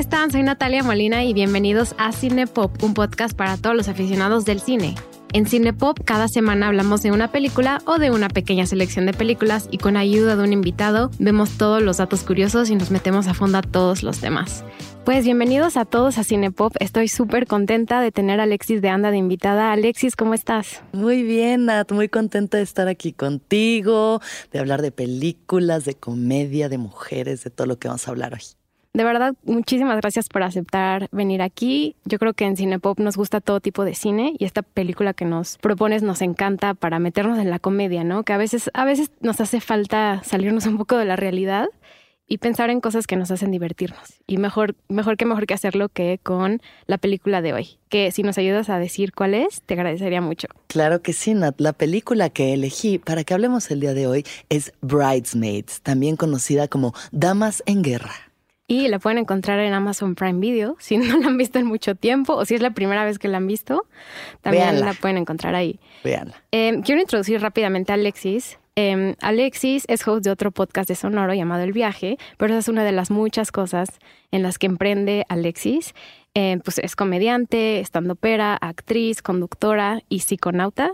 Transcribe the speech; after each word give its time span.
están? 0.00 0.30
Soy 0.30 0.42
Natalia 0.42 0.82
Molina 0.82 1.24
y 1.24 1.34
bienvenidos 1.34 1.94
a 1.98 2.10
Cinepop, 2.12 2.82
un 2.82 2.94
podcast 2.94 3.36
para 3.36 3.58
todos 3.58 3.76
los 3.76 3.86
aficionados 3.86 4.46
del 4.46 4.58
cine. 4.58 4.94
En 5.34 5.44
Cinepop 5.44 5.98
cada 6.06 6.26
semana 6.26 6.68
hablamos 6.68 7.02
de 7.02 7.12
una 7.12 7.30
película 7.30 7.82
o 7.84 7.98
de 7.98 8.10
una 8.10 8.30
pequeña 8.30 8.64
selección 8.64 9.04
de 9.04 9.12
películas 9.12 9.68
y 9.70 9.76
con 9.76 9.98
ayuda 9.98 10.36
de 10.36 10.42
un 10.42 10.54
invitado 10.54 11.10
vemos 11.18 11.58
todos 11.58 11.82
los 11.82 11.98
datos 11.98 12.22
curiosos 12.22 12.70
y 12.70 12.76
nos 12.76 12.90
metemos 12.90 13.28
a 13.28 13.34
fondo 13.34 13.58
a 13.58 13.62
todos 13.62 14.02
los 14.02 14.20
temas. 14.20 14.64
Pues 15.04 15.26
bienvenidos 15.26 15.76
a 15.76 15.84
todos 15.84 16.16
a 16.16 16.24
Cinepop. 16.24 16.74
Estoy 16.80 17.08
súper 17.08 17.46
contenta 17.46 18.00
de 18.00 18.10
tener 18.10 18.40
a 18.40 18.44
Alexis 18.44 18.80
de 18.80 18.88
Anda 18.88 19.10
de 19.10 19.18
invitada. 19.18 19.70
Alexis, 19.70 20.16
¿cómo 20.16 20.32
estás? 20.32 20.82
Muy 20.92 21.22
bien, 21.22 21.66
Nat. 21.66 21.92
Muy 21.92 22.08
contenta 22.08 22.56
de 22.56 22.62
estar 22.62 22.88
aquí 22.88 23.12
contigo, 23.12 24.22
de 24.50 24.60
hablar 24.60 24.80
de 24.80 24.92
películas, 24.92 25.84
de 25.84 25.94
comedia, 25.94 26.70
de 26.70 26.78
mujeres, 26.78 27.44
de 27.44 27.50
todo 27.50 27.66
lo 27.66 27.78
que 27.78 27.88
vamos 27.88 28.08
a 28.08 28.10
hablar 28.12 28.32
hoy. 28.32 28.59
De 28.92 29.04
verdad, 29.04 29.34
muchísimas 29.44 29.96
gracias 29.98 30.28
por 30.28 30.42
aceptar 30.42 31.08
venir 31.12 31.42
aquí. 31.42 31.94
Yo 32.04 32.18
creo 32.18 32.34
que 32.34 32.44
en 32.44 32.56
Cinepop 32.56 32.98
nos 32.98 33.16
gusta 33.16 33.40
todo 33.40 33.60
tipo 33.60 33.84
de 33.84 33.94
cine 33.94 34.34
y 34.36 34.44
esta 34.44 34.62
película 34.62 35.14
que 35.14 35.24
nos 35.24 35.58
propones 35.58 36.02
nos 36.02 36.22
encanta 36.22 36.74
para 36.74 36.98
meternos 36.98 37.38
en 37.38 37.50
la 37.50 37.60
comedia, 37.60 38.02
¿no? 38.02 38.24
Que 38.24 38.32
a 38.32 38.36
veces, 38.36 38.68
a 38.74 38.84
veces 38.84 39.12
nos 39.20 39.40
hace 39.40 39.60
falta 39.60 40.22
salirnos 40.24 40.66
un 40.66 40.76
poco 40.76 40.96
de 40.96 41.04
la 41.04 41.14
realidad 41.14 41.68
y 42.26 42.38
pensar 42.38 42.70
en 42.70 42.80
cosas 42.80 43.06
que 43.06 43.16
nos 43.16 43.30
hacen 43.30 43.52
divertirnos. 43.52 44.14
Y 44.26 44.38
mejor, 44.38 44.76
mejor 44.88 45.16
que 45.16 45.24
mejor 45.24 45.46
que 45.46 45.54
hacerlo 45.54 45.88
que 45.88 46.18
con 46.22 46.60
la 46.86 46.98
película 46.98 47.42
de 47.42 47.52
hoy. 47.52 47.78
Que 47.88 48.10
si 48.10 48.24
nos 48.24 48.38
ayudas 48.38 48.70
a 48.70 48.78
decir 48.78 49.12
cuál 49.12 49.34
es, 49.34 49.62
te 49.62 49.74
agradecería 49.74 50.20
mucho. 50.20 50.48
Claro 50.68 51.02
que 51.02 51.12
sí, 51.12 51.34
Nat. 51.34 51.60
La 51.60 51.72
película 51.72 52.30
que 52.30 52.54
elegí 52.54 52.98
para 52.98 53.22
que 53.22 53.34
hablemos 53.34 53.70
el 53.70 53.80
día 53.80 53.94
de 53.94 54.06
hoy 54.06 54.26
es 54.48 54.72
Bridesmaids, 54.80 55.80
también 55.82 56.16
conocida 56.16 56.66
como 56.68 56.92
Damas 57.10 57.62
en 57.66 57.82
Guerra. 57.82 58.29
Y 58.70 58.86
la 58.86 59.00
pueden 59.00 59.18
encontrar 59.18 59.58
en 59.58 59.72
Amazon 59.72 60.14
Prime 60.14 60.38
Video. 60.38 60.76
Si 60.90 60.96
no 60.96 61.18
la 61.18 61.26
han 61.26 61.36
visto 61.36 61.58
en 61.58 61.66
mucho 61.66 61.96
tiempo 61.96 62.34
o 62.34 62.44
si 62.44 62.54
es 62.54 62.62
la 62.62 62.70
primera 62.70 63.04
vez 63.04 63.18
que 63.18 63.26
la 63.26 63.38
han 63.38 63.46
visto, 63.48 63.84
también 64.42 64.78
la 64.78 64.94
pueden 64.94 65.18
encontrar 65.18 65.56
ahí. 65.56 65.80
Veanla. 66.04 66.40
Eh, 66.52 66.80
quiero 66.84 67.00
introducir 67.00 67.40
rápidamente 67.40 67.90
a 67.90 67.96
Alexis. 67.96 68.60
Eh, 68.76 69.16
Alexis 69.22 69.84
es 69.88 70.06
host 70.06 70.24
de 70.24 70.30
otro 70.30 70.52
podcast 70.52 70.88
de 70.88 70.94
Sonoro 70.94 71.34
llamado 71.34 71.64
El 71.64 71.72
Viaje, 71.72 72.16
pero 72.38 72.52
esa 72.52 72.60
es 72.60 72.68
una 72.68 72.84
de 72.84 72.92
las 72.92 73.10
muchas 73.10 73.50
cosas 73.50 73.88
en 74.30 74.44
las 74.44 74.56
que 74.56 74.66
emprende 74.66 75.26
Alexis. 75.28 75.92
Eh, 76.34 76.60
pues 76.64 76.78
es 76.78 76.94
comediante, 76.94 77.80
estandopera, 77.80 78.54
actriz, 78.54 79.20
conductora 79.20 80.00
y 80.08 80.20
psiconauta. 80.20 80.92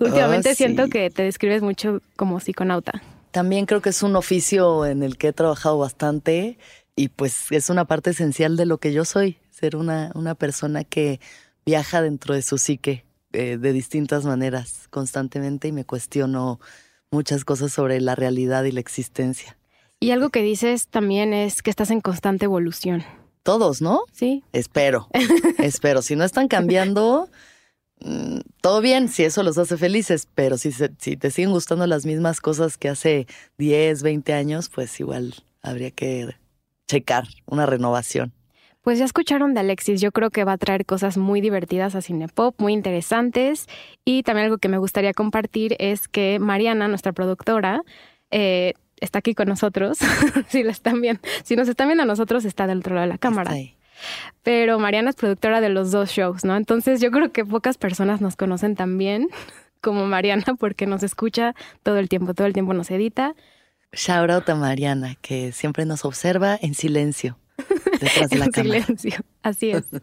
Últimamente 0.00 0.52
Oh, 0.52 0.54
siento 0.54 0.88
que 0.88 1.10
te 1.10 1.24
describes 1.24 1.60
mucho 1.60 2.00
como 2.16 2.40
psiconauta. 2.40 3.02
También 3.30 3.66
creo 3.66 3.82
que 3.82 3.90
es 3.90 4.02
un 4.02 4.16
oficio 4.16 4.86
en 4.86 5.02
el 5.02 5.18
que 5.18 5.28
he 5.28 5.32
trabajado 5.32 5.78
bastante 5.78 6.58
y 6.98 7.08
pues 7.08 7.50
es 7.52 7.70
una 7.70 7.84
parte 7.86 8.10
esencial 8.10 8.56
de 8.56 8.66
lo 8.66 8.78
que 8.78 8.92
yo 8.92 9.04
soy, 9.04 9.38
ser 9.50 9.76
una, 9.76 10.10
una 10.14 10.34
persona 10.34 10.84
que 10.84 11.20
viaja 11.64 12.02
dentro 12.02 12.34
de 12.34 12.42
su 12.42 12.58
psique 12.58 13.04
eh, 13.32 13.56
de 13.58 13.72
distintas 13.72 14.24
maneras 14.24 14.88
constantemente 14.90 15.68
y 15.68 15.72
me 15.72 15.84
cuestiono 15.84 16.58
muchas 17.10 17.44
cosas 17.44 17.72
sobre 17.72 18.00
la 18.00 18.14
realidad 18.14 18.64
y 18.64 18.72
la 18.72 18.80
existencia. 18.80 19.56
Y 20.00 20.10
algo 20.10 20.30
que 20.30 20.42
dices 20.42 20.88
también 20.88 21.32
es 21.32 21.62
que 21.62 21.70
estás 21.70 21.90
en 21.90 22.00
constante 22.00 22.44
evolución. 22.46 23.04
Todos, 23.42 23.80
¿no? 23.80 24.02
Sí, 24.12 24.42
Espero, 24.52 25.08
espero. 25.58 26.02
Si 26.02 26.16
no 26.16 26.24
están 26.24 26.48
cambiando, 26.48 27.28
mm, 28.00 28.38
todo 28.60 28.80
bien, 28.80 29.08
si 29.08 29.24
eso 29.24 29.42
los 29.42 29.56
hace 29.58 29.76
felices, 29.76 30.28
pero 30.34 30.58
si, 30.58 30.72
se- 30.72 30.92
si 30.98 31.16
te 31.16 31.30
siguen 31.30 31.50
gustando 31.52 31.86
las 31.86 32.04
mismas 32.06 32.40
cosas 32.40 32.76
que 32.76 32.88
hace 32.88 33.26
10, 33.58 34.02
20 34.02 34.32
años, 34.34 34.68
pues 34.68 34.98
igual 35.00 35.34
habría 35.62 35.90
que 35.90 36.34
checar 36.88 37.28
una 37.46 37.66
renovación. 37.66 38.32
Pues 38.82 38.98
ya 38.98 39.04
escucharon 39.04 39.54
de 39.54 39.60
Alexis, 39.60 40.00
yo 40.00 40.12
creo 40.12 40.30
que 40.30 40.44
va 40.44 40.52
a 40.52 40.58
traer 40.58 40.86
cosas 40.86 41.18
muy 41.18 41.40
divertidas 41.40 41.94
a 41.94 42.00
Cinepop, 42.00 42.58
muy 42.58 42.72
interesantes. 42.72 43.66
Y 44.04 44.22
también 44.22 44.46
algo 44.46 44.58
que 44.58 44.68
me 44.68 44.78
gustaría 44.78 45.12
compartir 45.12 45.76
es 45.78 46.08
que 46.08 46.38
Mariana, 46.38 46.88
nuestra 46.88 47.12
productora, 47.12 47.82
eh, 48.30 48.72
está 49.00 49.18
aquí 49.18 49.34
con 49.34 49.48
nosotros. 49.48 49.98
si 50.48 50.62
la 50.62 50.72
están 50.72 51.00
viendo, 51.00 51.20
si 51.44 51.54
nos 51.54 51.68
están 51.68 51.88
viendo 51.88 52.04
a 52.04 52.06
nosotros, 52.06 52.44
está 52.44 52.66
del 52.66 52.78
otro 52.78 52.94
lado 52.94 53.06
de 53.06 53.12
la 53.12 53.18
cámara. 53.18 53.50
Está 53.50 53.56
ahí. 53.56 53.74
Pero 54.42 54.78
Mariana 54.78 55.10
es 55.10 55.16
productora 55.16 55.60
de 55.60 55.68
los 55.68 55.90
dos 55.90 56.10
shows, 56.10 56.44
¿no? 56.44 56.56
Entonces 56.56 57.00
yo 57.00 57.10
creo 57.10 57.32
que 57.32 57.44
pocas 57.44 57.78
personas 57.78 58.20
nos 58.20 58.36
conocen 58.36 58.76
tan 58.76 58.96
bien 58.96 59.28
como 59.82 60.06
Mariana 60.06 60.54
porque 60.58 60.86
nos 60.86 61.02
escucha 61.02 61.54
todo 61.82 61.98
el 61.98 62.08
tiempo, 62.08 62.32
todo 62.34 62.46
el 62.46 62.52
tiempo 62.52 62.74
nos 62.74 62.90
edita. 62.90 63.34
Shout 63.92 64.30
out 64.30 64.48
a 64.48 64.54
Mariana, 64.54 65.16
que 65.20 65.52
siempre 65.52 65.84
nos 65.86 66.04
observa 66.04 66.58
en 66.60 66.74
silencio 66.74 67.38
detrás 68.00 68.30
de 68.30 68.38
la 68.38 68.44
en 68.46 68.50
cámara. 68.50 68.84
silencio. 68.84 69.20
Así 69.42 69.70
es. 69.70 69.84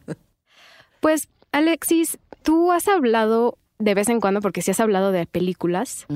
Pues, 1.01 1.29
Alexis, 1.51 2.17
tú 2.41 2.71
has 2.71 2.87
hablado 2.87 3.59
de 3.77 3.93
vez 3.93 4.09
en 4.09 4.19
cuando, 4.19 4.41
porque 4.41 4.63
sí 4.63 4.71
has 4.71 4.79
hablado 4.79 5.11
de 5.11 5.27
películas. 5.27 6.07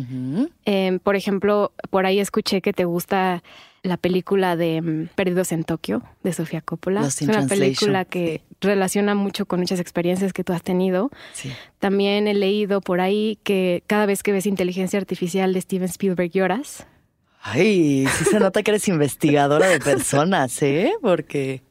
Eh, 0.65 0.99
por 1.03 1.15
ejemplo, 1.15 1.73
por 1.91 2.07
ahí 2.07 2.19
escuché 2.19 2.61
que 2.61 2.73
te 2.73 2.85
gusta 2.85 3.43
la 3.83 3.97
película 3.97 4.55
de 4.55 4.81
mm, 4.81 5.09
Perdidos 5.15 5.51
en 5.51 5.63
Tokio, 5.63 6.01
de 6.23 6.33
Sofía 6.33 6.61
Coppola. 6.61 7.05
Es 7.05 7.21
una 7.21 7.45
película 7.45 8.05
que 8.05 8.41
relaciona 8.61 9.13
mucho 9.15 9.45
con 9.45 9.59
muchas 9.59 9.79
experiencias 9.79 10.33
que 10.33 10.43
tú 10.43 10.53
has 10.53 10.63
tenido. 10.63 11.11
Sí. 11.33 11.51
También 11.79 12.27
he 12.27 12.33
leído 12.33 12.81
por 12.81 12.99
ahí 12.99 13.37
que 13.43 13.83
cada 13.87 14.05
vez 14.05 14.23
que 14.23 14.31
ves 14.31 14.45
inteligencia 14.45 14.97
artificial 14.99 15.53
de 15.53 15.61
Steven 15.61 15.89
Spielberg 15.89 16.31
lloras. 16.31 16.87
Ay, 17.41 18.05
sí 18.17 18.25
se 18.25 18.39
nota 18.39 18.61
que 18.63 18.71
eres 18.71 18.87
investigadora 18.87 19.67
de 19.67 19.79
personas, 19.79 20.61
¿eh? 20.61 20.91
Porque 21.01 21.61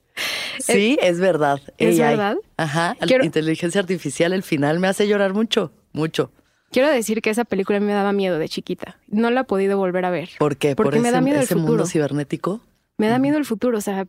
sí, 0.60 0.98
es 1.02 1.20
verdad. 1.20 1.60
¿Es 1.78 2.00
AI. 2.00 2.08
verdad? 2.16 2.36
Ajá. 2.56 2.96
la 3.00 3.06
Quiero- 3.06 3.24
Inteligencia 3.24 3.80
artificial, 3.80 4.32
el 4.32 4.42
final 4.42 4.78
me 4.80 4.88
hace 4.88 5.06
llorar 5.06 5.34
mucho, 5.34 5.72
mucho. 5.92 6.32
Quiero 6.70 6.88
decir 6.90 7.22
que 7.22 7.30
esa 7.30 7.44
película 7.44 7.80
me 7.80 7.92
daba 7.92 8.12
miedo 8.12 8.38
de 8.38 8.48
chiquita. 8.48 8.98
No 9.08 9.30
la 9.30 9.40
he 9.42 9.44
podido 9.44 9.78
volver 9.78 10.04
a 10.04 10.10
ver. 10.10 10.30
¿Por 10.38 10.56
qué? 10.56 10.74
Porque 10.76 10.96
¿Por 10.96 11.00
me 11.00 11.08
ese, 11.08 11.12
da 11.14 11.20
miedo 11.22 11.38
el 11.38 11.44
ese 11.44 11.54
futuro. 11.54 11.72
mundo 11.72 11.86
cibernético? 11.86 12.60
Me 12.98 13.08
da 13.08 13.18
miedo 13.18 13.38
el 13.38 13.44
futuro, 13.46 13.78
o 13.78 13.80
sea, 13.80 14.06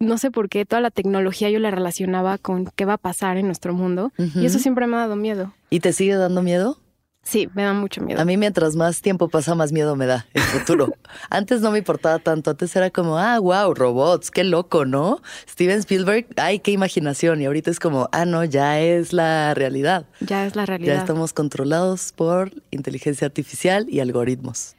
no 0.00 0.18
sé 0.18 0.30
por 0.32 0.48
qué 0.48 0.64
toda 0.64 0.80
la 0.80 0.90
tecnología 0.90 1.48
yo 1.50 1.60
la 1.60 1.70
relacionaba 1.70 2.38
con 2.38 2.66
qué 2.74 2.84
va 2.86 2.94
a 2.94 2.98
pasar 2.98 3.36
en 3.36 3.46
nuestro 3.46 3.72
mundo 3.74 4.10
y 4.34 4.46
eso 4.46 4.58
siempre 4.58 4.86
me 4.88 4.96
ha 4.96 5.00
dado 5.00 5.14
miedo. 5.14 5.52
¿Y 5.70 5.78
te 5.78 5.92
sigue 5.92 6.16
dando 6.16 6.42
miedo? 6.42 6.78
Sí, 7.24 7.48
me 7.54 7.62
da 7.62 7.72
mucho 7.72 8.00
miedo. 8.02 8.20
A 8.20 8.24
mí 8.24 8.36
mientras 8.36 8.74
más 8.74 9.00
tiempo 9.00 9.28
pasa, 9.28 9.54
más 9.54 9.70
miedo 9.72 9.94
me 9.94 10.06
da 10.06 10.26
el 10.34 10.42
futuro. 10.42 10.92
Antes 11.30 11.60
no 11.60 11.70
me 11.70 11.78
importaba 11.78 12.18
tanto, 12.18 12.50
antes 12.50 12.74
era 12.74 12.90
como, 12.90 13.16
ah, 13.16 13.38
wow, 13.38 13.72
robots, 13.74 14.30
qué 14.30 14.42
loco, 14.44 14.84
¿no? 14.84 15.20
Steven 15.48 15.78
Spielberg, 15.78 16.26
ay, 16.36 16.58
qué 16.58 16.72
imaginación. 16.72 17.40
Y 17.40 17.46
ahorita 17.46 17.70
es 17.70 17.78
como, 17.78 18.08
ah, 18.12 18.24
no, 18.24 18.44
ya 18.44 18.80
es 18.80 19.12
la 19.12 19.54
realidad. 19.54 20.04
Ya 20.20 20.44
es 20.46 20.56
la 20.56 20.62
Ya 20.62 20.66
realidad. 20.66 20.96
estamos 20.96 21.32
controlados 21.32 22.12
por 22.12 22.50
inteligencia 22.72 23.26
artificial 23.26 23.86
y 23.88 24.00
algoritmos. 24.00 24.74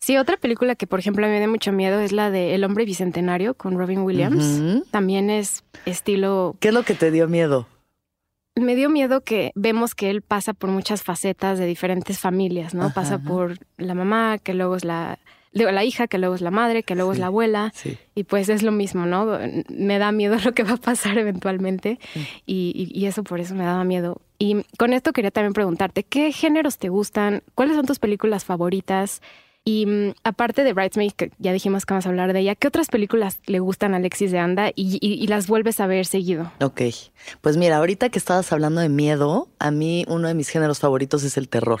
Sí, 0.00 0.18
otra 0.18 0.36
película 0.36 0.74
que 0.74 0.86
por 0.86 0.98
ejemplo 0.98 1.24
a 1.24 1.28
mí 1.28 1.34
me 1.34 1.40
da 1.40 1.46
mucho 1.46 1.72
miedo 1.72 1.98
es 2.00 2.12
la 2.12 2.30
de 2.30 2.54
El 2.54 2.64
hombre 2.64 2.84
bicentenario 2.84 3.54
con 3.54 3.78
Robin 3.78 4.00
Williams. 4.00 4.84
También 4.90 5.30
es 5.30 5.64
estilo 5.86 6.56
¿Qué 6.60 6.68
es 6.68 6.74
lo 6.74 6.82
que 6.82 6.92
te 6.94 7.10
dio 7.10 7.26
miedo? 7.28 7.66
Me 8.56 8.74
dio 8.76 8.88
miedo 8.88 9.22
que 9.22 9.50
vemos 9.54 9.94
que 9.94 10.10
él 10.10 10.22
pasa 10.22 10.52
por 10.52 10.70
muchas 10.70 11.02
facetas 11.02 11.58
de 11.58 11.66
diferentes 11.66 12.18
familias, 12.20 12.74
¿no? 12.74 12.84
Ajá, 12.84 12.94
pasa 12.94 13.14
ajá. 13.16 13.24
por 13.28 13.58
la 13.78 13.94
mamá, 13.94 14.38
que 14.38 14.54
luego 14.54 14.76
es 14.76 14.84
la 14.84 15.18
digo, 15.52 15.70
la 15.70 15.84
hija, 15.84 16.08
que 16.08 16.18
luego 16.18 16.34
es 16.34 16.40
la 16.40 16.50
madre, 16.50 16.82
que 16.82 16.96
luego 16.96 17.12
es 17.12 17.18
la 17.20 17.26
abuela. 17.26 17.72
Sí. 17.76 17.96
Y 18.16 18.24
pues 18.24 18.48
es 18.48 18.64
lo 18.64 18.72
mismo, 18.72 19.06
¿no? 19.06 19.38
Me 19.68 19.98
da 19.98 20.10
miedo 20.10 20.36
lo 20.44 20.52
que 20.52 20.64
va 20.64 20.72
a 20.72 20.76
pasar 20.78 21.16
eventualmente 21.18 21.98
y, 22.44 22.72
y- 22.74 22.98
y 22.98 23.06
eso 23.06 23.22
por 23.22 23.38
eso 23.40 23.54
me 23.54 23.64
daba 23.64 23.84
miedo. 23.84 24.20
Y 24.38 24.64
con 24.78 24.92
esto 24.92 25.12
quería 25.12 25.30
también 25.30 25.52
preguntarte, 25.52 26.02
¿qué 26.02 26.32
géneros 26.32 26.78
te 26.78 26.88
gustan? 26.88 27.42
¿Cuáles 27.54 27.76
son 27.76 27.86
tus 27.86 28.00
películas 28.00 28.44
favoritas? 28.44 29.22
Y 29.66 29.86
mm, 29.86 30.14
aparte 30.24 30.62
de 30.62 30.74
Bridesmaids, 30.74 31.14
que 31.14 31.30
ya 31.38 31.52
dijimos 31.52 31.86
que 31.86 31.94
vamos 31.94 32.04
a 32.04 32.10
hablar 32.10 32.32
de 32.34 32.40
ella, 32.40 32.54
¿qué 32.54 32.68
otras 32.68 32.88
películas 32.88 33.38
le 33.46 33.60
gustan 33.60 33.94
a 33.94 33.96
Alexis 33.96 34.30
de 34.30 34.38
Anda 34.38 34.68
y, 34.74 34.98
y- 35.00 35.14
y 35.14 35.26
las 35.26 35.46
vuelves 35.46 35.80
a 35.80 35.86
ver 35.86 36.04
seguido? 36.04 36.52
Ok. 36.60 36.82
Pues 37.40 37.56
mira, 37.56 37.78
ahorita 37.78 38.10
que 38.10 38.18
estabas 38.18 38.52
hablando 38.52 38.82
de 38.82 38.90
miedo, 38.90 39.48
a 39.58 39.70
mí 39.70 40.04
uno 40.08 40.28
de 40.28 40.34
mis 40.34 40.50
géneros 40.50 40.80
favoritos 40.80 41.24
es 41.24 41.36
el 41.38 41.48
terror. 41.48 41.80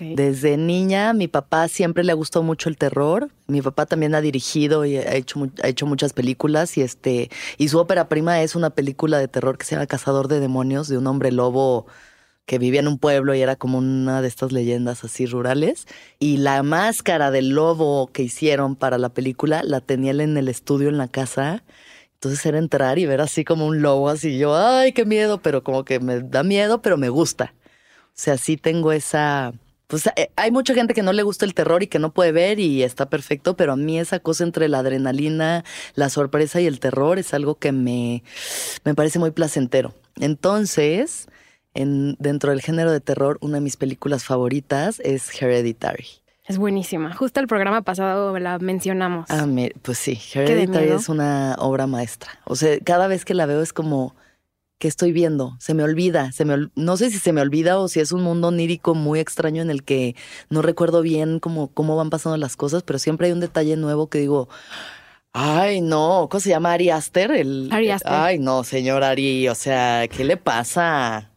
Desde 0.00 0.56
niña, 0.56 1.12
mi 1.12 1.26
papá 1.26 1.66
siempre 1.66 2.04
le 2.04 2.14
gustó 2.14 2.44
mucho 2.44 2.68
el 2.68 2.76
terror. 2.76 3.30
Mi 3.48 3.62
papá 3.62 3.84
también 3.84 4.14
ha 4.14 4.20
dirigido 4.20 4.84
y 4.84 4.96
ha 4.96 5.14
hecho, 5.16 5.48
ha 5.60 5.66
hecho 5.66 5.86
muchas 5.86 6.12
películas 6.12 6.78
y 6.78 6.82
este 6.82 7.30
y 7.56 7.66
su 7.66 7.80
ópera 7.80 8.08
prima 8.08 8.40
es 8.42 8.54
una 8.54 8.70
película 8.70 9.18
de 9.18 9.26
terror 9.26 9.58
que 9.58 9.64
se 9.64 9.74
llama 9.74 9.88
Cazador 9.88 10.28
de 10.28 10.38
demonios 10.38 10.86
de 10.86 10.98
un 10.98 11.06
hombre 11.08 11.32
lobo 11.32 11.88
que 12.48 12.58
vivía 12.58 12.80
en 12.80 12.88
un 12.88 12.98
pueblo 12.98 13.34
y 13.34 13.42
era 13.42 13.56
como 13.56 13.76
una 13.76 14.22
de 14.22 14.28
estas 14.28 14.52
leyendas 14.52 15.04
así 15.04 15.26
rurales. 15.26 15.86
Y 16.18 16.38
la 16.38 16.62
máscara 16.62 17.30
del 17.30 17.50
lobo 17.50 18.10
que 18.10 18.22
hicieron 18.22 18.74
para 18.74 18.96
la 18.96 19.10
película 19.10 19.62
la 19.62 19.82
tenía 19.82 20.12
él 20.12 20.22
en 20.22 20.38
el 20.38 20.48
estudio 20.48 20.88
en 20.88 20.96
la 20.96 21.08
casa. 21.08 21.62
Entonces 22.14 22.44
era 22.46 22.56
entrar 22.56 22.98
y 22.98 23.04
ver 23.04 23.20
así 23.20 23.44
como 23.44 23.66
un 23.66 23.82
lobo, 23.82 24.08
así 24.08 24.38
yo, 24.38 24.56
ay, 24.56 24.92
qué 24.92 25.04
miedo, 25.04 25.42
pero 25.42 25.62
como 25.62 25.84
que 25.84 26.00
me 26.00 26.20
da 26.20 26.42
miedo, 26.42 26.80
pero 26.80 26.96
me 26.96 27.10
gusta. 27.10 27.54
O 28.08 28.12
sea, 28.14 28.38
sí 28.38 28.56
tengo 28.56 28.92
esa, 28.92 29.52
pues 29.86 30.06
eh, 30.16 30.30
hay 30.36 30.50
mucha 30.50 30.72
gente 30.72 30.94
que 30.94 31.02
no 31.02 31.12
le 31.12 31.22
gusta 31.22 31.44
el 31.44 31.52
terror 31.52 31.82
y 31.82 31.86
que 31.86 31.98
no 31.98 32.14
puede 32.14 32.32
ver 32.32 32.60
y 32.60 32.82
está 32.82 33.10
perfecto, 33.10 33.56
pero 33.56 33.74
a 33.74 33.76
mí 33.76 33.98
esa 34.00 34.20
cosa 34.20 34.44
entre 34.44 34.68
la 34.68 34.78
adrenalina, 34.78 35.64
la 35.94 36.08
sorpresa 36.08 36.62
y 36.62 36.66
el 36.66 36.80
terror 36.80 37.18
es 37.18 37.34
algo 37.34 37.56
que 37.56 37.72
me, 37.72 38.22
me 38.84 38.94
parece 38.94 39.18
muy 39.18 39.32
placentero. 39.32 39.94
Entonces, 40.18 41.28
en, 41.78 42.16
dentro 42.18 42.50
del 42.50 42.60
género 42.60 42.90
de 42.90 43.00
terror, 43.00 43.38
una 43.40 43.58
de 43.58 43.60
mis 43.60 43.76
películas 43.76 44.24
favoritas 44.24 45.00
es 45.00 45.30
Hereditary. 45.40 46.06
Es 46.46 46.58
buenísima. 46.58 47.14
Justo 47.14 47.40
el 47.40 47.46
programa 47.46 47.82
pasado 47.82 48.36
la 48.38 48.58
mencionamos. 48.58 49.26
Ah, 49.28 49.46
pues 49.82 49.98
sí, 49.98 50.18
Hereditary 50.34 50.88
es 50.88 51.08
una 51.08 51.56
obra 51.58 51.86
maestra. 51.86 52.30
O 52.44 52.56
sea, 52.56 52.78
cada 52.80 53.06
vez 53.06 53.24
que 53.24 53.34
la 53.34 53.46
veo 53.46 53.62
es 53.62 53.72
como 53.72 54.14
que 54.78 54.88
estoy 54.88 55.12
viendo. 55.12 55.56
Se 55.60 55.74
me 55.74 55.82
olvida, 55.82 56.32
se 56.32 56.44
me 56.44 56.68
no 56.74 56.96
sé 56.96 57.10
si 57.10 57.18
se 57.18 57.32
me 57.32 57.42
olvida 57.42 57.78
o 57.78 57.88
si 57.88 58.00
es 58.00 58.12
un 58.12 58.22
mundo 58.22 58.48
onírico 58.48 58.94
muy 58.94 59.20
extraño 59.20 59.60
en 59.60 59.70
el 59.70 59.82
que 59.82 60.16
no 60.50 60.62
recuerdo 60.62 61.02
bien 61.02 61.38
cómo, 61.38 61.68
cómo 61.68 61.96
van 61.96 62.10
pasando 62.10 62.36
las 62.38 62.56
cosas, 62.56 62.82
pero 62.82 62.98
siempre 62.98 63.26
hay 63.26 63.32
un 63.32 63.40
detalle 63.40 63.76
nuevo 63.76 64.08
que 64.08 64.18
digo, 64.18 64.48
ay, 65.32 65.80
no, 65.80 66.28
¿cómo 66.30 66.40
se 66.40 66.50
llama 66.50 66.72
Ari 66.72 66.90
Aster? 66.90 67.30
El, 67.32 67.68
Ari 67.70 67.90
Aster. 67.90 68.12
Ay, 68.12 68.38
no, 68.38 68.64
señor 68.64 69.04
Ari, 69.04 69.48
o 69.48 69.54
sea, 69.54 70.08
¿qué 70.08 70.24
le 70.24 70.36
pasa? 70.36 71.30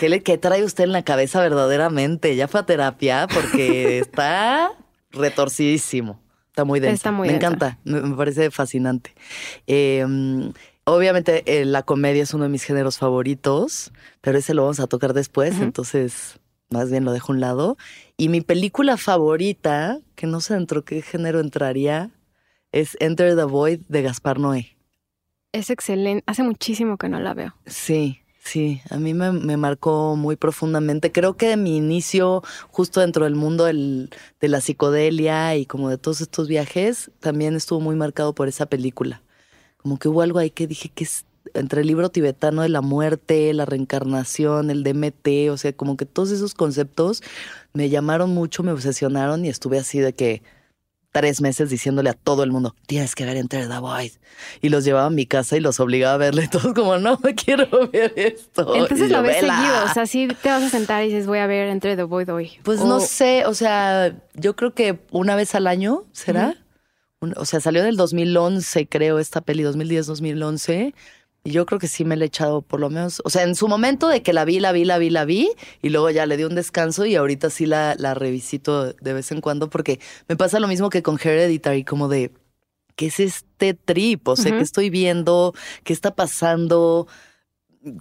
¿Qué, 0.00 0.08
le, 0.08 0.22
¿Qué 0.22 0.38
trae 0.38 0.64
usted 0.64 0.84
en 0.84 0.92
la 0.92 1.02
cabeza 1.02 1.40
verdaderamente? 1.40 2.34
Ya 2.36 2.48
fue 2.48 2.60
a 2.60 2.66
terapia 2.66 3.26
porque 3.32 3.98
está 3.98 4.72
retorcidísimo. 5.10 6.20
Está 6.48 6.64
muy 6.64 6.80
denso. 6.80 6.94
Está 6.94 7.12
muy 7.12 7.28
me 7.28 7.36
encanta, 7.36 7.78
me, 7.84 8.00
parece 8.16 8.50
fascinante. 8.50 9.14
Eh, 9.66 10.04
Obviamente 10.92 11.44
eh, 11.46 11.64
la 11.64 11.84
comedia 11.84 12.24
es 12.24 12.34
uno 12.34 12.44
de 12.44 12.50
mis 12.50 12.64
géneros 12.64 12.98
favoritos, 12.98 13.92
pero 14.20 14.38
ese 14.38 14.54
lo 14.54 14.62
vamos 14.62 14.80
a 14.80 14.88
tocar 14.88 15.12
después, 15.12 15.60
entonces 15.60 16.40
más 16.68 16.90
bien 16.90 17.04
lo 17.04 17.12
dejo 17.12 17.32
a 17.32 17.34
un 17.36 17.40
lado. 17.40 17.76
Y 18.16 18.28
mi 18.28 18.40
película 18.40 18.96
favorita, 18.96 20.00
que 20.16 20.26
no 20.26 20.40
sé 20.40 20.54
dentro 20.54 20.84
qué 20.84 21.00
género 21.00 21.38
entraría, 21.38 22.10
es 22.72 22.96
Enter 22.98 23.36
the 23.36 23.44
Void 23.44 23.82
de 23.88 24.02
Gaspar 24.02 24.40
Noé. 24.40 24.76
Es 25.52 25.70
excelente, 25.70 26.24
hace 26.26 26.42
muchísimo 26.42 26.96
que 26.96 27.08
no 27.08 27.20
la 27.20 27.34
veo. 27.34 27.54
Sí, 27.66 28.22
sí, 28.50 28.82
a 28.90 28.98
mí 28.98 29.14
me, 29.14 29.56
marcó 29.56 30.16
muy 30.16 30.36
profundamente. 30.36 31.12
Creo 31.12 31.36
que 31.36 31.56
mi 31.56 31.76
inicio 31.76 32.42
justo 32.70 33.00
dentro 33.00 33.24
del 33.24 33.34
mundo 33.34 33.64
de 33.64 34.08
la 34.40 34.60
psicodelia 34.60 35.56
y 35.56 35.66
como 35.66 35.88
de 35.88 35.98
todos 35.98 36.20
estos 36.20 36.48
viajes, 36.48 37.10
también 37.20 37.54
estuvo 37.56 37.80
muy 37.80 37.96
marcado 37.96 38.34
por 38.34 38.48
esa 38.48 38.66
película 38.66 39.22
como 39.82 39.98
que 39.98 40.08
hubo 40.08 40.22
algo 40.22 40.38
ahí 40.38 40.50
que 40.50 40.66
dije 40.66 40.90
que 40.90 41.04
es 41.04 41.24
entre 41.54 41.80
el 41.80 41.86
libro 41.86 42.10
tibetano 42.10 42.62
de 42.62 42.68
la 42.68 42.80
muerte, 42.80 43.52
la 43.54 43.64
reencarnación, 43.64 44.70
el 44.70 44.84
DMT, 44.84 45.50
o 45.50 45.56
sea, 45.56 45.72
como 45.72 45.96
que 45.96 46.06
todos 46.06 46.30
esos 46.30 46.54
conceptos 46.54 47.22
me 47.72 47.88
llamaron 47.88 48.30
mucho, 48.30 48.62
me 48.62 48.72
obsesionaron 48.72 49.44
y 49.44 49.48
estuve 49.48 49.78
así 49.78 49.98
de 49.98 50.12
que 50.12 50.42
tres 51.12 51.40
meses 51.40 51.70
diciéndole 51.70 52.10
a 52.10 52.14
todo 52.14 52.42
el 52.44 52.52
mundo, 52.52 52.74
tienes 52.86 53.14
que 53.14 53.24
ver 53.24 53.36
Enter 53.36 53.68
the 53.68 53.78
Void. 53.78 54.12
Y 54.60 54.68
los 54.68 54.84
llevaba 54.84 55.06
a 55.06 55.10
mi 55.10 55.26
casa 55.26 55.56
y 55.56 55.60
los 55.60 55.80
obligaba 55.80 56.14
a 56.14 56.18
verle 56.18 56.48
todos 56.52 56.72
como, 56.74 56.98
no, 56.98 57.18
me 57.22 57.34
quiero 57.34 57.88
ver 57.88 58.12
esto. 58.16 58.74
Entonces 58.74 59.10
lo 59.10 59.22
ves 59.22 59.36
seguido, 59.40 59.84
o 59.84 59.92
sea, 59.92 60.06
sí 60.06 60.28
te 60.42 60.48
vas 60.48 60.62
a 60.62 60.70
sentar 60.70 61.04
y 61.04 61.08
dices, 61.08 61.26
voy 61.26 61.38
a 61.38 61.46
ver 61.46 61.68
Enter 61.68 61.96
the 61.96 62.04
Void 62.04 62.32
hoy. 62.32 62.52
Pues 62.62 62.80
no 62.80 63.00
sé, 63.00 63.44
o 63.46 63.54
sea, 63.54 64.14
yo 64.34 64.56
creo 64.56 64.74
que 64.74 65.00
una 65.10 65.34
vez 65.34 65.54
al 65.54 65.66
año, 65.66 66.04
¿será? 66.12 66.56
o 67.36 67.44
sea, 67.44 67.60
salió 67.60 67.82
del 67.82 67.96
2011, 67.96 68.88
creo, 68.88 69.18
esta 69.18 69.42
peli, 69.42 69.62
2010-2011. 69.62 70.94
Y 71.42 71.52
yo 71.52 71.64
creo 71.64 71.78
que 71.78 71.88
sí 71.88 72.04
me 72.04 72.16
la 72.16 72.24
he 72.24 72.26
echado 72.26 72.60
por 72.60 72.80
lo 72.80 72.90
menos, 72.90 73.22
o 73.24 73.30
sea, 73.30 73.44
en 73.44 73.54
su 73.54 73.66
momento 73.66 74.08
de 74.08 74.22
que 74.22 74.34
la 74.34 74.44
vi, 74.44 74.60
la 74.60 74.72
vi, 74.72 74.84
la 74.84 74.98
vi, 74.98 75.08
la 75.08 75.24
vi, 75.24 75.50
y 75.80 75.88
luego 75.88 76.10
ya 76.10 76.26
le 76.26 76.36
di 76.36 76.44
un 76.44 76.54
descanso 76.54 77.06
y 77.06 77.16
ahorita 77.16 77.48
sí 77.48 77.64
la, 77.64 77.94
la 77.98 78.12
revisito 78.12 78.92
de 78.92 79.12
vez 79.14 79.32
en 79.32 79.40
cuando 79.40 79.70
porque 79.70 80.00
me 80.28 80.36
pasa 80.36 80.60
lo 80.60 80.68
mismo 80.68 80.90
que 80.90 81.02
con 81.02 81.18
Hereditary, 81.18 81.84
como 81.84 82.08
de, 82.08 82.32
¿qué 82.94 83.06
es 83.06 83.20
este 83.20 83.72
trip? 83.72 84.28
O 84.28 84.36
sea, 84.36 84.52
¿qué 84.52 84.60
estoy 84.60 84.90
viendo? 84.90 85.54
¿Qué 85.84 85.94
está 85.94 86.14
pasando? 86.14 87.06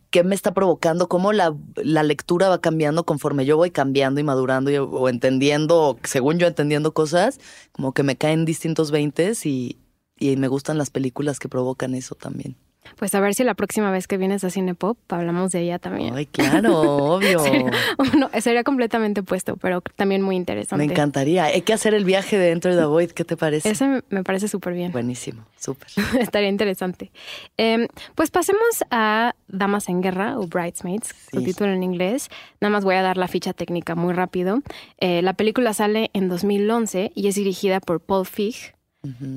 qué 0.09 0.23
me 0.23 0.35
está 0.35 0.53
provocando, 0.53 1.07
cómo 1.07 1.31
la, 1.31 1.55
la, 1.75 2.03
lectura 2.03 2.49
va 2.49 2.59
cambiando 2.59 3.05
conforme 3.05 3.45
yo 3.45 3.55
voy 3.55 3.71
cambiando 3.71 4.19
y 4.19 4.23
madurando 4.23 4.71
o 4.83 5.07
entendiendo, 5.09 5.97
según 6.03 6.37
yo 6.37 6.47
entendiendo 6.47 6.93
cosas, 6.93 7.39
como 7.71 7.93
que 7.93 8.03
me 8.03 8.17
caen 8.17 8.45
distintos 8.45 8.91
veintes 8.91 9.45
y, 9.45 9.79
y 10.17 10.35
me 10.35 10.49
gustan 10.49 10.77
las 10.77 10.89
películas 10.89 11.39
que 11.39 11.47
provocan 11.47 11.95
eso 11.95 12.15
también. 12.15 12.57
Pues 12.97 13.13
a 13.15 13.19
ver 13.19 13.33
si 13.33 13.43
la 13.43 13.53
próxima 13.53 13.91
vez 13.91 14.07
que 14.07 14.17
vienes 14.17 14.43
a 14.43 14.49
Cinepop 14.49 14.97
hablamos 15.09 15.51
de 15.51 15.61
ella 15.61 15.79
también. 15.79 16.15
Ay, 16.15 16.25
claro, 16.25 16.79
obvio. 16.81 17.39
sería, 18.41 18.63
completamente 18.63 19.21
opuesto, 19.21 19.57
pero 19.57 19.81
también 19.95 20.21
muy 20.21 20.35
interesante. 20.35 20.85
Me 20.85 20.91
encantaría. 20.91 21.45
Hay 21.45 21.61
que 21.61 21.73
hacer 21.73 21.93
el 21.93 22.05
viaje 22.05 22.37
de 22.37 22.51
Enter 22.51 22.75
the 22.75 22.85
Void. 22.85 23.11
¿Qué 23.11 23.23
te 23.23 23.37
parece? 23.37 23.69
Ese 23.69 24.03
me 24.09 24.23
parece 24.23 24.47
súper 24.47 24.73
bien. 24.73 24.91
Buenísimo, 24.91 25.45
súper. 25.57 25.87
Estaría 26.19 26.49
interesante. 26.49 27.11
Em, 27.57 27.87
pues 28.15 28.31
pasemos 28.31 28.83
a 28.91 29.35
Damas 29.47 29.89
en 29.89 30.01
Guerra 30.01 30.37
o 30.39 30.47
Bridesmaids, 30.47 31.13
su 31.31 31.43
título 31.43 31.71
en 31.71 31.83
inglés. 31.83 32.29
Nada 32.61 32.71
más 32.71 32.83
voy 32.83 32.95
a 32.95 33.01
dar 33.01 33.17
la 33.17 33.27
ficha 33.27 33.53
técnica 33.53 33.95
muy 33.95 34.13
rápido. 34.13 34.61
Eh, 34.99 35.21
la 35.21 35.33
película 35.33 35.73
sale 35.73 36.09
en 36.13 36.29
2011 36.29 37.11
y 37.15 37.27
es 37.27 37.35
dirigida 37.35 37.79
por 37.79 37.99
Paul 37.99 38.25
Feig 38.25 38.73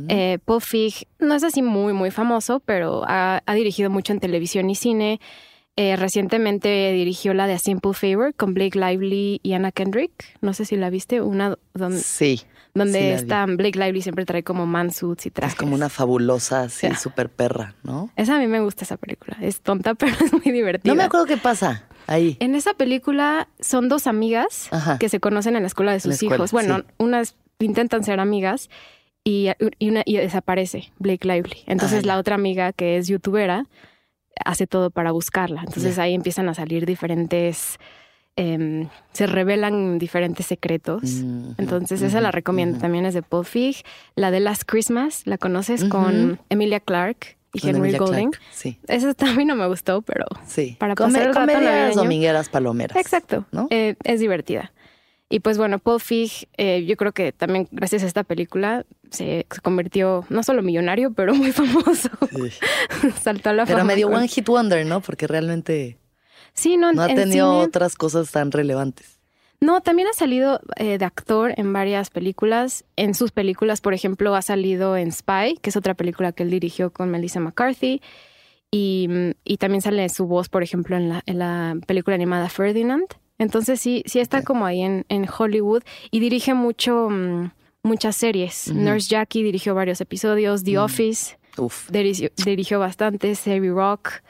eh, 0.09 0.39
Paul 0.45 0.61
Feig 0.61 1.07
no 1.19 1.35
es 1.35 1.45
así 1.45 1.63
muy, 1.63 1.93
muy 1.93 2.11
famoso, 2.11 2.61
pero 2.61 3.05
ha, 3.07 3.43
dirigido 3.55 3.91
mucho 3.91 4.13
en 4.13 4.21
televisión 4.21 4.69
y 4.71 4.75
cine. 4.75 5.21
Eh, 5.77 5.97
recientemente 5.97 6.93
dirigió 6.93 7.33
la 7.33 7.47
de 7.47 7.55
A 7.55 7.59
Simple 7.59 7.95
Favor 7.95 8.35
con 8.35 8.53
Blake 8.53 8.79
Lively 8.79 9.41
y 9.43 9.55
Anna 9.55 9.73
Kendrick. 9.73 10.37
No 10.43 10.53
sé 10.53 10.67
si 10.67 10.77
la 10.77 10.91
viste, 10.91 11.23
una 11.23 11.57
donde, 11.73 11.99
sí, 11.99 12.43
donde 12.75 13.15
está 13.15 13.47
Blake 13.47 13.79
Lively 13.79 14.03
siempre 14.03 14.27
trae 14.27 14.43
como 14.43 14.67
mansuits 14.67 15.27
y 15.27 15.31
trajes. 15.31 15.55
Es 15.55 15.59
como 15.59 15.75
una 15.75 15.89
fabulosa, 15.89 16.65
así, 16.65 16.95
súper 16.95 17.31
perra, 17.31 17.75
¿no? 17.85 18.11
Esa 18.17 18.37
a 18.37 18.39
mí 18.39 18.49
me 18.49 18.61
gusta 18.61 18.85
esa 18.85 18.99
película. 18.99 19.39
Es 19.41 19.63
tonta, 19.63 19.95
pero 19.95 20.15
es 20.23 20.33
muy 20.33 20.53
divertida. 20.53 20.93
No 20.93 20.99
me 20.99 21.05
acuerdo 21.05 21.25
qué 21.25 21.39
pasa 21.39 21.87
ahí. 22.07 22.37
En 22.41 22.55
esa 22.55 22.75
película 22.75 23.49
son 23.61 23.89
dos 23.89 24.07
amigas 24.07 24.69
que 24.99 25.09
se 25.09 25.21
conocen 25.21 25.57
en 25.57 25.63
la 25.63 25.69
escuela 25.69 25.93
de 25.93 26.01
sus 26.01 26.23
hijos. 26.23 26.53
Bueno, 26.53 26.85
unas 26.99 27.37
intentan 27.59 28.05
ser 28.05 28.21
amigas 28.21 28.69
y, 29.25 29.51
una, 29.81 30.03
y 30.05 30.17
desaparece 30.17 30.93
Blake 30.99 31.27
Lively. 31.27 31.65
Entonces 31.67 32.07
la 32.07 32.19
otra 32.19 32.35
amiga 32.35 32.73
que 32.73 32.97
es 32.97 33.09
youtubera 33.09 33.67
hace 34.45 34.67
todo 34.67 34.91
para 34.91 35.13
buscarla. 35.13 35.63
Entonces 35.67 35.99
ahí 35.99 36.15
empiezan 36.15 36.49
a 36.49 36.55
salir 36.55 36.87
diferentes... 36.87 37.79
Em, 38.35 38.89
se 39.13 39.27
revelan 39.27 39.99
diferentes 39.99 40.47
secretos. 40.47 41.03
Mm, 41.03 41.51
Entonces, 41.59 42.01
esa 42.01 42.23
la 42.23 42.31
recomiendo. 42.31 42.79
También 42.79 43.05
es 43.05 43.13
de 43.13 43.21
Paul 43.21 43.45
Fig. 43.45 43.85
La 44.15 44.31
de 44.31 44.41
Last 44.41 44.63
Christmas, 44.65 45.27
¿la 45.27 45.37
conoces? 45.37 45.85
Con 45.85 46.41
Emilia 46.49 46.81
Clark 46.81 47.37
y 47.53 47.69
Henry 47.69 47.93
Golding. 47.93 48.31
sí. 48.51 48.79
Esa 48.89 49.13
también 49.13 49.49
no 49.49 49.55
me 49.55 49.67
gustó, 49.67 50.01
pero 50.01 50.25
sí. 50.47 50.77
para 50.81 50.95
pasar 50.95 51.27
el 51.27 51.35
rato 51.35 51.95
domingueras 51.95 52.49
palomeras. 52.49 52.97
Exacto. 52.97 53.45
¿no? 53.53 53.67
Eh, 53.69 53.97
es 54.05 54.21
divertida. 54.21 54.73
Y 55.33 55.41
pues 55.41 55.57
bueno, 55.57 55.79
Paul 55.79 55.99
Fig, 55.99 56.47
eh, 56.59 56.85
yo 56.85 56.95
creo 56.99 57.13
que 57.13 57.33
también 57.33 57.67
gracias 57.71 58.03
a 58.03 58.07
esta 58.07 58.23
película 58.23 58.85
se, 59.11 59.47
convirtió 59.63 60.27
no 60.29 60.43
solo 60.43 60.63
millonario, 60.63 61.11
pero 61.17 61.35
muy 61.35 61.53
famoso. 61.53 62.11
Saltó 63.23 63.49
a 63.49 63.55
la 63.55 63.65
pero 63.65 63.79
fama. 63.79 63.89
Pero 63.89 64.09
medio 64.09 64.09
one 64.09 64.29
hit 64.29 64.47
wonder, 64.47 64.85
¿no? 64.85 65.01
Porque 65.01 65.27
realmente 65.27 65.97
sí, 66.53 66.77
no, 66.77 66.93
no 66.93 67.01
ha 67.01 67.07
tenido 67.07 67.51
otras 67.51 67.95
cosas 67.95 68.31
tan 68.31 68.53
relevantes. 68.53 69.21
No, 69.59 69.81
también 69.81 70.09
ha 70.09 70.13
salido 70.13 70.61
eh, 70.77 70.99
de 70.99 71.05
actor 71.07 71.55
en 71.57 71.73
varias 71.73 72.11
películas. 72.11 72.85
En 72.97 73.15
sus 73.15 73.33
películas, 73.33 73.81
por 73.81 73.95
ejemplo, 73.95 74.35
ha 74.35 74.43
salido 74.43 74.99
en 74.99 75.13
Spy, 75.13 75.57
que 75.63 75.71
es 75.71 75.77
otra 75.79 75.95
película 75.95 76.33
que 76.33 76.43
él 76.43 76.51
dirigió 76.51 76.93
con 76.93 77.11
Melissa 77.11 77.41
McCarthy. 77.41 78.03
Y, 78.71 79.09
y 79.45 79.57
también 79.57 79.81
sale 79.81 80.07
su 80.11 80.27
voz, 80.27 80.51
por 80.51 80.63
ejemplo, 80.63 80.95
en 80.95 81.09
la, 81.09 81.23
en 81.25 81.39
la 81.39 81.77
película 81.87 82.17
animada 82.17 82.51
Ferdinand. 82.51 83.07
Entonces 83.43 83.81
sí, 83.81 84.05
sí 84.07 84.21
está 84.21 84.43
como 84.43 84.65
ahí 84.67 84.83
en, 84.83 85.05
en 85.09 85.27
Hollywood 85.29 85.83
y 86.11 86.21
dirige 86.21 86.55
mucho, 86.55 87.09
mm, 87.11 87.51
muchas 87.83 88.17
series. 88.17 88.73
Nurse 88.73 89.09
Jackie 89.09 89.43
dirigió 89.43 89.75
varios 89.75 90.01
episodios, 90.01 90.63
The 90.63 90.79
Office 90.79 91.37
Dirigió, 91.91 92.31
dirigió 92.45 92.79
bastante, 92.79 93.35
Savvy 93.35 93.71
Rock. 93.71 94.23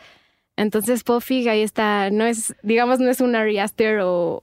Entonces 0.56 1.02
Fig 1.20 1.48
ahí 1.48 1.62
está, 1.62 2.10
no 2.10 2.24
es, 2.24 2.54
digamos, 2.62 3.00
no 3.00 3.10
es 3.10 3.20
un 3.20 3.34
Ari 3.34 3.58
Aster 3.58 4.00
o, 4.02 4.42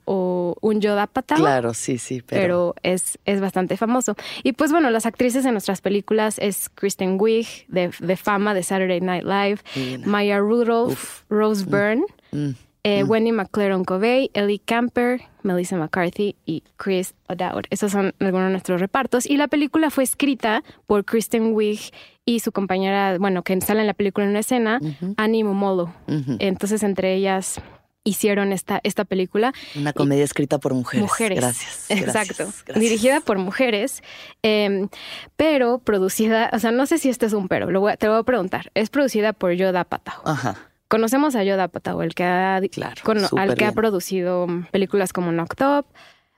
un 0.60 0.80
Yoda 0.80 1.04
Apatow. 1.04 1.38
Claro, 1.38 1.74
sí, 1.74 1.98
sí, 1.98 2.22
pero, 2.22 2.74
es, 2.82 3.18
es 3.24 3.40
bastante 3.40 3.76
famoso. 3.76 4.16
Y 4.42 4.52
pues 4.52 4.72
bueno, 4.72 4.90
las 4.90 5.06
actrices 5.06 5.44
en 5.44 5.52
nuestras 5.52 5.80
películas 5.80 6.38
es 6.38 6.68
Kristen 6.68 7.16
Wiig, 7.20 7.66
de, 7.68 8.16
fama 8.16 8.54
de 8.54 8.62
Saturday 8.62 9.00
Night 9.00 9.24
Live, 9.24 10.04
Maya 10.04 10.38
Rudolph, 10.38 11.22
Rose 11.28 11.64
mm. 11.64 11.70
Byrne. 11.70 12.04
Mm. 12.32 12.50
Eh, 12.82 13.04
mm. 13.04 13.10
Wendy 13.10 13.32
McLaren 13.32 13.84
Covey, 13.84 14.30
Ellie 14.34 14.58
Camper, 14.58 15.20
Melissa 15.42 15.76
McCarthy 15.76 16.36
y 16.46 16.62
Chris 16.76 17.14
O'Dowd. 17.28 17.64
Esos 17.70 17.92
son 17.92 18.14
algunos 18.20 18.48
de 18.48 18.52
nuestros 18.52 18.80
repartos. 18.80 19.26
Y 19.26 19.36
la 19.36 19.48
película 19.48 19.90
fue 19.90 20.04
escrita 20.04 20.62
por 20.86 21.04
Kristen 21.04 21.52
Wiig 21.54 21.92
y 22.24 22.40
su 22.40 22.52
compañera, 22.52 23.18
bueno, 23.18 23.42
que 23.42 23.60
sale 23.60 23.80
en 23.80 23.86
la 23.86 23.94
película 23.94 24.24
en 24.24 24.30
una 24.30 24.40
escena, 24.40 24.80
Annie 25.16 25.44
Momolo. 25.44 25.92
Entonces, 26.38 26.82
entre 26.82 27.14
ellas 27.14 27.60
hicieron 28.04 28.52
esta, 28.52 28.80
esta 28.82 29.04
película. 29.04 29.52
Una 29.76 29.92
comedia 29.92 30.24
escrita 30.24 30.58
por 30.58 30.74
mujeres. 30.74 31.02
Mujeres. 31.02 31.38
Gracias. 31.38 31.86
Exacto. 31.90 32.48
Dirigida 32.78 33.20
por 33.20 33.38
mujeres, 33.38 34.02
em, 34.42 34.88
pero 35.36 35.78
producida, 35.78 36.50
o 36.52 36.58
sea, 36.58 36.70
no 36.70 36.86
sé 36.86 36.98
si 36.98 37.08
este 37.08 37.26
es 37.26 37.32
un 37.32 37.48
pero, 37.48 37.70
lo 37.70 37.96
te 37.96 38.06
lo 38.06 38.12
voy 38.12 38.20
a 38.20 38.24
preguntar. 38.24 38.70
Es 38.74 38.90
producida 38.90 39.32
por 39.32 39.52
Yoda 39.52 39.84
Patao. 39.84 40.22
Ajá. 40.24 40.69
Conocemos 40.90 41.36
a 41.36 41.44
Yoda 41.44 41.68
Patao, 41.68 42.02
el 42.02 42.14
que 42.14 42.24
ha, 42.24 42.60
claro, 42.70 43.00
al 43.36 43.54
que 43.54 43.64
ha 43.64 43.70
producido 43.72 44.48
películas 44.72 45.12
como 45.12 45.30
Knocked 45.30 45.64
Up, 45.64 45.86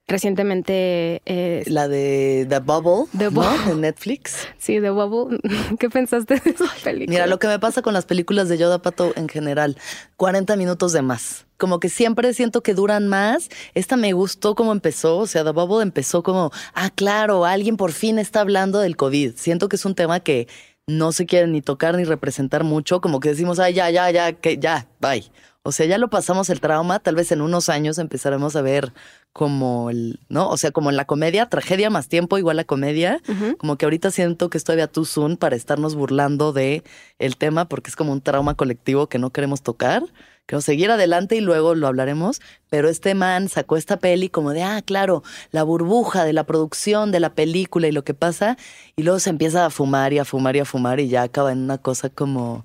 Recientemente. 0.08 1.22
Eh, 1.24 1.62
la 1.66 1.88
de 1.88 2.46
The 2.48 2.58
Bubble. 2.58 3.08
The 3.16 3.28
Bubble. 3.28 3.74
De 3.74 3.74
Netflix. 3.76 4.46
Sí, 4.58 4.80
The 4.80 4.90
Bubble. 4.90 5.38
¿Qué 5.78 5.88
pensaste 5.88 6.34
de 6.34 6.50
esa 6.50 6.66
película? 6.84 7.14
Mira, 7.14 7.26
lo 7.26 7.38
que 7.38 7.46
me 7.46 7.58
pasa 7.58 7.82
con 7.82 7.94
las 7.94 8.04
películas 8.04 8.48
de 8.48 8.58
Yoda 8.58 8.82
Pato 8.82 9.12
en 9.16 9.28
general: 9.28 9.78
40 10.16 10.56
minutos 10.56 10.92
de 10.92 11.02
más. 11.02 11.46
Como 11.56 11.80
que 11.80 11.88
siempre 11.88 12.34
siento 12.34 12.62
que 12.62 12.74
duran 12.74 13.08
más. 13.08 13.48
Esta 13.74 13.96
me 13.96 14.12
gustó 14.12 14.54
como 14.54 14.72
empezó. 14.72 15.18
O 15.18 15.26
sea, 15.26 15.44
The 15.44 15.52
Bubble 15.52 15.82
empezó 15.82 16.22
como, 16.22 16.50
ah, 16.74 16.90
claro, 16.90 17.44
alguien 17.44 17.76
por 17.76 17.92
fin 17.92 18.18
está 18.18 18.40
hablando 18.40 18.80
del 18.80 18.96
COVID. 18.96 19.34
Siento 19.36 19.68
que 19.68 19.76
es 19.76 19.84
un 19.84 19.94
tema 19.94 20.20
que 20.20 20.46
no 20.98 21.12
se 21.12 21.26
quiere 21.26 21.46
ni 21.46 21.62
tocar 21.62 21.96
ni 21.96 22.04
representar 22.04 22.64
mucho. 22.64 23.00
Como 23.00 23.20
que 23.20 23.30
decimos, 23.30 23.58
ay, 23.58 23.74
ya, 23.74 23.90
ya, 23.90 24.10
ya, 24.10 24.32
que 24.32 24.58
ya, 24.58 24.86
bye. 25.00 25.24
O 25.64 25.70
sea, 25.70 25.86
ya 25.86 25.96
lo 25.96 26.10
pasamos 26.10 26.50
el 26.50 26.60
trauma, 26.60 26.98
tal 26.98 27.14
vez 27.14 27.30
en 27.30 27.40
unos 27.40 27.68
años 27.68 27.98
empezaremos 27.98 28.56
a 28.56 28.62
ver 28.62 28.92
como 29.32 29.90
el, 29.90 30.18
¿no? 30.28 30.48
O 30.48 30.56
sea, 30.56 30.72
como 30.72 30.90
en 30.90 30.96
la 30.96 31.04
comedia, 31.04 31.48
tragedia 31.48 31.88
más 31.88 32.08
tiempo 32.08 32.36
igual 32.36 32.58
a 32.58 32.64
comedia, 32.64 33.20
como 33.58 33.76
que 33.76 33.86
ahorita 33.86 34.10
siento 34.10 34.50
que 34.50 34.58
es 34.58 34.64
todavía 34.64 34.88
too 34.88 35.04
soon 35.04 35.36
para 35.36 35.54
estarnos 35.54 35.94
burlando 35.94 36.52
de 36.52 36.82
el 37.20 37.36
tema 37.36 37.68
porque 37.68 37.90
es 37.90 37.96
como 37.96 38.10
un 38.10 38.20
trauma 38.20 38.56
colectivo 38.56 39.06
que 39.06 39.20
no 39.20 39.30
queremos 39.30 39.62
tocar. 39.62 40.02
Queremos 40.46 40.64
seguir 40.64 40.90
adelante 40.90 41.36
y 41.36 41.40
luego 41.40 41.74
lo 41.74 41.86
hablaremos, 41.86 42.40
pero 42.68 42.88
este 42.88 43.14
man 43.14 43.48
sacó 43.48 43.76
esta 43.76 43.98
peli 43.98 44.28
como 44.28 44.52
de, 44.52 44.62
ah, 44.62 44.82
claro, 44.84 45.22
la 45.50 45.62
burbuja 45.62 46.24
de 46.24 46.32
la 46.32 46.44
producción 46.44 47.12
de 47.12 47.20
la 47.20 47.34
película 47.34 47.86
y 47.86 47.92
lo 47.92 48.04
que 48.04 48.14
pasa, 48.14 48.56
y 48.96 49.02
luego 49.04 49.20
se 49.20 49.30
empieza 49.30 49.64
a 49.64 49.70
fumar 49.70 50.12
y 50.12 50.18
a 50.18 50.24
fumar 50.24 50.56
y 50.56 50.60
a 50.60 50.64
fumar 50.64 51.00
y 51.00 51.08
ya 51.08 51.22
acaba 51.22 51.52
en 51.52 51.58
una 51.58 51.78
cosa 51.78 52.10
como 52.10 52.64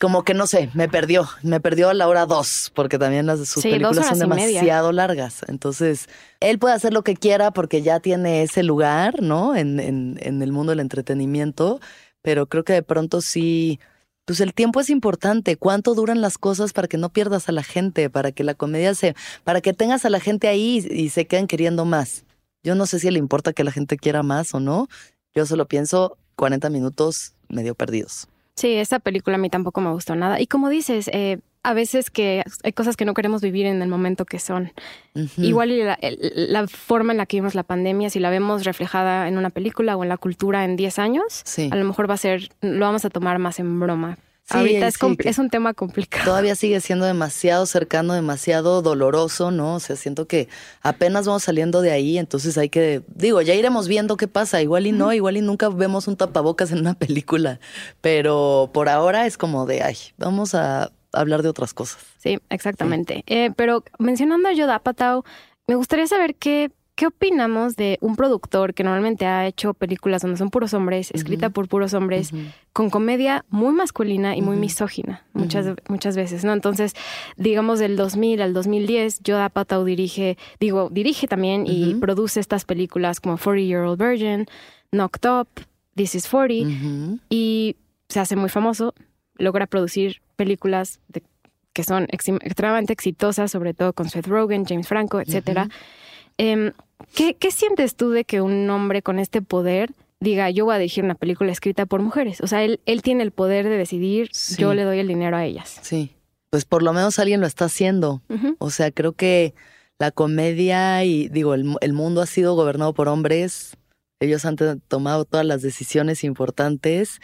como 0.00 0.24
que 0.24 0.32
no 0.32 0.46
sé, 0.46 0.70
me 0.72 0.88
perdió, 0.88 1.28
me 1.42 1.60
perdió 1.60 1.90
a 1.90 1.94
la 1.94 2.08
hora 2.08 2.24
dos, 2.24 2.72
porque 2.74 2.98
también 2.98 3.26
las 3.26 3.46
sus 3.46 3.62
películas 3.62 4.06
son 4.06 4.18
demasiado 4.18 4.92
largas. 4.92 5.42
Entonces, 5.46 6.08
él 6.40 6.58
puede 6.58 6.74
hacer 6.74 6.94
lo 6.94 7.02
que 7.02 7.14
quiera 7.14 7.50
porque 7.50 7.82
ya 7.82 8.00
tiene 8.00 8.42
ese 8.42 8.62
lugar, 8.62 9.20
¿no? 9.20 9.54
En, 9.54 9.78
en, 9.78 10.18
en 10.22 10.40
el 10.40 10.52
mundo 10.52 10.70
del 10.70 10.80
entretenimiento, 10.80 11.80
pero 12.22 12.46
creo 12.46 12.64
que 12.64 12.72
de 12.72 12.82
pronto 12.82 13.20
sí, 13.20 13.78
pues 14.30 14.38
el 14.38 14.54
tiempo 14.54 14.78
es 14.78 14.90
importante. 14.90 15.56
¿Cuánto 15.56 15.92
duran 15.96 16.20
las 16.20 16.38
cosas 16.38 16.72
para 16.72 16.86
que 16.86 16.96
no 16.96 17.08
pierdas 17.08 17.48
a 17.48 17.52
la 17.52 17.64
gente, 17.64 18.08
para 18.10 18.30
que 18.30 18.44
la 18.44 18.54
comedia 18.54 18.94
se, 18.94 19.16
para 19.42 19.60
que 19.60 19.72
tengas 19.72 20.04
a 20.04 20.08
la 20.08 20.20
gente 20.20 20.46
ahí 20.46 20.86
y 20.88 21.08
se 21.08 21.26
queden 21.26 21.48
queriendo 21.48 21.84
más? 21.84 22.24
Yo 22.62 22.76
no 22.76 22.86
sé 22.86 23.00
si 23.00 23.10
le 23.10 23.18
importa 23.18 23.52
que 23.52 23.64
la 23.64 23.72
gente 23.72 23.96
quiera 23.96 24.22
más 24.22 24.54
o 24.54 24.60
no. 24.60 24.86
Yo 25.34 25.46
solo 25.46 25.66
pienso 25.66 26.16
40 26.36 26.70
minutos 26.70 27.34
medio 27.48 27.74
perdidos. 27.74 28.28
Sí, 28.60 28.74
esa 28.74 28.98
película 28.98 29.36
a 29.36 29.38
mí 29.38 29.48
tampoco 29.48 29.80
me 29.80 29.90
gustó 29.90 30.14
nada. 30.16 30.38
Y 30.38 30.46
como 30.46 30.68
dices, 30.68 31.08
eh, 31.14 31.38
a 31.62 31.72
veces 31.72 32.10
que 32.10 32.44
hay 32.62 32.72
cosas 32.74 32.94
que 32.94 33.06
no 33.06 33.14
queremos 33.14 33.40
vivir 33.40 33.64
en 33.64 33.80
el 33.80 33.88
momento 33.88 34.26
que 34.26 34.38
son. 34.38 34.72
Igual 35.38 35.78
la, 35.78 35.98
la, 36.34 36.68
forma 36.68 37.12
en 37.12 37.16
la 37.16 37.24
que 37.24 37.38
vimos 37.38 37.54
la 37.54 37.62
pandemia, 37.62 38.10
si 38.10 38.18
la 38.20 38.28
vemos 38.28 38.64
reflejada 38.64 39.28
en 39.28 39.38
una 39.38 39.48
película 39.48 39.96
o 39.96 40.02
en 40.02 40.10
la 40.10 40.18
cultura 40.18 40.66
en 40.66 40.76
10 40.76 40.98
años, 40.98 41.42
a 41.70 41.74
lo 41.74 41.84
mejor 41.86 42.08
va 42.08 42.14
a 42.14 42.18
ser, 42.18 42.50
lo 42.60 42.84
vamos 42.84 43.06
a 43.06 43.10
tomar 43.10 43.38
más 43.38 43.60
en 43.60 43.80
broma. 43.80 44.18
Ahorita 44.50 44.86
es, 44.88 44.98
es, 45.24 45.38
un 45.38 45.48
tema 45.48 45.74
complicado. 45.74 46.24
Todavía 46.24 46.54
sigue 46.54 46.80
siendo 46.80 47.06
demasiado 47.06 47.66
cercano, 47.66 48.14
demasiado 48.14 48.82
doloroso, 48.82 49.50
¿no? 49.50 49.76
O 49.76 49.80
sea, 49.80 49.96
siento 49.96 50.26
que 50.26 50.48
apenas 50.82 51.26
vamos 51.26 51.44
saliendo 51.44 51.80
de 51.82 51.92
ahí, 51.92 52.18
entonces 52.18 52.58
hay 52.58 52.68
que, 52.68 53.02
digo, 53.08 53.40
ya 53.42 53.54
iremos 53.54 53.88
viendo 53.88 54.16
qué 54.16 54.28
pasa, 54.28 54.60
igual 54.60 54.86
y 54.86 54.92
no, 54.92 55.12
igual 55.12 55.36
y 55.36 55.40
nunca 55.40 55.68
vemos 55.68 56.08
un 56.08 56.16
tapabocas 56.16 56.72
en 56.72 56.80
una 56.80 56.94
película, 56.98 57.60
pero 58.00 58.70
por 58.72 58.88
ahora 58.88 59.26
es 59.26 59.38
como 59.38 59.66
de, 59.66 59.82
ay, 59.82 59.96
vamos 60.18 60.54
a 60.54 60.90
hablar 61.12 61.42
de 61.42 61.48
otras 61.48 61.74
cosas. 61.74 61.98
Sí, 62.18 62.38
exactamente. 62.50 63.24
Eh, 63.26 63.50
pero 63.56 63.84
mencionando 63.98 64.48
a 64.48 64.52
Yoda 64.52 64.78
Patao, 64.80 65.24
me 65.66 65.74
gustaría 65.76 66.06
saber 66.06 66.34
qué 66.34 66.70
¿Qué 67.00 67.06
opinamos 67.06 67.76
de 67.76 67.96
un 68.02 68.14
productor 68.14 68.74
que 68.74 68.84
normalmente 68.84 69.24
ha 69.24 69.46
hecho 69.46 69.72
películas 69.72 70.20
donde 70.20 70.36
son 70.36 70.50
puros 70.50 70.74
hombres, 70.74 71.10
escrita 71.14 71.48
por 71.48 71.66
puros 71.66 71.94
hombres, 71.94 72.30
con 72.74 72.90
comedia 72.90 73.46
muy 73.48 73.72
masculina 73.72 74.36
y 74.36 74.42
muy 74.42 74.58
misógina 74.58 75.24
muchas, 75.32 75.76
muchas 75.88 76.14
veces, 76.14 76.44
¿no? 76.44 76.52
Entonces, 76.52 76.92
digamos 77.38 77.78
del 77.78 77.96
2000 77.96 78.42
al 78.42 78.52
2010, 78.52 79.20
Yoda 79.20 79.46
Apatow 79.46 79.82
dirige, 79.82 80.36
digo, 80.60 80.90
dirige 80.90 81.26
también 81.26 81.64
y 81.66 81.94
produce 81.94 82.38
estas 82.38 82.66
películas 82.66 83.18
como 83.18 83.38
40 83.38 83.62
Year 83.62 83.80
Old 83.84 83.98
Virgin, 83.98 84.46
Knocked 84.90 85.26
Up, 85.26 85.48
This 85.94 86.14
is 86.14 86.28
40 86.28 87.18
y 87.30 87.76
se 88.10 88.20
hace 88.20 88.36
muy 88.36 88.50
famoso, 88.50 88.92
logra 89.38 89.66
producir 89.66 90.20
películas 90.36 91.00
que 91.72 91.82
son 91.82 92.08
extremadamente 92.10 92.92
exitosas, 92.92 93.50
sobre 93.50 93.72
todo 93.72 93.94
con 93.94 94.10
Seth 94.10 94.26
Rogen, 94.26 94.66
James 94.66 94.86
Franco, 94.86 95.18
etcétera. 95.18 95.70
¿Qué, 97.14 97.50
sientes 97.50 97.94
tú 97.94 98.10
de 98.10 98.24
que 98.24 98.40
un 98.40 98.68
hombre 98.70 99.02
con 99.02 99.18
este 99.18 99.42
poder 99.42 99.92
diga, 100.20 100.50
yo 100.50 100.64
voy 100.64 100.74
a 100.74 100.78
dirigir 100.78 101.04
una 101.04 101.14
película 101.14 101.52
escrita 101.52 101.86
por 101.86 102.00
mujeres? 102.00 102.40
O 102.40 102.46
sea, 102.46 102.62
él, 102.62 102.80
él 102.86 103.02
tiene 103.02 103.22
el 103.22 103.30
poder 103.30 103.68
de 103.68 103.76
decidir, 103.76 104.30
yo 104.58 104.74
le 104.74 104.84
doy 104.84 104.98
el 104.98 105.08
dinero 105.08 105.36
a 105.36 105.44
ellas. 105.44 105.78
Sí, 105.82 106.14
pues 106.50 106.64
por 106.64 106.82
lo 106.82 106.92
menos 106.92 107.18
alguien 107.18 107.40
lo 107.40 107.46
está 107.46 107.66
haciendo. 107.66 108.22
O 108.58 108.70
sea, 108.70 108.90
creo 108.90 109.12
que 109.12 109.54
la 109.98 110.10
comedia 110.10 111.04
y, 111.04 111.28
digo, 111.28 111.54
el, 111.54 111.76
el 111.80 111.92
mundo 111.92 112.22
ha 112.22 112.26
sido 112.26 112.54
gobernado 112.54 112.94
por 112.94 113.08
hombres. 113.08 113.76
Ellos 114.18 114.44
han 114.44 114.56
tomado 114.88 115.24
todas 115.24 115.46
las 115.46 115.62
decisiones 115.62 116.24
importantes 116.24 117.20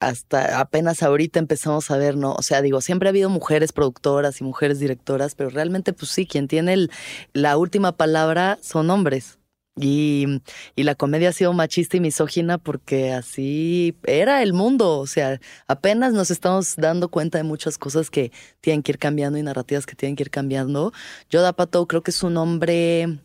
hasta 0.00 0.60
apenas 0.60 1.02
ahorita 1.02 1.38
empezamos 1.38 1.90
a 1.90 1.96
ver, 1.96 2.16
¿no? 2.16 2.34
O 2.34 2.42
sea, 2.42 2.62
digo, 2.62 2.80
siempre 2.80 3.08
ha 3.08 3.10
habido 3.10 3.30
mujeres 3.30 3.72
productoras 3.72 4.40
y 4.40 4.44
mujeres 4.44 4.78
directoras, 4.78 5.34
pero 5.34 5.50
realmente, 5.50 5.92
pues 5.92 6.10
sí, 6.10 6.26
quien 6.26 6.48
tiene 6.48 6.88
la 7.32 7.56
última 7.56 7.92
palabra 7.96 8.58
son 8.62 8.90
hombres. 8.90 9.38
Y, 9.80 10.42
y, 10.74 10.82
la 10.82 10.96
comedia 10.96 11.28
ha 11.28 11.32
sido 11.32 11.52
machista 11.52 11.96
y 11.96 12.00
misógina 12.00 12.58
porque 12.58 13.12
así 13.12 13.96
era 14.04 14.42
el 14.42 14.52
mundo. 14.52 14.98
O 14.98 15.06
sea, 15.06 15.40
apenas 15.68 16.12
nos 16.12 16.32
estamos 16.32 16.74
dando 16.76 17.08
cuenta 17.10 17.38
de 17.38 17.44
muchas 17.44 17.78
cosas 17.78 18.10
que 18.10 18.32
tienen 18.60 18.82
que 18.82 18.92
ir 18.92 18.98
cambiando 18.98 19.38
y 19.38 19.42
narrativas 19.44 19.86
que 19.86 19.94
tienen 19.94 20.16
que 20.16 20.24
ir 20.24 20.30
cambiando. 20.30 20.92
Yoda 21.30 21.52
Pato 21.52 21.86
creo 21.86 22.02
que 22.02 22.10
es 22.10 22.22
un 22.24 22.36
hombre 22.38 23.20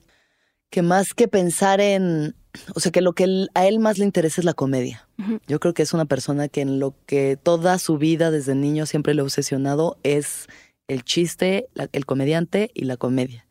que 0.74 0.82
más 0.82 1.14
que 1.14 1.28
pensar 1.28 1.80
en, 1.82 2.34
o 2.74 2.80
sea, 2.80 2.92
que 2.92 3.02
lo 3.02 3.14
que 3.14 3.46
a 3.54 3.68
él 3.68 3.78
más 3.78 4.00
le 4.00 4.06
interesa 4.06 4.42
es 4.42 4.46
la 4.46 4.56
comedia. 4.56 5.08
Yo 5.46 5.60
creo 5.60 5.76
que 5.76 5.84
es 5.84 5.94
una 5.94 6.06
persona 6.06 6.48
que 6.48 6.62
en 6.62 6.80
lo 6.80 6.96
que 7.06 7.38
toda 7.38 7.78
su 7.78 8.00
vida 8.00 8.32
desde 8.32 8.56
niño 8.56 8.88
siempre 8.88 9.14
le 9.14 9.22
ha 9.22 9.24
obsesionado 9.24 10.00
es 10.02 10.48
el 10.88 11.04
chiste, 11.04 11.68
el 11.92 12.08
comediante 12.08 12.72
y 12.74 12.86
la 12.86 12.98
comedia. 12.98 13.46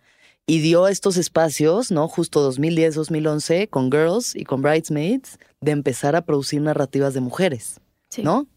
Y 0.48 0.62
dio 0.62 0.88
estos 0.88 1.16
espacios, 1.16 1.92
¿no? 1.92 2.08
Justo 2.08 2.40
2010, 2.40 2.96
2011, 2.96 3.68
con 3.68 3.92
Girls 3.92 4.34
y 4.34 4.42
con 4.42 4.60
Bridesmaids, 4.60 5.38
de 5.60 5.70
empezar 5.70 6.16
a 6.16 6.24
producir 6.24 6.60
narrativas 6.60 7.14
de 7.14 7.20
mujeres, 7.20 7.80
¿no? 8.18 8.48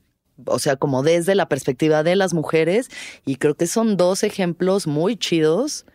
O 0.48 0.58
sea, 0.58 0.76
como 0.76 1.04
desde 1.04 1.36
la 1.36 1.48
perspectiva 1.48 2.02
de 2.02 2.16
las 2.16 2.34
mujeres. 2.34 2.90
Y 3.28 3.36
creo 3.36 3.54
que 3.54 3.68
son 3.68 3.96
dos 3.96 4.24
ejemplos 4.24 4.88
muy 4.88 5.18
chidos 5.18 5.86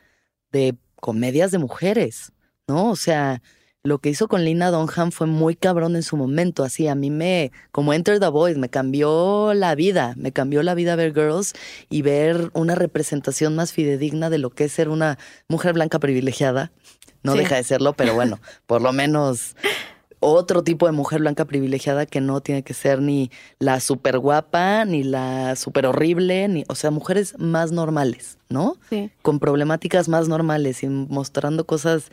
de 0.53 0.77
comedias 1.00 1.50
de 1.50 1.59
mujeres, 1.59 2.33
¿no? 2.71 2.89
O 2.89 2.97
sea, 2.97 3.43
lo 3.83 3.99
que 3.99 4.11
hizo 4.11 4.29
con 4.29 4.45
Lina 4.45 4.71
Donham 4.71 5.11
fue 5.11 5.27
muy 5.27 5.57
cabrón 5.57 5.97
en 5.97 6.05
su 6.05 6.17
momento. 6.17 6.62
Así, 6.62 6.87
a 6.87 6.95
mí 6.95 7.11
me, 7.11 7.50
como 7.73 7.93
Enter 7.93 8.21
the 8.21 8.29
Voice, 8.29 8.59
me 8.59 8.69
cambió 8.69 9.55
la 9.55 9.75
vida. 9.75 10.15
Me 10.17 10.31
cambió 10.31 10.62
la 10.62 10.75
vida 10.75 10.95
ver 10.95 11.12
Girls 11.12 11.55
y 11.89 12.03
ver 12.03 12.50
una 12.53 12.77
representación 12.77 13.57
más 13.57 13.73
fidedigna 13.73 14.31
de 14.31 14.39
lo 14.39 14.50
que 14.50 14.65
es 14.65 14.73
ser 14.73 14.89
una 14.89 15.19
mujer 15.49 15.73
blanca 15.73 15.99
privilegiada. 15.99 16.71
No 17.25 17.35
deja 17.35 17.57
de 17.57 17.65
serlo, 17.65 17.93
pero 17.95 18.15
bueno, 18.15 18.39
por 18.67 18.81
lo 18.83 18.93
menos 18.93 19.57
otro 20.21 20.62
tipo 20.62 20.87
de 20.87 20.93
mujer 20.93 21.21
blanca 21.21 21.47
privilegiada 21.47 22.07
que 22.07 22.21
no 22.21 22.41
tiene 22.41 22.62
que 22.62 22.75
ser 22.75 23.00
ni 23.00 23.31
la 23.59 23.81
súper 23.81 24.19
guapa, 24.19 24.85
ni 24.85 25.03
la 25.03 25.57
súper 25.57 25.87
horrible, 25.87 26.47
ni, 26.49 26.65
o 26.69 26.75
sea, 26.75 26.91
mujeres 26.91 27.35
más 27.39 27.73
normales, 27.73 28.39
¿no? 28.49 28.77
Sí. 28.91 29.11
Con 29.23 29.41
problemáticas 29.41 30.09
más 30.09 30.29
normales 30.29 30.83
y 30.83 30.89
mostrando 30.89 31.67
cosas, 31.67 32.11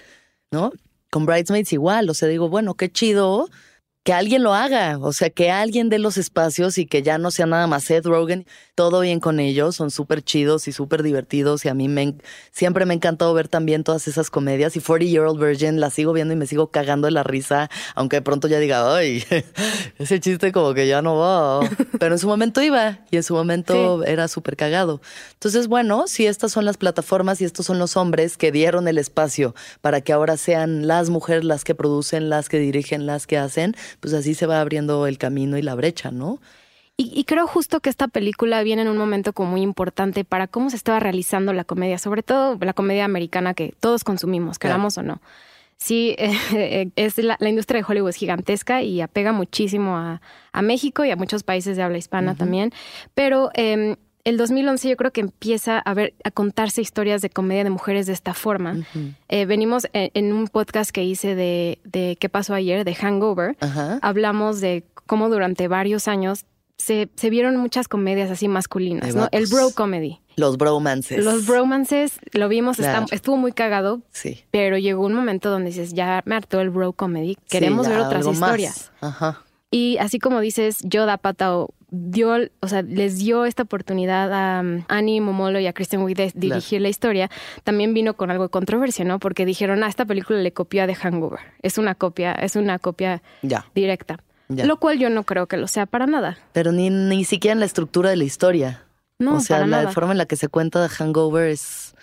¿no? 0.52 0.72
con 1.10 1.26
Bridesmaids 1.26 1.74
igual, 1.74 2.10
o 2.10 2.14
sea, 2.14 2.28
digo, 2.28 2.50
bueno, 2.50 2.76
qué 2.76 2.92
chido 2.92 3.50
que 4.08 4.14
alguien 4.14 4.42
lo 4.42 4.54
haga, 4.54 5.00
o 5.02 5.12
sea, 5.12 5.30
que 5.30 5.52
alguien 5.52 5.90
dé 5.90 6.00
los 6.00 6.18
espacios 6.18 6.78
y 6.78 6.86
que 6.86 7.04
ya 7.04 7.18
no 7.18 7.30
sea 7.30 7.46
nada 7.46 7.68
más 7.68 7.84
Seth 7.84 8.06
Rogen. 8.06 8.46
Todo 8.74 9.02
bien 9.02 9.20
con 9.20 9.42
ellos, 9.42 9.76
son 9.76 9.92
súper 9.92 10.22
chidos 10.22 10.70
y 10.70 10.72
súper 10.72 11.04
divertidos 11.04 11.66
y 11.66 11.68
a 11.68 11.74
mí 11.74 11.90
me, 11.90 12.16
siempre 12.52 12.86
me 12.86 12.94
ha 12.94 12.96
encantado 12.96 13.34
ver 13.34 13.50
también 13.50 13.84
todas 13.84 14.08
esas 14.08 14.30
comedias 14.30 14.78
y 14.78 14.80
40 14.80 15.12
Year 15.12 15.26
Old 15.26 15.44
Virgin 15.44 15.82
la 15.82 15.90
sigo 15.90 16.14
viendo 16.14 16.34
y 16.34 16.38
me 16.38 16.48
sigo 16.48 16.72
cagando 16.72 17.08
de 17.08 17.12
la 17.12 17.24
risa, 17.24 17.70
aunque 17.96 18.18
de 18.18 18.22
pronto 18.22 18.48
ya 18.48 18.60
diga, 18.60 18.96
ay, 18.96 19.26
ese 19.98 20.22
chiste 20.22 20.54
como 20.54 20.74
que 20.74 20.88
ya 20.88 21.02
no 21.02 21.18
va, 21.18 21.68
pero 22.00 22.16
en 22.16 22.20
su 22.20 22.28
momento 22.28 22.62
iba 22.62 23.00
y 23.12 23.18
en 23.18 23.24
su 23.24 23.34
momento 23.34 24.06
era 24.06 24.30
súper 24.30 24.56
cagado. 24.56 25.02
Entonces, 25.34 25.68
bueno, 25.68 26.08
si 26.08 26.28
estas 26.28 26.54
son 26.54 26.64
las 26.64 26.78
plataformas 26.78 27.42
y 27.42 27.46
estos 27.46 27.66
son 27.66 27.78
los 27.78 27.98
hombres 27.98 28.38
que 28.38 28.54
dieron 28.54 28.88
el 28.88 29.00
espacio 29.00 29.54
para 29.82 30.00
que 30.00 30.14
ahora 30.14 30.38
sean 30.38 30.88
las 30.88 31.10
mujeres 31.10 31.44
las 31.44 31.66
que 31.66 31.76
producen, 31.76 32.30
las 32.30 32.48
que 32.48 32.60
dirigen, 32.60 33.06
las 33.06 33.28
que 33.28 33.38
hacen, 33.38 33.76
pues 34.00 34.14
así 34.14 34.34
se 34.34 34.46
va 34.46 34.62
abriendo 34.62 35.08
el 35.08 35.18
camino 35.18 35.58
y 35.58 35.62
la 35.62 35.76
brecha, 35.76 36.12
¿no? 36.12 36.40
Y, 37.00 37.26
creo 37.26 37.46
justo 37.46 37.80
que 37.80 37.92
esta 37.92 38.08
película 38.08 38.64
viene 38.64 38.82
en 38.82 38.88
un 38.88 38.98
momento 38.98 39.32
como 39.32 39.52
muy 39.52 39.62
importante 39.62 40.26
para 40.26 40.48
cómo 40.48 40.72
se 40.72 40.78
estaba 40.78 41.00
realizando 41.00 41.54
la 41.54 41.64
comedia, 41.64 42.00
sobre 42.00 42.24
todo 42.24 42.58
la 42.60 42.74
comedia 42.74 43.06
americana 43.06 43.54
que 43.54 43.76
todos 43.80 44.04
consumimos, 44.04 44.58
queramos 44.58 44.98
o 44.98 45.04
no. 45.04 45.22
Sí, 45.78 46.16
eh, 46.18 46.90
es 46.96 47.20
la, 47.20 47.38
industria 47.40 47.82
de 47.82 47.86
Hollywood 47.88 48.10
es 48.10 48.16
gigantesca 48.16 48.82
y 48.82 49.02
apega 49.02 49.32
muchísimo 49.32 49.96
a, 49.96 50.22
México 50.64 51.06
y 51.06 51.12
a 51.12 51.16
muchos 51.16 51.44
países 51.44 51.78
de 51.78 51.84
habla 51.84 52.00
hispana 52.00 52.34
también, 52.34 52.74
pero 53.14 53.52
em, 53.54 53.96
el 54.28 54.36
2011 54.36 54.90
yo 54.90 54.98
creo 54.98 55.12
que 55.12 55.22
empieza 55.22 55.80
a 55.80 55.94
ver 55.94 56.14
a 56.26 56.32
contarse 56.32 56.82
historias 56.82 57.22
de 57.22 57.30
comedia 57.30 57.64
de 57.64 57.70
mujeres 57.70 58.08
de 58.08 58.14
esta 58.14 58.34
forma. 58.34 58.76
Eh, 59.30 59.46
venimos 59.46 59.88
en, 59.94 60.34
un 60.34 60.50
podcast 60.50 60.92
que 60.92 61.06
hice 61.06 61.34
de, 61.34 61.80
de 61.86 62.18
qué 62.20 62.28
pasó 62.28 62.54
ayer, 62.54 62.84
de 62.84 62.94
Hangover. 62.94 63.56
Hablamos 64.02 64.60
de 64.60 64.84
cómo 65.06 65.30
durante 65.30 65.70
varios 65.70 66.10
años 66.10 66.46
se, 66.78 67.10
se 67.16 67.30
vieron 67.30 67.56
muchas 67.56 67.88
comedias 67.88 68.30
así 68.30 68.50
masculinas, 68.50 69.16
¿no? 69.16 69.30
El 69.32 69.48
bro 69.48 69.72
comedy. 69.72 70.20
Los 70.36 70.58
bromances. 70.58 71.24
Los 71.24 71.48
bromances, 71.48 72.20
lo 72.34 72.50
vimos, 72.50 72.80
estuvo 73.12 73.38
muy 73.38 73.54
cagado. 73.54 74.02
Sí. 74.12 74.44
Pero 74.52 74.78
llegó 74.78 75.06
un 75.06 75.14
momento 75.14 75.50
donde 75.50 75.70
dices, 75.70 75.94
ya 75.94 76.22
me 76.26 76.36
hartó 76.36 76.60
el 76.60 76.70
bro 76.70 76.92
comedy, 76.92 77.38
queremos 77.48 77.88
ver 77.88 78.02
otras 78.02 78.28
historias. 78.28 78.92
Ajá. 79.00 79.42
Y 79.72 79.98
así 80.00 80.20
como 80.20 80.40
dices, 80.40 80.80
Yoda 80.84 81.18
Patao 81.18 81.74
dio, 81.90 82.38
o 82.62 82.68
sea, 82.68 82.82
les 82.82 83.18
dio 83.18 83.46
esta 83.46 83.64
oportunidad 83.64 84.32
a 84.34 84.62
um, 84.62 84.84
Annie 84.88 85.22
Momolo 85.22 85.60
y 85.60 85.68
a 85.68 85.74
Kristen 85.74 86.02
Wiig 86.02 86.16
de 86.16 86.32
dirigir 86.36 86.82
la 86.82 86.90
historia, 86.90 87.30
también 87.64 87.94
vino 87.94 88.16
con 88.16 88.32
algo 88.32 88.46
de 88.46 88.50
controversia, 88.50 89.06
¿no? 89.06 89.20
Porque 89.20 89.46
dijeron, 89.46 89.84
ah, 89.84 89.88
esta 89.88 90.06
película 90.06 90.40
le 90.40 90.52
copió 90.52 90.84
a 90.84 90.88
The 90.88 90.96
Hangover. 90.96 91.40
Es 91.62 91.78
una 91.78 91.96
copia, 91.96 92.34
es 92.34 92.56
una 92.56 92.80
copia 92.80 93.22
directa. 93.76 94.20
Lo 94.50 94.78
cual 94.78 94.98
yo 94.98 95.10
no 95.10 95.24
creo 95.24 95.48
que 95.48 95.58
lo 95.58 95.68
sea 95.68 95.86
para 95.86 96.08
nada. 96.08 96.38
Pero 96.54 96.72
ni, 96.72 96.90
ni 96.90 97.26
siquiera 97.26 97.52
en 97.52 97.60
la 97.60 97.66
estructura 97.66 98.10
de 98.10 98.16
la 98.16 98.24
historia. 98.24 98.86
No, 99.20 99.38
o 99.38 99.40
sea, 99.42 99.66
la 99.66 99.92
forma 99.92 100.14
en 100.14 100.18
la 100.18 100.26
que 100.26 100.38
se 100.38 100.48
cuenta 100.48 100.88
The 100.88 100.94
Hangover 100.94 101.50
es 101.50 101.96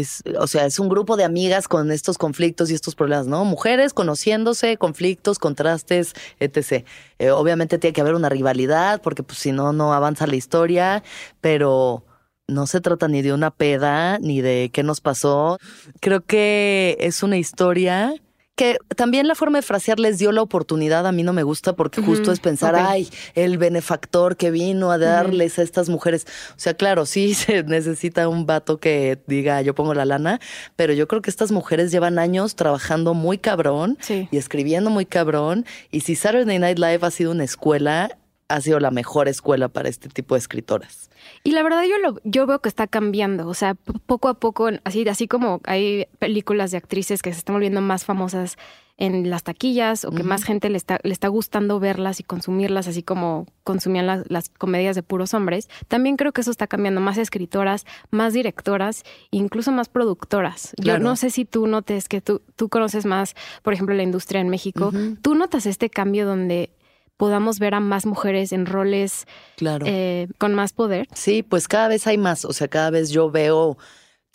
es, 0.00 0.22
o 0.38 0.46
sea, 0.46 0.66
es 0.66 0.78
un 0.78 0.88
grupo 0.88 1.16
de 1.16 1.24
amigas 1.24 1.68
con 1.68 1.90
estos 1.90 2.18
conflictos 2.18 2.70
y 2.70 2.74
estos 2.74 2.94
problemas, 2.94 3.26
¿no? 3.26 3.44
Mujeres 3.44 3.94
conociéndose, 3.94 4.76
conflictos, 4.76 5.38
contrastes, 5.38 6.12
etc. 6.38 6.84
Eh, 7.18 7.30
obviamente 7.30 7.78
tiene 7.78 7.94
que 7.94 8.00
haber 8.00 8.14
una 8.14 8.28
rivalidad, 8.28 9.00
porque 9.00 9.22
pues 9.22 9.38
si 9.38 9.52
no, 9.52 9.72
no 9.72 9.94
avanza 9.94 10.26
la 10.26 10.36
historia, 10.36 11.02
pero 11.40 12.04
no 12.48 12.66
se 12.66 12.80
trata 12.80 13.08
ni 13.08 13.22
de 13.22 13.32
una 13.32 13.50
peda, 13.50 14.18
ni 14.18 14.40
de 14.40 14.70
qué 14.72 14.82
nos 14.82 15.00
pasó. 15.00 15.58
Creo 16.00 16.20
que 16.20 16.96
es 17.00 17.22
una 17.22 17.38
historia 17.38 18.14
que 18.56 18.78
también 18.96 19.28
la 19.28 19.34
forma 19.34 19.58
de 19.58 19.62
frasear 19.62 20.00
les 20.00 20.18
dio 20.18 20.32
la 20.32 20.40
oportunidad, 20.40 21.06
a 21.06 21.12
mí 21.12 21.22
no 21.22 21.34
me 21.34 21.42
gusta 21.42 21.76
porque 21.76 22.00
justo 22.00 22.32
es 22.32 22.40
pensar, 22.40 22.74
ay, 22.74 23.08
el 23.34 23.58
benefactor 23.58 24.38
que 24.38 24.50
vino 24.50 24.90
a 24.90 24.96
darles 24.96 25.58
a 25.58 25.62
estas 25.62 25.90
mujeres. 25.90 26.26
O 26.50 26.58
sea, 26.58 26.72
claro, 26.72 27.04
sí 27.04 27.34
se 27.34 27.62
necesita 27.64 28.28
un 28.28 28.46
vato 28.46 28.78
que 28.78 29.18
diga, 29.26 29.60
yo 29.60 29.74
pongo 29.74 29.92
la 29.92 30.06
lana, 30.06 30.40
pero 30.74 30.94
yo 30.94 31.06
creo 31.06 31.20
que 31.20 31.28
estas 31.28 31.52
mujeres 31.52 31.92
llevan 31.92 32.18
años 32.18 32.56
trabajando 32.56 33.12
muy 33.12 33.36
cabrón 33.36 33.98
y 34.08 34.36
escribiendo 34.38 34.88
muy 34.88 35.04
cabrón. 35.04 35.66
Y 35.90 36.00
si 36.00 36.16
Saturday 36.16 36.58
Night 36.58 36.78
Live 36.78 37.00
ha 37.02 37.10
sido 37.10 37.32
una 37.32 37.44
escuela, 37.44 38.16
ha 38.48 38.60
sido 38.62 38.80
la 38.80 38.90
mejor 38.90 39.28
escuela 39.28 39.68
para 39.68 39.90
este 39.90 40.08
tipo 40.08 40.34
de 40.34 40.38
escritoras. 40.38 41.05
Y 41.46 41.52
la 41.52 41.62
verdad 41.62 41.84
yo 41.84 41.96
lo, 41.98 42.20
yo 42.24 42.44
veo 42.44 42.60
que 42.60 42.68
está 42.68 42.88
cambiando, 42.88 43.46
o 43.46 43.54
sea, 43.54 43.74
poco 43.74 44.26
a 44.26 44.34
poco, 44.34 44.68
así, 44.82 45.08
así 45.08 45.28
como 45.28 45.60
hay 45.62 46.08
películas 46.18 46.72
de 46.72 46.78
actrices 46.78 47.22
que 47.22 47.32
se 47.32 47.38
están 47.38 47.54
volviendo 47.54 47.80
más 47.80 48.04
famosas 48.04 48.56
en 48.96 49.30
las 49.30 49.44
taquillas 49.44 50.04
o 50.04 50.10
que 50.10 50.24
más 50.24 50.42
gente 50.42 50.70
le 50.70 50.76
está, 50.76 50.98
le 51.04 51.12
está 51.12 51.28
gustando 51.28 51.78
verlas 51.78 52.18
y 52.18 52.24
consumirlas, 52.24 52.88
así 52.88 53.04
como 53.04 53.46
consumían 53.62 54.08
las, 54.08 54.28
las, 54.28 54.48
comedias 54.48 54.96
de 54.96 55.04
puros 55.04 55.34
hombres, 55.34 55.68
también 55.86 56.16
creo 56.16 56.32
que 56.32 56.40
eso 56.40 56.50
está 56.50 56.66
cambiando. 56.66 57.00
Más 57.00 57.16
escritoras, 57.16 57.86
más 58.10 58.32
directoras, 58.32 59.04
incluso 59.30 59.70
más 59.70 59.88
productoras. 59.88 60.74
Yo 60.78 60.98
no 60.98 61.14
sé 61.14 61.30
si 61.30 61.44
tú 61.44 61.68
notes 61.68 62.08
que 62.08 62.20
tú, 62.20 62.42
tú 62.56 62.68
conoces 62.68 63.06
más, 63.06 63.36
por 63.62 63.72
ejemplo, 63.72 63.94
la 63.94 64.02
industria 64.02 64.40
en 64.40 64.48
México. 64.48 64.90
¿Tú 65.22 65.36
notas 65.36 65.66
este 65.66 65.90
cambio 65.90 66.26
donde 66.26 66.70
podamos 67.16 67.58
ver 67.58 67.74
a 67.74 67.80
más 67.80 68.06
mujeres 68.06 68.52
en 68.52 68.66
roles 68.66 69.24
claro. 69.56 69.86
Eh, 69.88 70.28
con 70.38 70.54
más 70.54 70.72
poder. 70.72 71.08
Sí, 71.14 71.42
pues 71.42 71.68
cada 71.68 71.88
vez 71.88 72.06
hay 72.06 72.18
más, 72.18 72.44
o 72.44 72.52
sea, 72.52 72.68
cada 72.68 72.90
vez 72.90 73.10
yo 73.10 73.30
veo 73.30 73.76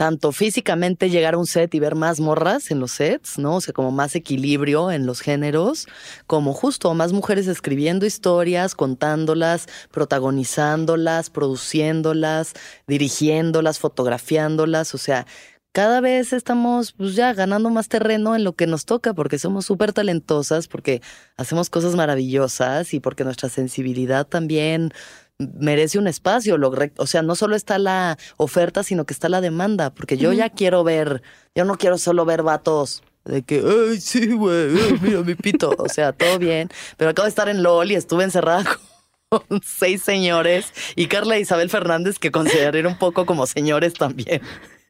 tanto 0.02 0.32
físicamente 0.32 1.12
llegar 1.12 1.36
a 1.36 1.38
un 1.38 1.46
set 1.46 1.76
y 1.76 1.80
ver 1.80 1.94
más 1.94 2.20
morras 2.20 2.72
en 2.72 2.80
los 2.80 2.92
sets, 2.92 3.38
¿no? 3.38 3.58
O 3.58 3.62
sea, 3.62 3.72
como 3.72 3.92
más 3.92 4.16
equilibrio 4.16 4.90
en 4.90 5.06
los 5.06 5.22
géneros, 5.22 5.86
como 6.26 6.54
justo 6.54 6.92
más 6.96 7.14
mujeres 7.14 7.46
escribiendo 7.46 8.08
historias, 8.08 8.74
contándolas, 8.74 9.68
protagonizándolas, 9.92 11.30
produciéndolas, 11.30 12.54
dirigiéndolas, 12.88 13.78
fotografiándolas, 13.78 14.96
o 14.96 14.98
sea, 14.98 15.28
cada 15.72 16.02
vez 16.02 16.34
estamos 16.34 16.94
pues, 16.94 17.16
ya 17.16 17.34
ganando 17.34 17.70
más 17.70 17.88
terreno 17.88 18.36
en 18.36 18.44
lo 18.44 18.54
que 18.54 18.68
nos 18.68 18.86
toca 18.86 19.14
porque 19.14 19.40
somos 19.40 19.66
súper 19.66 19.94
talentosas, 19.94 20.68
porque 20.68 21.02
hacemos 21.38 21.70
cosas 21.70 21.96
maravillosas 21.96 22.94
y 22.94 23.00
porque 23.00 23.24
nuestra 23.24 23.50
sensibilidad 23.50 24.28
también 24.28 24.94
merece 25.38 25.98
un 25.98 26.08
espacio. 26.08 26.58
o 26.98 27.08
sea, 27.08 27.22
no 27.22 27.36
solo 27.36 27.56
está 27.56 27.80
la 27.80 28.18
oferta, 28.38 28.84
sino 28.84 29.06
que 29.06 29.14
está 29.14 29.30
la 29.30 29.42
demanda, 29.42 29.94
porque 29.94 30.18
yo 30.18 30.34
ya 30.34 30.50
quiero 30.50 30.84
ver, 30.84 31.24
yo 31.56 31.66
no 31.66 31.78
quiero 31.78 31.98
solo 31.98 32.26
ver 32.26 32.44
vatos 32.44 33.02
de 33.26 33.44
que, 33.44 33.64
ay, 33.64 34.00
sí, 34.00 34.32
güey, 34.32 34.70
mira 35.02 35.22
mi 35.22 35.36
pito. 35.36 35.76
O 35.78 35.90
sea, 35.90 36.12
todo 36.12 36.40
bien. 36.40 36.70
Pero 36.98 37.12
acabo 37.12 37.26
de 37.26 37.30
estar 37.30 37.50
en 37.50 37.64
LOL 37.64 37.92
y 37.92 37.96
estuve 37.96 38.24
encerrada 38.24 38.66
con 39.30 39.62
seis 39.64 40.02
señores 40.02 40.74
y 40.96 41.08
Carla 41.08 41.38
e 41.38 41.42
Isabel 41.42 41.70
Fernández, 41.70 42.20
que 42.20 42.32
consideré 42.32 42.86
un 42.86 42.98
poco 42.98 43.26
como 43.26 43.46
señores 43.46 43.94
también. 43.94 44.42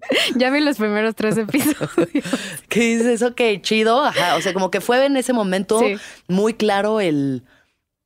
ya 0.35 0.49
vi 0.49 0.59
los 0.59 0.77
primeros 0.77 1.15
tres 1.15 1.37
episodios. 1.37 2.07
¿Qué 2.69 2.97
dices? 2.97 3.21
Ok, 3.21 3.41
chido. 3.61 4.03
Ajá. 4.03 4.35
O 4.35 4.41
sea, 4.41 4.53
como 4.53 4.71
que 4.71 4.81
fue 4.81 5.05
en 5.05 5.17
ese 5.17 5.33
momento 5.33 5.81
muy 6.27 6.53
claro 6.53 7.01
el, 7.01 7.43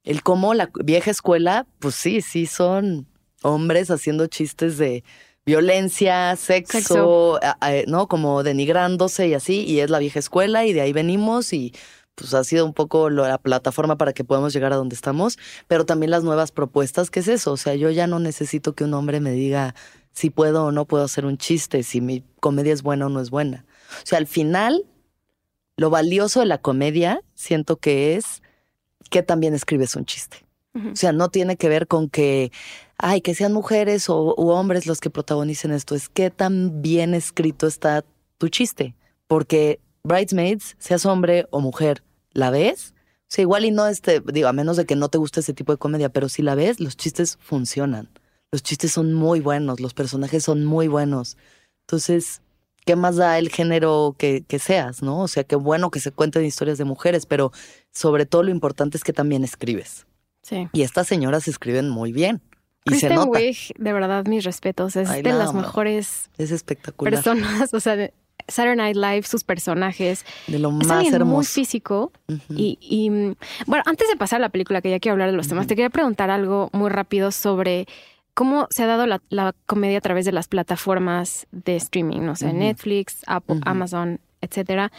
el 0.03 0.23
cómo 0.23 0.53
la 0.53 0.69
vieja 0.83 1.11
escuela, 1.11 1.65
pues 1.79 1.95
sí, 1.95 2.21
sí 2.21 2.45
son 2.45 3.07
hombres 3.41 3.91
haciendo 3.91 4.27
chistes 4.27 4.77
de 4.77 5.03
violencia, 5.45 6.35
sexo, 6.35 7.39
¿no? 7.87 8.07
Como 8.07 8.43
denigrándose 8.43 9.27
y 9.27 9.33
así, 9.35 9.63
y 9.63 9.79
es 9.79 9.89
la 9.89 9.99
vieja 9.99 10.19
escuela 10.19 10.65
y 10.65 10.73
de 10.73 10.81
ahí 10.81 10.91
venimos 10.91 11.53
y 11.53 11.73
pues 12.15 12.33
ha 12.33 12.43
sido 12.43 12.65
un 12.65 12.73
poco 12.73 13.09
la 13.09 13.37
plataforma 13.37 13.97
para 13.97 14.13
que 14.13 14.23
podamos 14.23 14.53
llegar 14.53 14.73
a 14.73 14.77
donde 14.77 14.95
estamos, 14.95 15.37
pero 15.67 15.85
también 15.85 16.11
las 16.11 16.23
nuevas 16.23 16.51
propuestas, 16.51 17.11
¿qué 17.11 17.19
es 17.19 17.27
eso? 17.27 17.51
O 17.51 17.57
sea, 17.57 17.75
yo 17.75 17.91
ya 17.91 18.07
no 18.07 18.19
necesito 18.19 18.73
que 18.73 18.85
un 18.85 18.93
hombre 18.93 19.19
me 19.19 19.31
diga, 19.31 19.75
si 20.15 20.29
puedo 20.29 20.65
o 20.65 20.71
no 20.71 20.85
puedo 20.85 21.03
hacer 21.03 21.25
un 21.25 21.37
chiste, 21.37 21.83
si 21.83 21.99
mi 22.01 22.23
comedia 22.39 22.73
es 22.73 22.81
buena 22.81 23.07
o 23.07 23.09
no 23.09 23.19
es 23.19 23.29
buena. 23.29 23.65
O 24.01 24.05
sea, 24.05 24.17
al 24.17 24.27
final, 24.27 24.85
lo 25.75 25.89
valioso 25.89 26.39
de 26.39 26.45
la 26.45 26.57
comedia 26.57 27.21
siento 27.33 27.77
que 27.77 28.15
es 28.15 28.41
que 29.09 29.21
también 29.21 29.53
escribes 29.53 29.95
un 29.95 30.05
chiste. 30.05 30.37
O 30.91 30.95
sea, 30.97 31.13
no 31.13 31.29
tiene 31.29 31.55
que 31.55 31.69
ver 31.69 31.87
con 31.87 32.09
que, 32.09 32.51
ay, 32.97 33.21
que 33.21 33.33
sean 33.33 33.53
mujeres 33.53 34.09
o 34.09 34.35
u 34.37 34.49
hombres 34.49 34.85
los 34.85 34.99
que 34.99 35.09
protagonicen 35.09 35.71
esto, 35.71 35.95
es 35.95 36.09
que 36.09 36.29
tan 36.31 36.81
bien 36.81 37.13
escrito 37.13 37.65
está 37.65 38.03
tu 38.37 38.49
chiste. 38.49 38.93
Porque 39.27 39.79
Bridesmaids, 40.03 40.75
seas 40.79 41.05
hombre 41.05 41.47
o 41.49 41.61
mujer, 41.61 42.03
¿la 42.33 42.49
ves? 42.49 42.93
O 43.21 43.27
sea, 43.29 43.43
igual 43.43 43.63
y 43.63 43.71
no, 43.71 43.87
este, 43.87 44.21
digo, 44.33 44.49
a 44.49 44.53
menos 44.53 44.75
de 44.75 44.85
que 44.85 44.97
no 44.97 45.07
te 45.07 45.17
guste 45.17 45.39
ese 45.39 45.53
tipo 45.53 45.71
de 45.71 45.77
comedia, 45.77 46.09
pero 46.09 46.27
si 46.27 46.41
la 46.41 46.55
ves, 46.55 46.81
los 46.81 46.97
chistes 46.97 47.37
funcionan 47.39 48.09
los 48.55 48.63
chistes 48.63 48.93
son 48.93 49.13
muy 49.13 49.41
buenos, 49.41 49.81
los 49.81 49.93
personajes 49.93 50.45
son 50.45 50.63
muy 50.63 50.87
buenos. 50.87 51.35
Entonces, 51.81 52.41
¿qué 52.85 52.95
más 52.95 53.17
da 53.17 53.37
el 53.37 53.49
género 53.49 54.15
que, 54.17 54.45
que 54.47 54.59
seas, 54.59 55.01
no? 55.01 55.23
O 55.23 55.27
sea, 55.27 55.43
qué 55.43 55.57
bueno 55.57 55.91
que 55.91 55.99
se 55.99 56.13
cuenten 56.13 56.45
historias 56.45 56.77
de 56.77 56.85
mujeres, 56.85 57.25
pero 57.25 57.51
sobre 57.91 58.25
todo 58.25 58.43
lo 58.43 58.51
importante 58.51 58.95
es 58.95 59.03
que 59.03 59.11
también 59.11 59.43
escribes. 59.43 60.07
Sí. 60.41 60.69
Y 60.71 60.83
estas 60.83 61.05
señoras 61.05 61.49
escriben 61.49 61.89
muy 61.89 62.13
bien. 62.13 62.41
Y 62.85 62.91
Kristen 62.91 63.19
se 63.33 63.73
de 63.77 63.91
verdad, 63.91 64.25
mis 64.25 64.45
respetos. 64.45 64.95
Es 64.95 65.09
de 65.09 65.33
las 65.33 65.53
mejores 65.53 66.29
es 66.37 66.51
espectacular. 66.51 67.13
personas. 67.13 67.73
O 67.73 67.81
sea, 67.81 68.09
Saturday 68.47 68.77
Night 68.77 68.95
Live, 68.95 69.23
sus 69.23 69.43
personajes. 69.43 70.23
De 70.47 70.59
lo 70.59 70.71
más 70.71 71.05
hermoso. 71.07 71.25
muy 71.25 71.45
físico. 71.45 72.13
y, 72.49 72.77
y, 72.79 73.09
mm, 73.09 73.35
bueno, 73.67 73.83
antes 73.85 74.07
de 74.07 74.15
pasar 74.15 74.37
a 74.37 74.43
la 74.43 74.49
película, 74.49 74.81
que 74.81 74.91
ya 74.91 75.01
quiero 75.01 75.13
hablar 75.13 75.31
de 75.31 75.35
los 75.35 75.49
temas, 75.49 75.67
te 75.67 75.75
quería 75.75 75.89
preguntar 75.89 76.29
algo 76.29 76.69
muy 76.71 76.89
rápido 76.89 77.33
sobre 77.33 77.85
cómo 78.35 78.67
se 78.69 78.83
ha 78.83 78.87
dado 78.87 79.07
la, 79.07 79.21
la 79.29 79.55
comedia 79.65 79.97
a 79.97 80.01
través 80.01 80.25
de 80.25 80.31
las 80.31 80.47
plataformas 80.47 81.47
de 81.51 81.77
streaming, 81.77 82.21
no 82.21 82.35
sé. 82.35 82.53
Netflix, 82.53 83.23
Apple. 83.25 83.61
Amazon, 83.65 84.19
etcétera. 84.41 84.91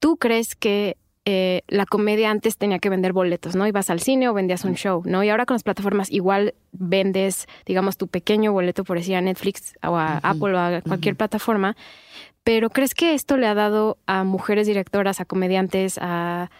¿Tú 0.00 0.18
crees 0.18 0.54
que 0.54 0.98
eh, 1.24 1.62
la 1.68 1.86
comedia 1.86 2.30
antes 2.30 2.58
tenía 2.58 2.80
que 2.80 2.90
vender 2.90 3.12
boletos, 3.12 3.54
¿no? 3.54 3.68
Ibas 3.68 3.88
al 3.90 4.00
cine 4.00 4.28
o 4.28 4.34
vendías 4.34 4.64
un 4.64 4.74
show, 4.74 5.02
¿no? 5.06 5.22
Y 5.22 5.28
ahora 5.28 5.46
con 5.46 5.54
las 5.54 5.62
plataformas 5.62 6.10
igual 6.10 6.54
vendes, 6.72 7.46
digamos, 7.64 7.96
tu 7.96 8.08
pequeño 8.08 8.52
boleto, 8.52 8.82
por 8.82 8.98
decir 8.98 9.14
a 9.14 9.20
Netflix 9.20 9.74
o 9.84 9.96
a. 9.96 10.18
Apple 10.18 10.54
o 10.54 10.58
a 10.58 10.80
cualquier 10.82 11.14
plataforma. 11.14 11.76
Pero 12.42 12.70
¿crees 12.70 12.94
que 12.94 13.14
esto 13.14 13.36
le 13.36 13.46
ha 13.46 13.54
dado 13.54 13.98
a 14.06 14.24
mujeres 14.24 14.66
directoras, 14.66 15.20
a 15.20 15.24
comediantes, 15.24 15.98
a 16.02 16.50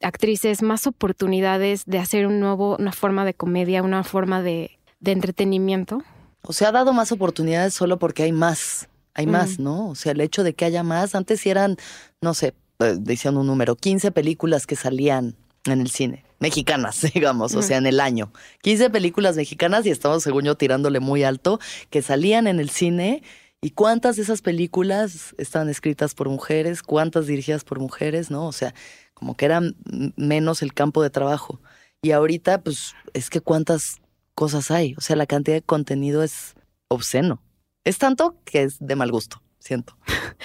actrices 0.00 0.62
más 0.62 0.86
oportunidades 0.86 1.84
de 1.84 1.98
hacer 1.98 2.26
un 2.26 2.40
nuevo, 2.40 2.76
una 2.78 2.92
forma 2.92 3.26
de 3.26 3.34
comedia, 3.34 3.82
una 3.82 4.04
forma 4.04 4.40
de, 4.40 4.77
de 5.00 5.12
entretenimiento? 5.12 6.02
O 6.42 6.52
sea, 6.52 6.68
ha 6.68 6.72
dado 6.72 6.92
más 6.92 7.12
oportunidades 7.12 7.74
solo 7.74 7.98
porque 7.98 8.22
hay 8.24 8.32
más. 8.32 8.88
Hay 9.14 9.26
Mm. 9.26 9.30
más, 9.30 9.58
¿no? 9.58 9.88
O 9.88 9.94
sea, 9.94 10.12
el 10.12 10.20
hecho 10.20 10.44
de 10.44 10.54
que 10.54 10.64
haya 10.64 10.82
más. 10.82 11.14
Antes 11.14 11.44
eran, 11.46 11.76
no 12.20 12.34
sé, 12.34 12.54
eh, 12.78 12.96
diciendo 12.98 13.40
un 13.40 13.46
número, 13.46 13.74
15 13.76 14.12
películas 14.12 14.66
que 14.66 14.76
salían 14.76 15.36
en 15.64 15.80
el 15.80 15.90
cine. 15.90 16.24
Mexicanas, 16.38 17.00
digamos, 17.14 17.54
o 17.54 17.62
sea, 17.62 17.78
en 17.78 17.86
el 17.86 17.98
año. 18.00 18.32
15 18.62 18.90
películas 18.90 19.36
mexicanas 19.36 19.84
y 19.86 19.90
estamos, 19.90 20.22
según 20.22 20.44
yo, 20.44 20.56
tirándole 20.56 21.00
muy 21.00 21.24
alto, 21.24 21.58
que 21.90 22.00
salían 22.02 22.46
en 22.46 22.60
el 22.60 22.70
cine. 22.70 23.22
¿Y 23.60 23.70
cuántas 23.70 24.14
de 24.14 24.22
esas 24.22 24.40
películas 24.40 25.34
estaban 25.36 25.68
escritas 25.68 26.14
por 26.14 26.28
mujeres? 26.28 26.84
¿Cuántas 26.84 27.26
dirigidas 27.26 27.64
por 27.64 27.80
mujeres? 27.80 28.30
¿No? 28.30 28.46
O 28.46 28.52
sea, 28.52 28.72
como 29.14 29.34
que 29.36 29.46
era 29.46 29.60
menos 30.14 30.62
el 30.62 30.72
campo 30.74 31.02
de 31.02 31.10
trabajo. 31.10 31.60
Y 32.00 32.12
ahorita, 32.12 32.62
pues, 32.62 32.94
es 33.14 33.30
que 33.30 33.40
cuántas 33.40 33.96
cosas 34.38 34.70
hay. 34.70 34.94
O 34.96 35.00
sea, 35.00 35.16
la 35.16 35.26
cantidad 35.26 35.56
de 35.56 35.62
contenido 35.62 36.22
es 36.22 36.54
obsceno. 36.86 37.42
Es 37.84 37.98
tanto 37.98 38.36
que 38.44 38.62
es 38.62 38.76
de 38.78 38.94
mal 38.94 39.10
gusto, 39.10 39.42
siento. 39.58 39.96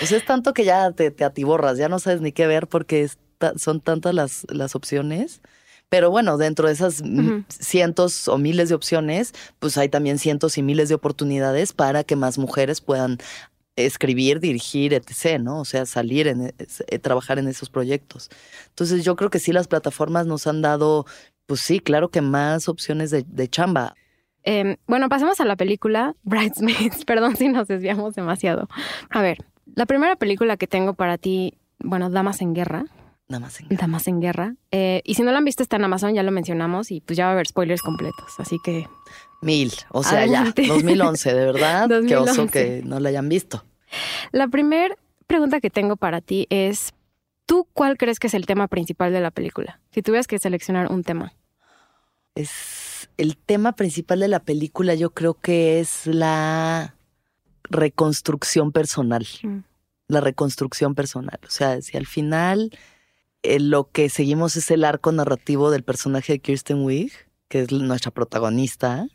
O 0.02 0.06
sea, 0.08 0.18
es 0.18 0.26
tanto 0.26 0.54
que 0.56 0.66
ya 0.66 0.92
te, 0.94 1.12
te 1.12 1.24
atiborras, 1.24 1.78
ya 1.78 1.90
no 1.90 2.00
sabes 2.00 2.20
ni 2.22 2.32
qué 2.32 2.48
ver 2.48 2.68
porque 2.68 3.08
ta- 3.38 3.54
son 3.58 3.82
tantas 3.82 4.16
las, 4.16 4.48
las 4.50 4.76
opciones. 4.76 5.42
Pero 5.90 6.10
bueno, 6.10 6.38
dentro 6.38 6.68
de 6.68 6.74
esas 6.74 7.04
cientos 7.50 8.28
o 8.28 8.40
miles 8.40 8.70
de 8.70 8.76
opciones, 8.76 9.34
pues 9.60 9.78
hay 9.78 9.90
también 9.90 10.18
cientos 10.18 10.58
y 10.58 10.64
miles 10.64 10.90
de 10.90 10.96
oportunidades 10.96 11.72
para 11.74 12.04
que 12.04 12.16
más 12.16 12.40
mujeres 12.40 12.82
puedan 12.82 13.20
escribir, 13.76 14.40
dirigir, 14.40 14.94
etc., 14.94 15.40
¿no? 15.40 15.60
O 15.60 15.66
sea, 15.66 15.86
salir 15.86 16.28
en, 16.28 16.54
eh, 16.88 17.00
trabajar 17.00 17.40
en 17.40 17.48
esos 17.48 17.70
proyectos. 17.70 18.30
Entonces 18.70 19.04
yo 19.04 19.16
creo 19.16 19.30
que 19.30 19.40
sí 19.40 19.52
las 19.52 19.68
plataformas 19.68 20.26
nos 20.28 20.46
han 20.48 20.62
dado, 20.62 21.06
pues 21.46 21.60
sí, 21.62 21.80
claro 21.80 22.10
que 22.10 22.22
más 22.22 22.70
opciones 22.70 23.12
de, 23.12 23.24
de 23.28 23.48
chamba. 23.48 23.96
Eh, 24.44 24.78
bueno, 24.88 25.10
pasemos 25.10 25.40
a 25.40 25.46
la 25.46 25.56
película 25.56 26.16
Bridesmaids. 26.24 27.06
Perdón 27.06 27.36
si 27.36 27.48
nos 27.50 27.68
desviamos 27.68 28.16
demasiado. 28.16 28.68
A 29.10 29.22
ver, 29.22 29.46
la 29.76 29.86
primera 29.86 30.16
película 30.16 30.58
que 30.58 30.68
tengo 30.68 30.94
para 30.94 31.18
ti, 31.18 31.58
bueno, 31.80 32.10
Damas 32.10 32.42
en 32.42 32.54
Guerra. 32.54 32.86
Nada 33.30 33.40
más 33.40 33.60
en 33.62 33.70
Damas 33.70 34.08
en 34.08 34.20
Guerra. 34.20 34.56
Eh, 34.72 35.02
y 35.06 35.16
si 35.16 35.24
no 35.24 35.32
la 35.32 35.38
han 35.38 35.46
visto, 35.46 35.64
está 35.64 35.78
en 35.78 35.86
Amazon, 35.86 36.14
ya 36.14 36.24
lo 36.24 36.32
mencionamos, 36.32 36.92
y 36.92 37.00
pues 37.02 37.18
ya 37.18 37.26
va 37.26 37.32
a 37.32 37.34
haber 37.34 37.48
spoilers 37.48 37.82
completos. 37.82 38.34
Así 38.38 38.58
que 38.64 38.86
mil. 39.42 39.72
O 39.92 40.04
sea, 40.04 40.20
Adelante. 40.20 40.68
ya, 40.68 40.74
2011, 40.74 41.34
de 41.34 41.46
verdad. 41.46 41.88
Qué 42.08 42.18
oso 42.18 42.26
2011. 42.46 42.52
que 42.52 42.82
no 42.86 43.00
la 43.00 43.10
hayan 43.10 43.30
visto. 43.30 43.64
la 44.32 44.48
primera 44.50 44.96
pregunta 45.26 45.62
que 45.62 45.70
tengo 45.70 45.96
para 45.96 46.20
ti 46.20 46.48
es: 46.50 46.94
¿tú 47.46 47.68
cuál 47.74 47.98
crees 47.98 48.20
que 48.20 48.28
es 48.28 48.34
el 48.34 48.46
tema 48.46 48.68
principal 48.68 49.14
de 49.14 49.22
la 49.22 49.32
película? 49.32 49.80
Si 49.92 50.02
tuvieras 50.02 50.28
que 50.28 50.40
seleccionar 50.40 50.92
un 50.92 51.04
tema. 51.04 51.34
Es 52.36 53.10
el 53.18 53.38
tema 53.38 53.76
principal 53.76 54.20
de 54.20 54.28
la 54.28 54.40
película, 54.40 54.96
yo 54.96 55.12
creo 55.12 55.36
que 55.36 55.80
es 55.80 56.08
la 56.08 56.96
reconstrucción 57.64 58.72
personal. 58.72 59.28
Mm. 59.44 59.60
La 60.08 60.22
reconstrucción 60.22 60.96
personal. 60.96 61.40
O 61.48 61.50
sea, 61.50 61.82
si 61.82 61.98
al 61.98 62.06
final 62.06 62.72
eh, 63.44 63.60
lo 63.60 63.90
que 63.90 64.10
seguimos 64.10 64.56
es 64.56 64.72
el 64.72 64.84
arco 64.84 65.12
narrativo 65.12 65.72
del 65.72 65.84
personaje 65.84 66.34
de 66.34 66.40
Kirsten 66.40 66.84
Wiig, 66.84 67.12
que 67.50 67.62
es 67.62 67.72
nuestra 67.72 68.12
protagonista, 68.12 69.08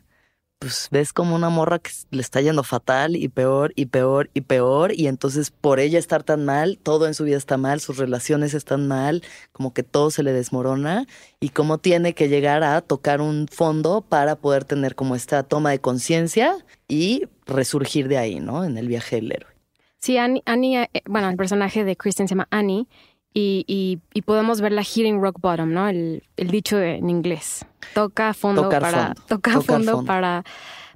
pues 0.59 0.89
ves 0.91 1.13
como 1.13 1.35
una 1.35 1.49
morra 1.49 1.79
que 1.79 1.89
le 2.11 2.21
está 2.21 2.41
yendo 2.41 2.63
fatal 2.63 3.15
y 3.15 3.29
peor 3.29 3.71
y 3.75 3.85
peor 3.85 4.29
y 4.33 4.41
peor 4.41 4.93
y 4.93 5.07
entonces 5.07 5.51
por 5.51 5.79
ella 5.79 5.97
estar 5.97 6.23
tan 6.23 6.43
mal, 6.43 6.77
todo 6.77 7.07
en 7.07 7.13
su 7.13 7.23
vida 7.23 7.37
está 7.37 7.57
mal, 7.57 7.79
sus 7.79 7.97
relaciones 7.97 8.53
están 8.53 8.85
mal, 8.87 9.23
como 9.53 9.73
que 9.73 9.83
todo 9.83 10.11
se 10.11 10.21
le 10.21 10.33
desmorona 10.33 11.07
y 11.39 11.49
cómo 11.49 11.77
tiene 11.77 12.13
que 12.13 12.27
llegar 12.27 12.63
a 12.63 12.81
tocar 12.81 13.21
un 13.21 13.47
fondo 13.47 14.01
para 14.01 14.35
poder 14.35 14.65
tener 14.65 14.95
como 14.95 15.15
esta 15.15 15.43
toma 15.43 15.71
de 15.71 15.79
conciencia 15.79 16.57
y 16.89 17.23
resurgir 17.45 18.09
de 18.09 18.17
ahí, 18.17 18.41
¿no? 18.41 18.65
En 18.65 18.77
el 18.77 18.89
viaje 18.89 19.15
del 19.15 19.31
héroe. 19.31 19.59
Sí, 19.99 20.17
Annie, 20.17 20.43
Annie, 20.45 20.89
eh, 20.93 21.01
bueno, 21.05 21.29
el 21.29 21.35
personaje 21.35 21.83
de 21.83 21.95
Kristen 21.95 22.27
se 22.27 22.33
llama 22.33 22.47
Annie 22.51 22.87
y, 23.33 23.63
y, 23.67 23.99
y 24.13 24.21
podemos 24.23 24.59
ver 24.61 24.71
la 24.71 24.83
hitting 24.83 25.21
rock 25.21 25.39
bottom, 25.39 25.71
¿no? 25.71 25.87
El, 25.87 26.23
el 26.37 26.49
dicho 26.51 26.79
en 26.79 27.09
inglés. 27.09 27.65
Toca 27.93 28.33
fondo 28.33 28.63
Tocar 28.63 28.81
para 28.81 29.05
fondo, 29.07 29.21
tocar 29.27 29.53
tocar 29.55 29.63
fondo, 29.77 29.91
fondo. 29.93 30.07
para 30.07 30.43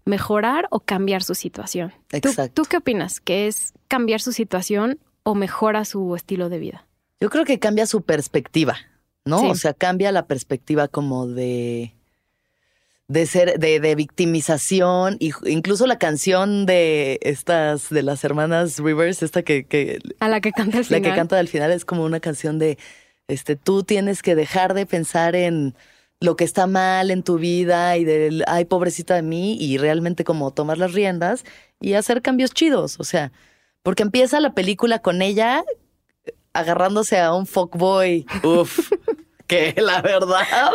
mejorar 0.05 0.67
o 0.71 0.79
cambiar 0.79 1.23
su 1.23 1.35
situación. 1.35 1.91
¿Tú- 2.09 2.17
Exacto. 2.17 2.63
¿Tú, 2.63 2.69
qué 2.69 2.77
opinas? 2.77 3.19
¿Que 3.19 3.47
es 3.47 3.73
cambiar 3.87 4.19
su 4.21 4.31
situación 4.31 4.99
o 5.23 5.35
mejora 5.35 5.85
su 5.85 6.15
estilo 6.15 6.49
de 6.49 6.59
vida? 6.59 6.85
Yo 7.21 7.29
creo 7.29 7.45
que 7.45 7.59
cambia 7.59 7.85
su 7.85 8.01
perspectiva, 8.01 8.75
¿no? 9.25 9.39
Sí. 9.39 9.49
O 9.49 9.55
sea, 9.55 9.73
cambia 9.73 10.11
la 10.11 10.25
perspectiva 10.27 10.87
como 10.89 11.27
de 11.27 11.93
de 13.07 13.25
ser 13.25 13.59
de, 13.59 13.79
de 13.79 13.95
victimización 13.95 15.17
y 15.19 15.31
incluso 15.45 15.85
la 15.87 15.97
canción 15.99 16.65
de 16.65 17.19
estas 17.21 17.89
de 17.89 18.01
las 18.03 18.23
hermanas 18.23 18.79
Rivers, 18.79 19.23
esta 19.23 19.43
que, 19.43 19.65
que 19.65 19.99
A 20.19 20.29
la 20.29 20.41
que 20.41 20.51
canta 20.51 20.77
al 20.77 20.85
la 20.89 20.99
final. 20.99 21.01
que 21.01 21.13
canta 21.13 21.39
al 21.39 21.47
final 21.47 21.71
es 21.71 21.85
como 21.85 22.03
una 22.05 22.19
canción 22.19 22.59
de 22.59 22.77
este 23.27 23.55
tú 23.55 23.83
tienes 23.83 24.21
que 24.21 24.35
dejar 24.35 24.73
de 24.73 24.85
pensar 24.85 25.35
en 25.35 25.75
lo 26.19 26.37
que 26.37 26.45
está 26.45 26.67
mal 26.67 27.11
en 27.11 27.23
tu 27.23 27.37
vida 27.37 27.97
y 27.97 28.05
del 28.05 28.43
ay 28.47 28.65
pobrecita 28.65 29.15
de 29.15 29.21
mí 29.21 29.57
y 29.59 29.77
realmente 29.77 30.23
como 30.23 30.51
tomar 30.51 30.77
las 30.77 30.93
riendas 30.93 31.43
y 31.81 31.93
hacer 31.93 32.21
cambios 32.21 32.51
chidos, 32.51 32.97
o 32.99 33.03
sea, 33.03 33.33
porque 33.83 34.03
empieza 34.03 34.39
la 34.39 34.53
película 34.53 34.99
con 34.99 35.21
ella 35.21 35.63
agarrándose 36.53 37.19
a 37.19 37.33
un 37.33 37.45
fuckboy. 37.45 38.25
Uf, 38.43 38.91
que 39.47 39.73
la 39.77 40.01
verdad 40.01 40.71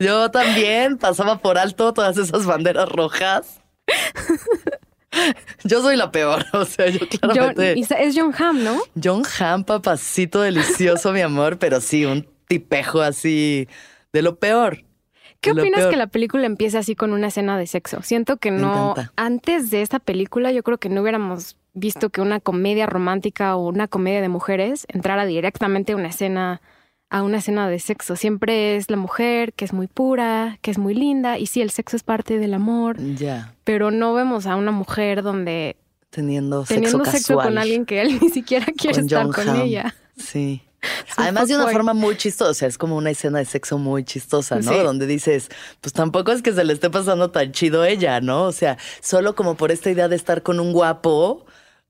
yo 0.00 0.30
también 0.32 0.98
pasaba 0.98 1.38
por 1.38 1.58
alto 1.58 1.92
todas 1.94 2.16
esas 2.16 2.44
banderas 2.46 2.88
rojas. 2.88 3.60
Yo 5.64 5.82
soy 5.82 5.96
la 5.96 6.10
peor, 6.12 6.44
o 6.52 6.64
sea, 6.64 6.88
yo 6.88 7.00
John- 7.00 7.08
claramente 7.32 7.74
y 7.76 7.82
es 7.82 8.14
John 8.16 8.34
Hamm, 8.36 8.62
¿no? 8.64 8.80
John 9.02 9.22
Hamm, 9.38 9.64
papacito 9.64 10.40
delicioso, 10.40 11.12
mi 11.12 11.20
amor, 11.20 11.58
pero 11.58 11.80
sí, 11.80 12.04
un 12.04 12.26
tipejo 12.48 13.00
así 13.00 13.68
de 14.12 14.22
lo 14.22 14.38
peor. 14.38 14.84
¿Qué 15.40 15.52
opinas 15.52 15.80
peor. 15.80 15.90
que 15.90 15.96
la 15.96 16.06
película 16.06 16.46
empiece 16.46 16.76
así 16.78 16.94
con 16.94 17.12
una 17.12 17.28
escena 17.28 17.58
de 17.58 17.66
sexo? 17.66 18.02
Siento 18.02 18.36
que 18.36 18.50
no. 18.50 18.94
Antes 19.16 19.70
de 19.70 19.80
esta 19.82 19.98
película, 19.98 20.52
yo 20.52 20.62
creo 20.62 20.78
que 20.78 20.90
no 20.90 21.00
hubiéramos 21.00 21.56
visto 21.72 22.10
que 22.10 22.20
una 22.20 22.40
comedia 22.40 22.86
romántica 22.86 23.56
o 23.56 23.66
una 23.68 23.88
comedia 23.88 24.20
de 24.20 24.28
mujeres 24.28 24.86
entrara 24.88 25.24
directamente 25.24 25.92
a 25.92 25.96
una 25.96 26.08
escena 26.08 26.60
a 27.10 27.22
una 27.22 27.38
escena 27.38 27.68
de 27.68 27.78
sexo. 27.80 28.16
Siempre 28.16 28.76
es 28.76 28.88
la 28.90 28.96
mujer 28.96 29.52
que 29.52 29.64
es 29.64 29.72
muy 29.72 29.88
pura, 29.88 30.58
que 30.62 30.70
es 30.70 30.78
muy 30.78 30.94
linda 30.94 31.38
y 31.38 31.46
sí, 31.46 31.60
el 31.60 31.70
sexo 31.70 31.96
es 31.96 32.02
parte 32.02 32.38
del 32.38 32.54
amor, 32.54 32.96
Ya, 33.16 33.54
pero 33.64 33.90
no 33.90 34.14
vemos 34.14 34.46
a 34.46 34.56
una 34.56 34.70
mujer 34.70 35.22
donde 35.22 35.76
teniendo, 36.10 36.64
teniendo 36.64 36.98
sexo 37.04 37.10
sexo 37.10 37.34
casual. 37.36 37.48
con 37.48 37.58
alguien 37.58 37.84
que 37.86 38.00
él 38.00 38.18
ni 38.22 38.30
siquiera 38.30 38.66
quiere 38.76 38.94
Con 38.96 39.04
estar 39.04 39.24
John 39.24 39.32
con 39.32 39.48
Hamm. 39.48 39.60
ella. 39.62 39.94
Sí. 40.16 40.62
Además 41.18 41.48
de 41.48 41.56
una 41.56 41.68
forma 41.68 41.92
muy 41.92 42.16
chistosa, 42.16 42.66
es 42.66 42.78
como 42.78 42.96
una 42.96 43.10
escena 43.10 43.38
de 43.38 43.44
sexo 43.44 43.76
muy 43.76 44.02
chistosa, 44.02 44.56
¿no? 44.60 44.72
Sí. 44.72 44.78
Donde 44.78 45.06
dices, 45.06 45.50
pues 45.82 45.92
tampoco 45.92 46.32
es 46.32 46.40
que 46.40 46.52
se 46.52 46.64
le 46.64 46.72
esté 46.72 46.88
pasando 46.88 47.30
tan 47.30 47.52
chido 47.52 47.84
ella, 47.84 48.20
¿no? 48.22 48.44
O 48.44 48.52
sea, 48.52 48.78
solo 49.02 49.34
como 49.34 49.56
por 49.56 49.72
esta 49.72 49.90
idea 49.90 50.08
de 50.08 50.16
estar 50.16 50.42
con 50.42 50.58
un 50.58 50.72
guapo, 50.72 51.44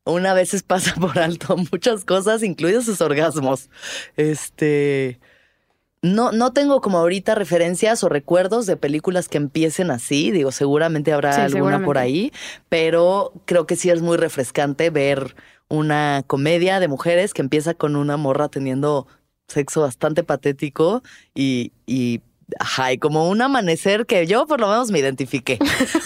una 0.04 0.34
veces 0.34 0.62
pasa 0.62 0.94
por 0.94 1.18
alto 1.18 1.56
muchas 1.72 2.04
cosas, 2.04 2.42
incluidos 2.42 2.84
sus 2.84 3.00
orgasmos. 3.00 3.70
Este, 4.16 5.20
no, 6.02 6.32
no 6.32 6.52
tengo 6.52 6.80
como 6.80 6.98
ahorita 6.98 7.34
referencias 7.34 8.02
o 8.04 8.08
recuerdos 8.08 8.66
de 8.66 8.76
películas 8.76 9.28
que 9.28 9.38
empiecen 9.38 9.90
así. 9.90 10.30
Digo, 10.30 10.52
seguramente 10.52 11.12
habrá 11.12 11.34
Sí, 11.34 11.40
alguna 11.40 11.84
por 11.84 11.98
ahí, 11.98 12.32
pero 12.68 13.32
creo 13.44 13.66
que 13.66 13.76
sí 13.76 13.90
es 13.90 14.00
muy 14.00 14.16
refrescante 14.16 14.90
ver 14.90 15.34
una 15.68 16.24
comedia 16.26 16.80
de 16.80 16.88
mujeres 16.88 17.34
que 17.34 17.42
empieza 17.42 17.74
con 17.74 17.96
una 17.96 18.16
morra 18.16 18.48
teniendo 18.48 19.06
sexo 19.46 19.82
bastante 19.82 20.24
patético 20.24 21.02
y, 21.34 21.72
y 21.86 22.22
Ajá, 22.58 22.92
y 22.92 22.98
como 22.98 23.28
un 23.28 23.42
amanecer 23.42 24.06
que 24.06 24.26
yo 24.26 24.46
por 24.46 24.60
lo 24.60 24.68
menos 24.68 24.90
me 24.90 24.98
identifiqué. 24.98 25.58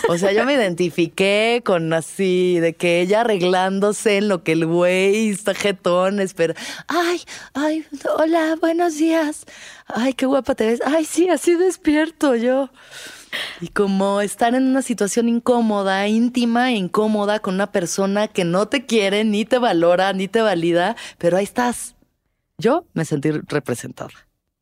O 0.09 0.18
sea, 0.18 0.33
yo 0.33 0.44
me 0.44 0.54
identifiqué 0.54 1.62
con 1.64 1.92
así, 1.92 2.59
de 2.61 2.74
que 2.74 3.00
ella 3.00 3.22
arreglándose 3.22 4.18
en 4.18 4.28
lo 4.28 4.42
que 4.42 4.52
el 4.52 4.66
güey 4.66 5.30
está 5.30 5.54
jetón, 5.54 6.20
espera. 6.20 6.54
Ay, 6.88 7.20
ay, 7.54 7.87
hola, 8.18 8.57
buenos 8.61 8.96
días. 8.96 9.44
Ay, 9.87 10.14
qué 10.14 10.26
guapa 10.26 10.54
te 10.54 10.66
ves. 10.66 10.83
Ay, 10.85 11.04
sí, 11.04 11.28
así 11.28 11.54
despierto 11.54 12.35
yo. 12.37 12.70
Y 13.61 13.68
como 13.68 14.20
estar 14.20 14.54
en 14.54 14.64
una 14.64 14.83
situación 14.83 15.28
incómoda, 15.28 16.07
íntima 16.07 16.70
e 16.70 16.76
incómoda 16.76 17.40
con 17.40 17.54
una 17.54 17.72
persona 17.72 18.28
que 18.28 18.44
no 18.44 18.68
te 18.68 18.87
quiere, 18.87 19.24
ni 19.24 19.44
te 19.44 19.59
valora, 19.59 20.12
ni 20.12 20.28
te 20.28 20.40
valida, 20.40 20.96
pero 21.18 21.37
ahí 21.37 21.44
estás. 21.44 21.96
Yo 22.59 22.87
me 22.92 23.04
sentí 23.04 23.30
representada. 23.30 24.11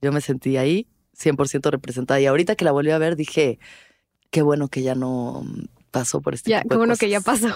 Yo 0.00 0.12
me 0.12 0.20
sentí 0.20 0.56
ahí 0.56 0.86
100% 1.22 1.70
representada. 1.70 2.20
Y 2.20 2.26
ahorita 2.26 2.56
que 2.56 2.64
la 2.64 2.72
volví 2.72 2.90
a 2.90 2.98
ver 2.98 3.16
dije, 3.16 3.58
qué 4.30 4.42
bueno 4.42 4.68
que 4.68 4.82
ya 4.82 4.94
no 4.94 5.44
pasó 5.90 6.20
por 6.20 6.34
este 6.34 6.50
ya, 6.50 6.62
tipo 6.62 6.68
de 6.68 6.74
qué 6.74 6.78
bueno 6.78 6.92
cosas. 6.92 7.00
que 7.00 7.08
ya 7.10 7.20
pasó. 7.20 7.48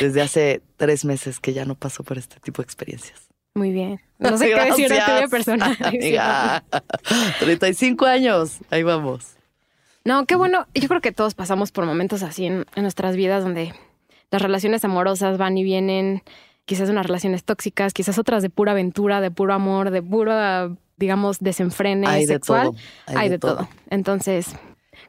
Desde 0.00 0.20
hace 0.20 0.62
tres 0.76 1.04
meses 1.04 1.40
que 1.40 1.52
ya 1.54 1.64
no 1.64 1.74
pasó 1.76 2.02
por 2.02 2.18
este 2.18 2.38
tipo 2.40 2.60
de 2.62 2.64
experiencias. 2.64 3.28
Muy 3.54 3.72
bien. 3.72 4.00
No 4.18 4.38
sé 4.38 4.46
qué 4.48 4.64
decir 4.64 4.88
de 4.88 4.98
aquella 4.98 5.28
persona. 5.28 5.76
Amiga. 5.84 6.64
35 7.38 8.06
años. 8.06 8.58
Ahí 8.70 8.82
vamos. 8.82 9.34
No, 10.06 10.24
qué 10.24 10.36
bueno. 10.36 10.66
Yo 10.74 10.88
creo 10.88 11.02
que 11.02 11.12
todos 11.12 11.34
pasamos 11.34 11.70
por 11.70 11.84
momentos 11.84 12.22
así 12.22 12.46
en, 12.46 12.64
en 12.74 12.82
nuestras 12.82 13.14
vidas 13.14 13.44
donde 13.44 13.74
las 14.30 14.40
relaciones 14.40 14.84
amorosas 14.86 15.36
van 15.36 15.58
y 15.58 15.64
vienen. 15.64 16.22
Quizás 16.64 16.88
unas 16.88 17.04
relaciones 17.06 17.44
tóxicas, 17.44 17.92
quizás 17.92 18.18
otras 18.18 18.42
de 18.42 18.48
pura 18.48 18.72
aventura, 18.72 19.20
de 19.20 19.30
puro 19.30 19.52
amor, 19.52 19.90
de 19.90 20.02
pura, 20.02 20.70
digamos, 20.96 21.38
desenfrene 21.40 22.06
Hay 22.06 22.26
de 22.26 22.34
sexual. 22.34 22.68
todo. 22.68 22.76
Hay, 23.18 23.28
de, 23.28 23.38
todo. 23.38 23.68
Entonces, 23.90 24.46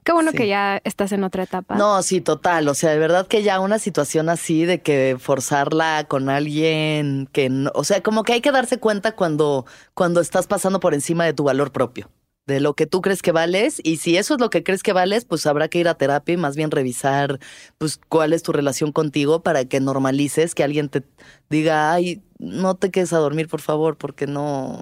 qué 0.03 0.11
bueno 0.11 0.31
Sí. 0.31 0.37
que 0.37 0.47
ya 0.47 0.81
estás 0.83 1.11
en 1.11 1.23
otra 1.23 1.43
etapa. 1.43 1.75
No, 1.75 2.01
sí, 2.03 2.21
total. 2.21 2.67
O 2.67 2.73
sea, 2.73 2.91
de 2.91 2.99
verdad 2.99 3.27
que 3.27 3.43
ya 3.43 3.59
una 3.59 3.79
situación 3.79 4.29
así 4.29 4.65
de 4.65 4.81
que 4.81 5.17
forzarla 5.19 6.05
con 6.07 6.29
alguien 6.29 7.29
que 7.31 7.49
no, 7.49 7.71
o 7.73 7.83
sea, 7.83 8.01
como 8.03 8.23
que 8.23 8.33
hay 8.33 8.41
que 8.41 8.51
darse 8.51 8.79
cuenta 8.79 9.13
cuando, 9.13 9.65
cuando 9.93 10.19
estás 10.21 10.47
pasando 10.47 10.79
por 10.79 10.93
encima 10.93 11.23
de 11.25 11.33
tu 11.33 11.43
valor 11.45 11.71
propio, 11.71 12.09
de 12.47 12.59
lo 12.61 12.73
que 12.75 12.85
tú 12.85 13.01
crees 13.01 13.21
que 13.21 13.31
vales. 13.31 13.79
Y 13.83 13.97
si 13.97 14.17
eso 14.17 14.35
es 14.35 14.39
lo 14.41 14.49
que 14.49 14.63
crees 14.63 14.83
que 14.83 14.93
vales, 14.93 15.25
pues 15.25 15.45
habrá 15.45 15.67
que 15.69 15.79
ir 15.79 15.87
a 15.87 15.95
terapia 15.95 16.33
y 16.33 16.37
más 16.37 16.55
bien 16.55 16.71
revisar, 16.71 17.39
pues, 17.77 17.99
cuál 18.09 18.33
es 18.33 18.43
tu 18.43 18.51
relación 18.53 18.91
contigo 18.91 19.41
para 19.41 19.65
que 19.65 19.79
normalices 19.81 20.53
que 20.55 20.63
alguien 20.63 20.89
te 20.89 21.03
diga, 21.49 21.91
ay, 21.93 22.21
no 22.39 22.75
te 22.75 22.91
quedes 22.91 23.11
a 23.13 23.17
dormir, 23.17 23.47
por 23.47 23.61
favor, 23.61 23.97
porque 23.97 24.27
no. 24.27 24.81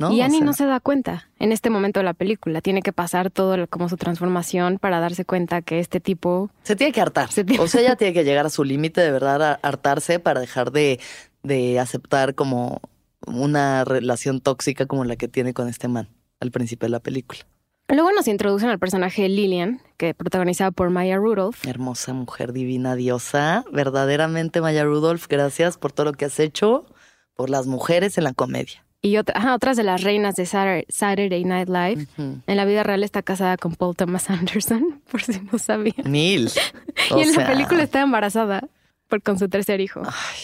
No, 0.00 0.10
y 0.12 0.20
O 0.20 0.24
Annie 0.24 0.38
sea, 0.38 0.46
no 0.46 0.52
se 0.54 0.64
da 0.66 0.80
cuenta 0.80 1.28
en 1.38 1.52
este 1.52 1.70
momento 1.70 2.00
de 2.00 2.04
la 2.04 2.14
película. 2.14 2.60
Tiene 2.60 2.82
que 2.82 2.92
pasar 2.92 3.30
todo 3.30 3.56
lo- 3.56 3.66
como 3.68 3.88
su 3.88 3.96
transformación 3.96 4.78
para 4.78 4.98
darse 4.98 5.24
cuenta 5.24 5.62
que 5.62 5.78
este 5.78 6.00
tipo 6.00 6.50
Se 6.62 6.74
tiene 6.74 6.92
que 6.92 7.00
hartar. 7.00 7.30
Se 7.30 7.44
tiene- 7.44 7.62
O 7.62 7.68
sea, 7.68 7.80
ella 7.82 7.96
tiene 7.96 8.12
que 8.14 8.24
llegar 8.24 8.46
a 8.46 8.50
su 8.50 8.64
límite 8.64 9.00
de 9.00 9.10
verdad, 9.12 9.42
a 9.42 9.52
hartarse 9.62 10.18
para 10.18 10.40
dejar 10.40 10.72
de, 10.72 10.98
de 11.42 11.78
aceptar 11.78 12.34
como 12.34 12.80
una 13.26 13.84
relación 13.84 14.40
tóxica 14.40 14.86
como 14.86 15.04
la 15.04 15.16
que 15.16 15.28
tiene 15.28 15.52
con 15.54 15.68
este 15.68 15.88
man 15.88 16.08
al 16.40 16.50
principio 16.50 16.86
de 16.86 16.90
la 16.90 17.00
película. 17.00 17.40
Luego 17.88 18.12
nos 18.12 18.28
introducen 18.28 18.68
al 18.68 18.78
personaje 18.78 19.28
Lillian, 19.28 19.82
que 19.96 20.14
protagonizada 20.14 20.70
por 20.70 20.90
Maya 20.90 21.16
Rudolph. 21.16 21.66
Hermosa 21.66 22.12
mujer 22.14 22.52
divina, 22.52 22.94
diosa. 22.94 23.64
Verdaderamente, 23.72 24.60
Maya 24.60 24.84
Rudolph, 24.84 25.26
gracias 25.28 25.76
por 25.76 25.90
todo 25.92 26.06
lo 26.06 26.12
que 26.12 26.24
has 26.24 26.38
hecho 26.38 26.86
por 27.34 27.50
las 27.50 27.66
mujeres 27.66 28.16
en 28.16 28.24
la 28.24 28.32
comedia. 28.32 28.86
Y 29.02 29.16
otra- 29.16 29.38
ajá, 29.38 29.54
otras 29.54 29.76
de 29.78 29.82
las 29.84 30.02
reinas 30.02 30.36
de 30.36 30.44
Satur- 30.44 30.84
Saturday 30.88 31.44
Night 31.44 31.68
Live. 31.68 32.06
En 32.18 32.56
la 32.56 32.64
vida 32.66 32.82
real 32.82 33.02
está 33.02 33.22
casada 33.22 33.56
con 33.56 33.74
Paul 33.74 33.96
Thomas 33.96 34.28
Anderson, 34.30 35.00
por 35.10 35.22
si 35.22 35.40
no 35.50 35.58
sabían. 35.58 36.10
Mil. 36.10 36.50
y 37.16 37.20
en 37.20 37.32
sea, 37.32 37.44
la 37.44 37.50
película 37.52 37.82
está 37.82 38.00
embarasada 38.02 38.68
por, 39.08 39.22
con 39.22 39.38
su 39.38 39.48
tercer 39.48 39.80
hijo. 39.80 40.02
Ay, 40.04 40.40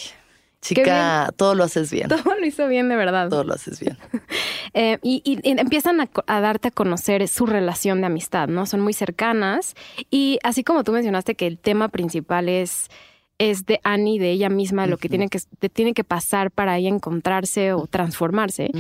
chica, 0.63 1.31
todo 1.37 1.55
lo 1.55 1.65
haces 1.65 1.91
bien. 1.91 2.09
Todo 2.09 2.35
lo 2.35 2.47
hizo 2.47 2.67
bien 2.67 2.89
de 2.89 2.97
verdad. 2.97 3.29
Todo 3.29 3.45
lo 3.45 3.55
haces 3.55 3.81
bien. 3.81 3.97
Eh, 4.79 4.99
y, 5.03 5.23
y- 5.25 5.39
y 5.43 5.59
empiezan 5.59 6.07
a 6.27 6.41
darte 6.43 6.69
a 6.69 6.71
conocer 6.71 7.27
su 7.29 7.47
relación 7.47 8.01
de 8.03 8.09
amistad, 8.09 8.47
¿no? 8.49 8.67
Son 8.67 8.83
muy 8.83 8.93
cercanas. 8.93 9.75
Y 10.11 10.39
así 10.43 10.65
como 10.65 10.85
tú 10.85 10.93
mencionaste 10.93 11.35
que 11.35 11.47
el 11.47 11.57
tema 11.59 11.89
principal 11.89 12.51
es, 12.51 12.89
es 13.39 13.67
de 13.67 13.81
Annie, 13.85 14.19
de 14.19 14.31
ella 14.31 14.49
misma, 14.49 14.87
lo 14.87 14.97
que 14.97 15.09
tiene 15.11 15.29
que, 15.29 15.39
tiene 15.69 15.93
que 15.93 16.05
pasar 16.05 16.51
para 16.51 16.79
ella 16.79 16.89
encontrarse 16.89 17.73
o 17.75 17.87
transformarse. 17.87 18.71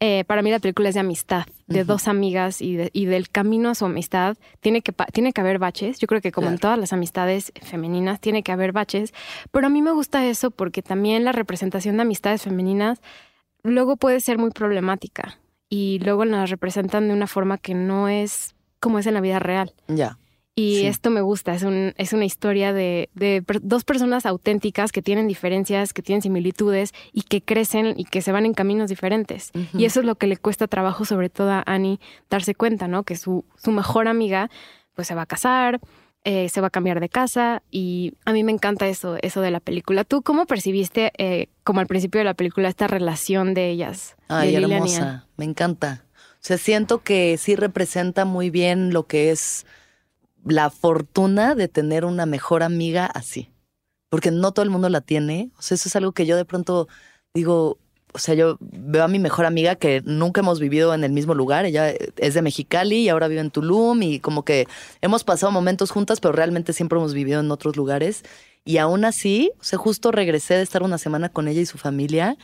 Eh, 0.00 0.24
para 0.26 0.42
mí 0.42 0.50
la 0.50 0.58
película 0.58 0.88
es 0.90 0.94
de 0.94 1.00
amistad, 1.00 1.46
de 1.66 1.84
dos 1.84 2.08
amigas 2.08 2.60
y, 2.60 2.76
de- 2.76 2.90
y 2.92 3.06
del 3.06 3.30
camino 3.30 3.70
a 3.70 3.74
su 3.74 3.86
amistad. 3.86 4.36
Tiene 4.60 4.82
que, 4.82 4.92
tiene 5.12 5.32
que 5.32 5.40
haber 5.40 5.58
baches. 5.58 5.98
Yo 5.98 6.06
creo 6.08 6.20
que 6.20 6.30
como 6.32 6.48
en 6.48 6.58
todas 6.58 6.78
las 6.78 6.92
amistades 6.92 7.52
femeninas, 7.62 8.20
tiene 8.20 8.42
que 8.42 8.52
haber 8.52 8.72
baches. 8.72 9.14
Pero 9.50 9.66
a 9.66 9.70
mí 9.70 9.80
me 9.80 9.92
gusta 9.92 10.26
eso 10.26 10.50
porque 10.50 10.82
también 10.82 11.24
la 11.24 11.32
representación 11.32 11.96
de 11.96 12.02
amistades 12.02 12.42
femeninas 12.42 13.00
luego 13.62 13.96
puede 13.96 14.20
ser 14.20 14.36
muy 14.38 14.50
problemática 14.50 15.38
y 15.70 16.00
luego 16.00 16.24
las 16.26 16.50
representan 16.50 17.08
de 17.08 17.14
una 17.14 17.26
forma 17.26 17.56
que 17.56 17.72
no 17.74 18.08
es 18.08 18.54
como 18.80 18.98
es 18.98 19.06
en 19.06 19.14
la 19.14 19.20
vida 19.20 19.38
real. 19.38 19.72
Ya. 19.88 20.18
Y 20.54 20.80
Sí. 20.80 20.86
esto 20.86 21.08
me 21.08 21.22
gusta, 21.22 21.54
es, 21.54 21.62
un, 21.62 21.94
es 21.96 22.12
una 22.12 22.26
historia 22.26 22.74
de, 22.74 23.08
de 23.14 23.42
per- 23.42 23.62
dos 23.62 23.84
personas 23.84 24.26
auténticas 24.26 24.92
que 24.92 25.00
tienen 25.00 25.26
diferencias, 25.26 25.94
que 25.94 26.02
tienen 26.02 26.20
similitudes 26.20 26.92
y 27.12 27.22
que 27.22 27.40
crecen 27.42 27.94
y 27.96 28.04
que 28.04 28.20
se 28.20 28.32
van 28.32 28.44
en 28.44 28.52
caminos 28.52 28.90
diferentes. 28.90 29.50
Y 29.72 29.86
eso 29.86 30.00
es 30.00 30.06
lo 30.06 30.16
que 30.16 30.26
le 30.26 30.36
cuesta 30.36 30.66
trabajo, 30.68 31.06
sobre 31.06 31.30
todo 31.30 31.50
a 31.52 31.62
Annie, 31.64 32.00
darse 32.28 32.54
cuenta, 32.54 32.86
¿no? 32.86 33.02
Que 33.04 33.16
su, 33.16 33.46
su 33.56 33.70
mejor 33.70 34.08
amiga 34.08 34.50
pues 34.94 35.08
se 35.08 35.14
va 35.14 35.22
a 35.22 35.26
casar, 35.26 35.80
eh, 36.24 36.50
se 36.50 36.60
va 36.60 36.66
a 36.66 36.70
cambiar 36.70 37.00
de 37.00 37.08
casa 37.08 37.62
y 37.70 38.12
a 38.26 38.32
mí 38.34 38.44
me 38.44 38.52
encanta 38.52 38.86
eso, 38.88 39.16
eso 39.22 39.40
de 39.40 39.50
la 39.50 39.58
película. 39.60 40.04
¿Tú 40.04 40.20
cómo 40.20 40.44
percibiste, 40.44 41.12
eh, 41.16 41.48
como 41.64 41.80
al 41.80 41.86
principio 41.86 42.18
de 42.18 42.26
la 42.26 42.34
película, 42.34 42.68
esta 42.68 42.88
relación 42.88 43.54
de 43.54 43.70
ellas? 43.70 44.16
Ay, 44.28 44.52
de 44.54 44.58
hermosa, 44.58 45.26
me 45.38 45.46
encanta. 45.46 46.04
O 46.12 46.44
sea, 46.44 46.58
siento 46.58 47.02
que 47.02 47.38
sí 47.38 47.56
representa 47.56 48.26
muy 48.26 48.50
bien 48.50 48.92
lo 48.92 49.06
que 49.06 49.30
es 49.30 49.64
la 50.44 50.70
fortuna 50.70 51.54
de 51.54 51.68
tener 51.68 52.04
una 52.04 52.26
mejor 52.26 52.62
amiga 52.62 53.06
así. 53.06 53.50
Porque 54.10 54.30
no 54.30 54.52
todo 54.52 54.64
el 54.64 54.70
mundo 54.70 54.88
la 54.88 55.00
tiene. 55.00 55.50
O 55.58 55.62
sea, 55.62 55.76
eso 55.76 55.88
es 55.88 55.96
algo 55.96 56.12
que 56.12 56.26
yo 56.26 56.36
de 56.36 56.44
pronto 56.44 56.88
digo, 57.34 57.78
o 58.12 58.18
sea, 58.18 58.34
yo 58.34 58.58
veo 58.60 59.04
a 59.04 59.08
mi 59.08 59.18
mejor 59.18 59.46
amiga 59.46 59.74
que 59.76 60.02
nunca 60.04 60.42
hemos 60.42 60.60
vivido 60.60 60.92
en 60.92 61.02
el 61.04 61.12
mismo 61.12 61.34
lugar. 61.34 61.64
Ella 61.64 61.90
es 61.90 62.34
de 62.34 62.42
Mexicali 62.42 62.96
y 62.96 63.08
ahora 63.08 63.28
vive 63.28 63.40
en 63.40 63.50
Tulum 63.50 64.02
y 64.02 64.20
como 64.20 64.44
que 64.44 64.66
hemos 65.00 65.24
pasado 65.24 65.50
momentos 65.50 65.90
juntas, 65.90 66.20
pero 66.20 66.32
realmente 66.32 66.72
siempre 66.72 66.98
hemos 66.98 67.14
vivido 67.14 67.40
en 67.40 67.50
otros 67.50 67.76
lugares. 67.76 68.22
Y 68.64 68.76
aún 68.76 69.04
así, 69.04 69.50
o 69.60 69.64
sea, 69.64 69.78
justo 69.78 70.12
regresé 70.12 70.54
de 70.54 70.62
estar 70.62 70.82
una 70.82 70.98
semana 70.98 71.30
con 71.30 71.48
ella 71.48 71.62
y 71.62 71.66
su 71.66 71.78
familia. 71.78 72.36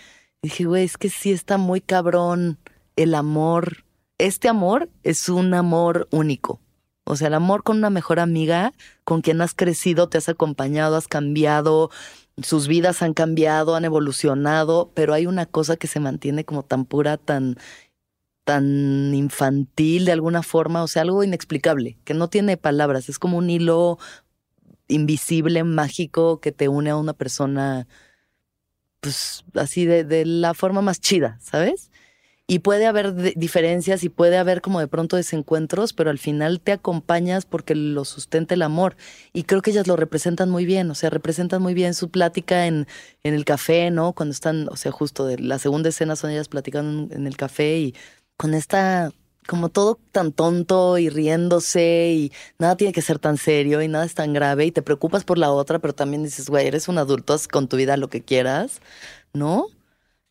Y 0.43 0.49
dije, 0.49 0.65
güey, 0.65 0.85
es 0.85 0.97
que 0.97 1.11
sí 1.11 1.33
está 1.33 1.59
muy 1.59 1.81
cabrón 1.81 2.59
el 2.97 3.15
amor. 3.15 3.85
Este 4.17 4.49
amor 4.49 4.89
es 5.03 5.29
un 5.29 5.53
amor 5.53 6.09
único. 6.11 6.61
O 7.09 7.17
sea, 7.17 7.29
el 7.29 7.35
amor 7.35 7.63
con 7.63 7.79
una 7.79 7.89
mejor 7.89 8.21
amiga, 8.21 8.75
con 9.05 9.23
quien 9.23 9.41
has 9.41 9.55
crecido, 9.55 10.11
te 10.11 10.19
has 10.19 10.29
acompañado, 10.29 10.95
has 10.95 11.09
cambiado, 11.09 11.91
sus 12.43 12.69
vidas 12.69 13.01
han 13.01 13.15
cambiado, 13.15 13.77
han 13.77 13.87
evolucionado, 13.87 14.93
pero 14.95 15.15
hay 15.15 15.27
una 15.27 15.47
cosa 15.47 15.77
que 15.77 15.87
se 15.87 16.01
mantiene 16.01 16.45
como 16.45 16.65
tan 16.65 16.85
pura, 16.85 17.17
tan, 17.17 17.57
tan 18.45 19.15
infantil 19.15 20.05
de 20.05 20.13
alguna 20.13 20.43
forma, 20.43 20.83
o 20.83 20.87
sea, 20.87 21.01
algo 21.01 21.25
inexplicable, 21.25 21.97
que 22.05 22.13
no 22.13 22.29
tiene 22.29 22.59
palabras, 22.59 23.09
es 23.09 23.19
como 23.19 23.39
un 23.39 23.49
hilo 23.49 23.99
invisible, 24.87 25.65
mágico, 25.65 26.41
que 26.41 26.53
te 26.53 26.69
une 26.69 26.91
a 26.91 26.97
una 26.97 27.15
persona, 27.15 27.89
pues 29.01 29.47
así 29.55 29.87
de, 29.87 30.05
de 30.05 30.27
la 30.27 30.53
forma 30.53 30.83
más 30.83 31.01
chida, 31.01 31.39
¿sabes? 31.41 31.91
Y 32.51 32.61
puede 32.61 32.87
haber 32.87 33.15
diferencias 33.37 34.03
y 34.05 34.09
puede 34.09 34.39
haber 34.39 34.63
como 34.63 34.81
de 34.81 34.89
pronto 34.89 35.17
desencuentros, 35.17 35.93
pero 35.93 36.09
al 36.09 36.19
final 36.19 36.61
te 36.61 36.73
acompañas 36.73 37.45
porque 37.45 37.75
lo 37.75 38.07
sustenta 38.07 38.55
el 38.55 38.63
amor. 38.63 38.97
Y 39.35 39.43
creo 39.43 39.61
que 39.61 39.71
ellas 39.71 39.87
lo 39.87 39.97
representan 39.97 40.49
muy 40.49 40.65
bien, 40.65 40.91
o 40.91 40.95
sea, 40.95 41.11
representan 41.11 41.61
muy 41.61 41.75
bien 41.75 41.93
su 41.93 42.09
plática 42.11 42.67
en, 42.67 42.87
en 43.23 43.35
el 43.35 43.45
café, 43.45 43.91
¿no? 43.91 44.15
Cuando 44.15 44.33
están, 44.33 44.67
o 44.71 44.77
sea, 44.77 44.93
justo 44.93 45.27
de 45.27 45.39
la 45.39 45.59
segunda 45.59 45.91
escena 45.91 46.17
son 46.17 46.31
ellas 46.31 46.49
platicando 46.49 47.15
en 47.15 47.27
el 47.27 47.37
café 47.37 47.81
y 47.81 47.95
con 48.39 48.55
esta, 48.55 49.13
como 49.47 49.69
todo 49.69 50.01
tan 50.13 50.33
tonto 50.33 50.97
y 50.97 51.11
riéndose 51.11 52.13
y 52.15 52.33
nada 52.59 52.77
tiene 52.79 52.95
que 52.95 53.03
ser 53.03 53.19
tan 53.19 53.37
serio 53.37 53.83
y 53.83 53.89
nada 53.89 54.07
es 54.07 54.15
tan 54.15 54.33
grave 54.33 54.65
y 54.65 54.73
te 54.73 54.81
preocupas 54.83 55.25
por 55.25 55.37
la 55.37 55.51
otra, 55.53 55.81
pero 55.81 55.95
también 55.95 56.25
dices, 56.25 56.49
güey, 56.49 56.67
eres 56.67 56.89
un 56.89 56.97
adulto, 56.97 57.35
haz 57.35 57.47
con 57.47 57.69
tu 57.69 57.77
vida 57.77 57.99
lo 57.99 58.09
que 58.09 58.23
quieras, 58.23 58.81
¿no? 59.35 59.67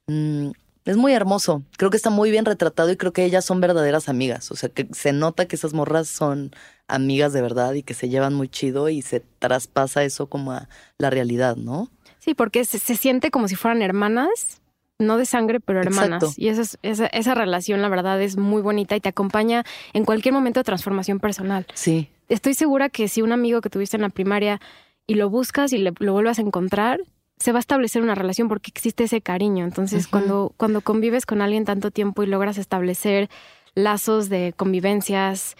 Mm, 0.08 0.52
es 0.92 0.98
muy 0.98 1.14
hermoso. 1.14 1.64
Creo 1.78 1.90
que 1.92 1.98
está 1.98 2.10
muy 2.10 2.32
bien 2.32 2.46
retratado 2.46 2.90
y 2.92 2.98
creo 2.98 3.14
que 3.14 3.26
ellas 3.26 3.46
son 3.46 3.62
verdaderas 3.62 4.10
amigas. 4.10 4.52
O 4.52 4.56
sea, 4.56 4.70
que 4.70 4.88
se 4.94 5.14
nota 5.14 5.48
que 5.48 5.56
esas 5.56 5.74
morras 5.74 6.08
son 6.08 6.52
amigas 6.88 7.34
de 7.34 7.42
verdad 7.42 7.74
y 7.74 7.84
que 7.84 7.94
se 7.94 8.10
llevan 8.10 8.34
muy 8.34 8.48
chido 8.50 8.90
y 8.90 9.02
se 9.02 9.20
traspasa 9.40 10.04
eso 10.04 10.28
como 10.28 10.52
a 10.54 10.70
la 10.98 11.10
realidad, 11.10 11.56
¿no? 11.58 11.90
Sí, 12.20 12.34
porque 12.34 12.66
se, 12.66 12.80
se 12.80 12.96
siente 12.96 13.32
como 13.32 13.48
si 13.48 13.56
fueran 13.56 13.82
hermanas 13.82 14.62
no 15.00 15.18
de 15.18 15.26
sangre, 15.28 15.60
pero 15.60 15.80
hermanas. 15.82 16.24
Exacto. 16.24 16.42
Y 16.42 16.48
esa, 16.48 16.62
es- 16.64 16.80
esa, 16.82 17.06
esa 17.08 17.36
relación, 17.36 17.82
la 17.84 17.90
verdad, 17.90 18.20
es 18.22 18.36
muy 18.36 18.62
bonita 18.64 18.96
y 18.96 19.00
te 19.00 19.10
acompaña 19.10 19.64
en 19.94 20.06
cualquier 20.06 20.34
momento 20.34 20.60
de 20.60 20.64
transformación 20.64 21.20
personal. 21.20 21.68
Sí. 21.76 22.10
Estoy 22.30 22.56
segura 22.56 22.90
que 22.90 23.08
si 23.08 23.22
un 23.22 23.32
amigo 23.32 23.62
que 23.62 23.70
tuviste 23.70 23.96
en 23.96 24.02
la 24.02 24.10
primaria 24.10 24.60
y 25.06 25.14
lo 25.14 25.30
buscas 25.30 25.72
y 25.72 25.78
le- 25.78 25.94
lo 26.00 26.14
vuelvas 26.14 26.40
a 26.40 26.42
encontrar, 26.42 27.00
se 27.40 27.52
va 27.52 27.60
a 27.60 27.62
establecer 27.62 28.02
una 28.02 28.16
relación 28.16 28.48
porque 28.48 28.72
existe 28.74 29.04
ese 29.06 29.22
cariño. 29.22 29.64
Entonces, 29.66 30.08
cuando, 30.08 30.54
cuando 30.58 30.82
convives 30.82 31.26
con 31.26 31.42
alguien 31.42 31.66
tanto 31.66 31.92
tiempo 31.92 32.24
y 32.24 32.28
logras 32.28 32.58
establecer 32.58 33.30
lazos 33.76 34.28
de 34.30 34.54
convivencias, 34.58 35.56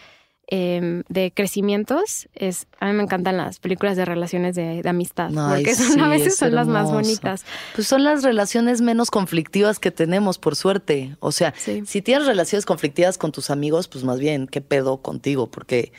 em, 0.50 1.04
de 1.10 1.32
crecimientos, 1.32 2.30
es, 2.34 2.68
a 2.80 2.88
mí 2.88 2.94
me 2.94 3.04
encantan 3.04 3.36
las 3.38 3.60
películas 3.60 3.98
de 3.98 4.06
relaciones 4.06 4.56
de, 4.56 4.82
de 4.82 4.90
amistad, 4.90 5.30
Ay, 5.38 5.64
porque 5.64 5.76
son, 5.76 6.00
a 6.00 6.08
veces 6.08 6.34
es 6.34 6.40
son 6.40 6.56
las 6.56 6.68
más 6.68 6.90
bonitas. 6.92 7.44
Pues 7.76 7.86
son 7.88 8.04
las 8.06 8.24
relaciones 8.24 8.80
menos 8.82 9.12
conflictivas 9.12 9.78
que 9.78 9.92
tenemos, 9.92 10.40
por 10.40 10.56
suerte. 10.56 11.16
O 11.20 11.32
sea, 11.34 11.54
Sí. 11.58 11.84
si 11.86 12.02
tienes 12.02 12.26
relaciones 12.28 12.66
conflictivas 12.66 13.18
con 13.18 13.32
tus 13.34 13.50
amigos, 13.50 13.88
pues 13.90 14.04
más 14.06 14.20
bien, 14.20 14.48
¿qué 14.48 14.62
pedo 14.62 15.02
contigo? 15.02 15.52
Porque 15.52 15.92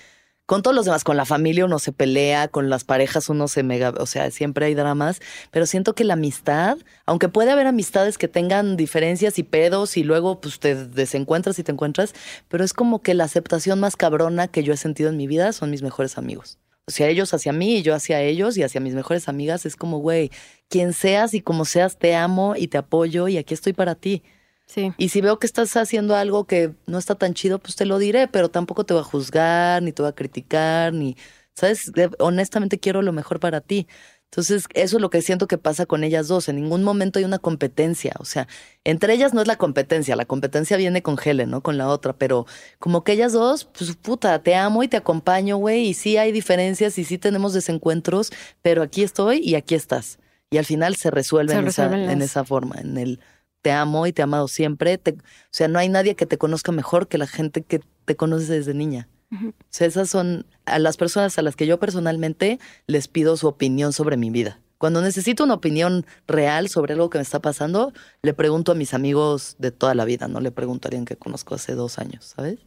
con 0.48 0.62
todos 0.62 0.74
los 0.74 0.87
demás, 0.87 1.04
con 1.04 1.18
la 1.18 1.26
familia 1.26 1.66
uno 1.66 1.78
se 1.78 1.92
pelea, 1.92 2.48
con 2.48 2.70
las 2.70 2.82
parejas 2.82 3.28
uno 3.28 3.48
se 3.48 3.62
mega, 3.62 3.90
o 3.90 4.06
sea, 4.06 4.30
siempre 4.30 4.64
hay 4.64 4.74
dramas, 4.74 5.20
pero 5.50 5.66
siento 5.66 5.94
que 5.94 6.04
la 6.04 6.14
amistad, 6.14 6.78
aunque 7.04 7.28
puede 7.28 7.50
haber 7.50 7.66
amistades 7.66 8.16
que 8.16 8.28
tengan 8.28 8.78
diferencias 8.78 9.38
y 9.38 9.42
pedos 9.42 9.98
y 9.98 10.04
luego 10.04 10.40
pues 10.40 10.58
te 10.58 10.74
desencuentras 10.74 11.58
y 11.58 11.64
te 11.64 11.72
encuentras, 11.72 12.14
pero 12.48 12.64
es 12.64 12.72
como 12.72 13.02
que 13.02 13.12
la 13.12 13.24
aceptación 13.24 13.78
más 13.78 13.94
cabrona 13.94 14.48
que 14.48 14.62
yo 14.62 14.72
he 14.72 14.78
sentido 14.78 15.11
en 15.11 15.18
mi 15.18 15.26
vida 15.26 15.52
son 15.52 15.70
mis 15.70 15.82
mejores 15.82 16.16
amigos. 16.16 16.58
O 16.87 16.92
sea, 16.92 17.08
ellos 17.08 17.34
hacia 17.34 17.52
mí 17.52 17.76
y 17.76 17.82
yo 17.82 17.94
hacia 17.94 18.22
ellos 18.22 18.56
y 18.56 18.62
hacia 18.62 18.80
mis 18.80 18.94
mejores 18.94 19.28
amigas 19.28 19.66
es 19.66 19.76
como, 19.76 19.98
güey, 19.98 20.30
quien 20.70 20.94
seas 20.94 21.34
y 21.34 21.42
como 21.42 21.66
seas, 21.66 21.98
te 21.98 22.16
amo 22.16 22.54
y 22.56 22.68
te 22.68 22.78
apoyo 22.78 23.28
y 23.28 23.37
aquí 23.37 23.52
estoy 23.52 23.74
para 23.74 23.96
ti. 23.96 24.22
Sí. 24.68 24.92
Y 24.98 25.09
si 25.09 25.20
veo 25.20 25.38
que 25.38 25.46
estás 25.46 25.76
haciendo 25.76 26.14
algo 26.14 26.44
que 26.44 26.74
no 26.87 26.98
está 26.98 27.14
tan 27.14 27.35
chido, 27.35 27.59
pues 27.59 27.74
te 27.74 27.87
lo 27.87 27.98
diré, 27.98 28.28
pero 28.28 28.50
tampoco 28.50 28.85
te 28.85 28.94
voy 28.94 29.00
a 29.00 29.04
juzgar, 29.04 29.83
ni 29.83 29.92
te 29.92 30.02
voy 30.02 30.11
a 30.11 30.14
criticar, 30.14 30.92
ni, 30.92 31.16
¿sabes? 31.54 31.90
Honestamente 32.18 32.78
quiero 32.78 33.02
lo 33.02 33.12
mejor 33.12 33.40
para 33.40 33.62
ti. 33.62 33.88
Entonces, 34.31 34.66
eso 34.74 34.96
es 34.98 35.00
lo 35.00 35.09
que 35.09 35.22
siento 35.22 35.48
que 35.48 35.57
pasa 35.57 35.87
con 35.87 36.04
ellas 36.04 36.28
dos. 36.28 36.50
En 36.50 36.57
ningún 36.57 36.85
momento 36.85 37.18
hay 37.18 37.24
una 37.24 37.38
competencia. 37.38 38.12
O 38.18 38.26
sea, 38.26 38.46
entre 38.85 39.14
ellas 39.14 39.33
no 39.33 39.40
es 39.40 39.48
la 39.48 39.57
competencia. 39.57 40.16
La 40.16 40.26
competencia 40.26 40.76
viene 40.76 41.02
con 41.02 41.16
Helen, 41.22 41.48
¿no? 41.48 41.62
Con 41.62 41.78
la 41.78 41.88
otra. 41.88 42.12
Pero 42.12 42.44
como 42.78 43.04
que 43.04 43.12
ellas 43.12 43.33
dos, 43.33 43.64
pues 43.64 43.96
puta, 43.96 44.42
te 44.42 44.54
amo 44.54 44.83
y 44.83 44.88
te 44.88 44.98
acompaño, 44.98 45.57
güey. 45.57 45.87
Y 45.88 45.94
sí 45.94 46.18
hay 46.18 46.31
diferencias 46.31 46.98
y 46.98 47.04
sí 47.04 47.16
tenemos 47.16 47.54
desencuentros, 47.54 48.31
pero 48.61 48.83
aquí 48.83 49.02
estoy 49.02 49.38
y 49.38 49.54
aquí 49.54 49.74
estás. 49.74 50.18
Y 50.50 50.59
al 50.59 50.66
final 50.66 50.96
se 50.96 51.11
resuelve, 51.11 51.54
Se 51.54 51.59
en, 51.61 51.66
esa, 51.68 51.85
resuelven 51.85 52.11
en 52.11 52.22
esa 52.22 52.44
forma, 52.44 52.76
en 52.81 52.98
el 52.98 53.20
te 53.62 53.71
amo 53.73 54.07
y 54.07 54.12
te 54.12 54.23
he 54.23 54.25
amado 54.25 54.49
siempre. 54.49 54.99
Te- 54.99 55.12
o 55.12 55.16
sea, 55.51 55.68
no 55.68 55.79
hay 55.79 55.88
nadie 55.88 56.14
que 56.14 56.27
te 56.27 56.38
conozca 56.38 56.73
mejor 56.73 57.09
que 57.09 57.18
la 57.18 57.27
gente 57.27 57.62
que 57.62 57.81
te 58.05 58.16
conoce 58.16 58.53
desde 58.53 58.75
niña. 58.75 59.09
O 59.31 59.53
sea, 59.68 59.87
esas 59.87 60.09
son 60.09 60.47
a 60.64 60.79
las 60.79 60.97
personas 60.97 61.38
a 61.38 61.42
las 61.42 61.55
que 61.55 61.66
yo 61.66 61.79
personalmente 61.79 62.59
les 62.87 63.09
pido 63.09 63.37
su 63.37 63.47
opinión 63.47 63.92
sobre 63.92 64.16
mi 64.16 64.31
vida. 64.31 64.59
Cuando 64.79 65.03
necesito 65.03 65.44
una 65.44 65.55
opinión 65.55 66.07
real 66.27 66.68
sobre 66.68 66.94
algo 66.94 67.11
que 67.11 67.18
me 67.18 67.23
está 67.23 67.40
pasando, 67.40 67.92
le 68.23 68.33
pregunto 68.33 68.73
a 68.73 68.75
mis 68.75 68.94
amigos 68.94 69.57
de 69.59 69.71
toda 69.73 69.94
la 69.94 70.05
vida, 70.07 70.29
no 70.29 70.40
le 70.40 70.51
pregunto 70.53 70.87
a 70.87 70.88
alguien 70.88 71.05
que 71.05 71.16
conozco 71.16 71.57
hace 71.57 71.75
dos 71.75 71.99
años, 71.99 72.25
¿sabes? 72.37 72.61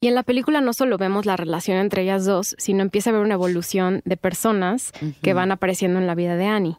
Y 0.00 0.06
en 0.08 0.14
la 0.14 0.22
película 0.22 0.60
no 0.60 0.72
solo 0.72 0.96
vemos 0.96 1.26
la 1.26 1.36
relación 1.36 1.76
entre 1.78 2.02
ellas 2.02 2.24
dos, 2.24 2.54
sino 2.58 2.82
empieza 2.82 3.10
a 3.10 3.12
haber 3.12 3.24
una 3.24 3.34
evolución 3.34 4.00
de 4.04 4.16
personas 4.16 4.92
que 5.22 5.32
van 5.34 5.50
apareciendo 5.52 5.98
en 5.98 6.06
la 6.06 6.14
vida 6.14 6.36
de 6.36 6.46
Annie. 6.46 6.76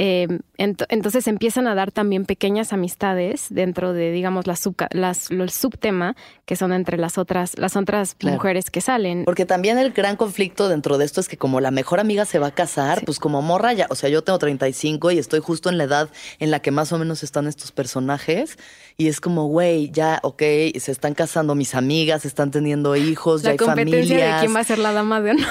Eh, 0.00 0.28
ent- 0.58 0.86
entonces 0.90 1.26
empiezan 1.26 1.66
a 1.66 1.74
dar 1.74 1.90
también 1.90 2.24
pequeñas 2.24 2.72
amistades 2.72 3.46
dentro 3.50 3.92
de, 3.92 4.12
digamos, 4.12 4.44
subca- 4.46 4.86
las, 4.92 5.28
el 5.32 5.50
subtema 5.50 6.14
que 6.46 6.54
son 6.54 6.72
entre 6.72 6.98
las 6.98 7.18
otras, 7.18 7.58
las 7.58 7.74
otras 7.74 8.14
Claro. 8.14 8.36
mujeres 8.36 8.70
que 8.70 8.80
salen. 8.80 9.24
Porque 9.24 9.44
también 9.44 9.76
el 9.76 9.90
gran 9.92 10.14
conflicto 10.16 10.68
dentro 10.68 10.98
de 10.98 11.04
esto 11.04 11.20
es 11.20 11.26
que 11.26 11.36
como 11.36 11.60
la 11.60 11.72
mejor 11.72 11.98
amiga 11.98 12.24
se 12.26 12.38
va 12.38 12.46
a 12.46 12.50
casar, 12.52 13.00
Sí. 13.00 13.06
pues 13.06 13.18
como 13.18 13.42
morra 13.42 13.72
ya, 13.72 13.86
o 13.90 13.96
sea, 13.96 14.08
yo 14.08 14.22
tengo 14.22 14.38
35 14.38 15.10
y 15.10 15.18
estoy 15.18 15.40
justo 15.40 15.68
en 15.68 15.78
la 15.78 15.84
edad 15.84 16.08
en 16.38 16.52
la 16.52 16.60
que 16.60 16.70
más 16.70 16.92
o 16.92 16.98
menos 16.98 17.24
están 17.24 17.48
estos 17.48 17.72
personajes 17.72 18.56
y 18.96 19.08
es 19.08 19.20
como, 19.20 19.46
güey, 19.46 19.90
ya, 19.90 20.20
ok, 20.22 20.40
se 20.78 20.92
están 20.92 21.14
casando 21.14 21.56
mis 21.56 21.74
amigas, 21.74 22.24
están 22.24 22.52
teniendo 22.52 22.94
hijos, 22.94 23.42
ya 23.42 23.48
la 23.48 23.50
hay 23.52 23.56
competencia 23.58 24.00
familias. 24.16 24.34
de 24.42 24.46
quién 24.46 24.54
va 24.56 24.60
a 24.60 24.64
ser 24.64 24.78
la 24.78 24.92
dama 24.92 25.20
de 25.20 25.32
honor. 25.32 25.48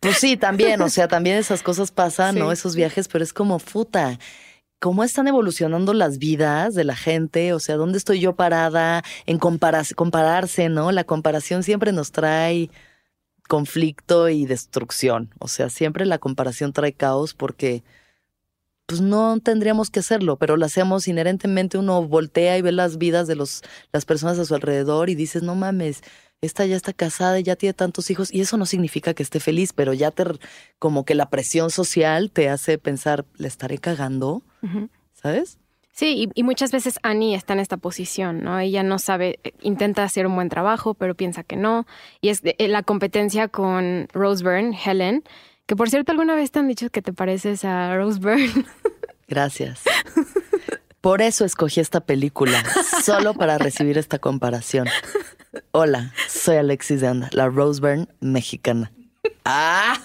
Pues 0.00 0.16
sí, 0.16 0.38
también, 0.38 0.80
o 0.80 0.88
sea, 0.88 1.08
también 1.08 1.36
esas 1.36 1.62
cosas 1.62 1.90
pasan, 1.90 2.38
¿no? 2.38 2.52
Esos 2.52 2.74
viajes, 2.74 3.06
pero 3.06 3.22
es 3.22 3.34
como, 3.34 3.58
puta, 3.58 4.18
¿cómo 4.78 5.04
están 5.04 5.28
evolucionando 5.28 5.92
las 5.92 6.18
vidas 6.18 6.74
de 6.74 6.84
la 6.84 6.96
gente? 6.96 7.52
O 7.52 7.60
sea, 7.60 7.76
¿dónde 7.76 7.98
estoy 7.98 8.18
yo 8.18 8.34
parada 8.34 9.04
en 9.26 9.38
compararse, 9.38 10.70
¿no? 10.70 10.90
La 10.90 11.04
comparación 11.04 11.62
siempre 11.62 11.92
nos 11.92 12.12
trae 12.12 12.70
conflicto 13.46 14.30
y 14.30 14.46
destrucción. 14.46 15.34
O 15.38 15.48
sea, 15.48 15.68
siempre 15.68 16.06
la 16.06 16.18
comparación 16.18 16.72
trae 16.72 16.94
caos 16.94 17.34
porque 17.34 17.82
pues 18.86 19.00
no 19.00 19.38
tendríamos 19.40 19.90
que 19.90 20.00
hacerlo, 20.00 20.36
pero 20.36 20.56
lo 20.56 20.64
hacemos 20.64 21.06
inherentemente. 21.08 21.76
Uno 21.76 22.02
voltea 22.06 22.56
y 22.56 22.62
ve 22.62 22.72
las 22.72 22.96
vidas 22.96 23.26
de 23.28 23.36
los, 23.36 23.62
las 23.92 24.04
personas 24.04 24.38
a 24.38 24.44
su 24.44 24.54
alrededor 24.54 25.10
y 25.10 25.14
dices, 25.14 25.42
no 25.42 25.54
mames, 25.54 26.02
esta 26.42 26.64
ya 26.64 26.76
está 26.76 26.92
casada 26.92 27.38
y 27.38 27.42
ya 27.42 27.56
tiene 27.56 27.74
tantos 27.74 28.10
hijos. 28.10 28.32
Y 28.32 28.40
eso 28.40 28.56
no 28.56 28.66
significa 28.66 29.12
que 29.14 29.22
esté 29.22 29.40
feliz, 29.40 29.72
pero 29.72 29.92
ya 29.92 30.10
te, 30.10 30.24
como 30.78 31.04
que 31.04 31.14
la 31.14 31.28
presión 31.28 31.70
social 31.70 32.30
te 32.30 32.48
hace 32.48 32.78
pensar, 32.78 33.24
¿le 33.36 33.48
estaré 33.48 33.78
cagando? 33.78 34.42
¿Sabes? 35.12 35.58
Sí, 35.92 36.30
y, 36.34 36.40
y 36.40 36.42
muchas 36.44 36.70
veces 36.72 36.98
Annie 37.02 37.34
está 37.34 37.52
en 37.52 37.60
esta 37.60 37.76
posición, 37.76 38.42
¿no? 38.42 38.58
Ella 38.58 38.82
no 38.82 38.98
sabe, 38.98 39.38
eh, 39.44 39.52
intenta 39.60 40.02
hacer 40.02 40.26
un 40.26 40.34
buen 40.34 40.48
trabajo, 40.48 40.94
pero 40.94 41.14
piensa 41.14 41.42
que 41.42 41.56
no. 41.56 41.86
Y 42.22 42.30
es 42.30 42.40
de- 42.40 42.56
eh, 42.58 42.68
la 42.68 42.82
competencia 42.82 43.48
con 43.48 44.08
Rose 44.12 44.42
Byrne, 44.42 44.78
Helen, 44.82 45.24
que 45.66 45.76
por 45.76 45.90
cierto 45.90 46.12
alguna 46.12 46.34
vez 46.34 46.50
te 46.52 46.58
han 46.58 46.68
dicho 46.68 46.88
que 46.88 47.02
te 47.02 47.12
pareces 47.12 47.64
a 47.66 47.94
Rose 47.96 48.18
Byrne. 48.18 48.64
Gracias. 49.28 49.82
Por 51.02 51.20
eso 51.22 51.44
escogí 51.44 51.80
esta 51.80 52.00
película, 52.00 52.62
solo 53.04 53.34
para 53.34 53.58
recibir 53.58 53.98
esta 53.98 54.18
comparación. 54.18 54.86
Hola, 55.72 56.12
soy 56.28 56.56
Alexis 56.56 57.00
de 57.00 57.08
Anda, 57.08 57.28
la 57.32 57.48
Rose 57.48 57.80
Byrne 57.80 58.06
mexicana. 58.20 58.92
¡Ah! 59.44 59.98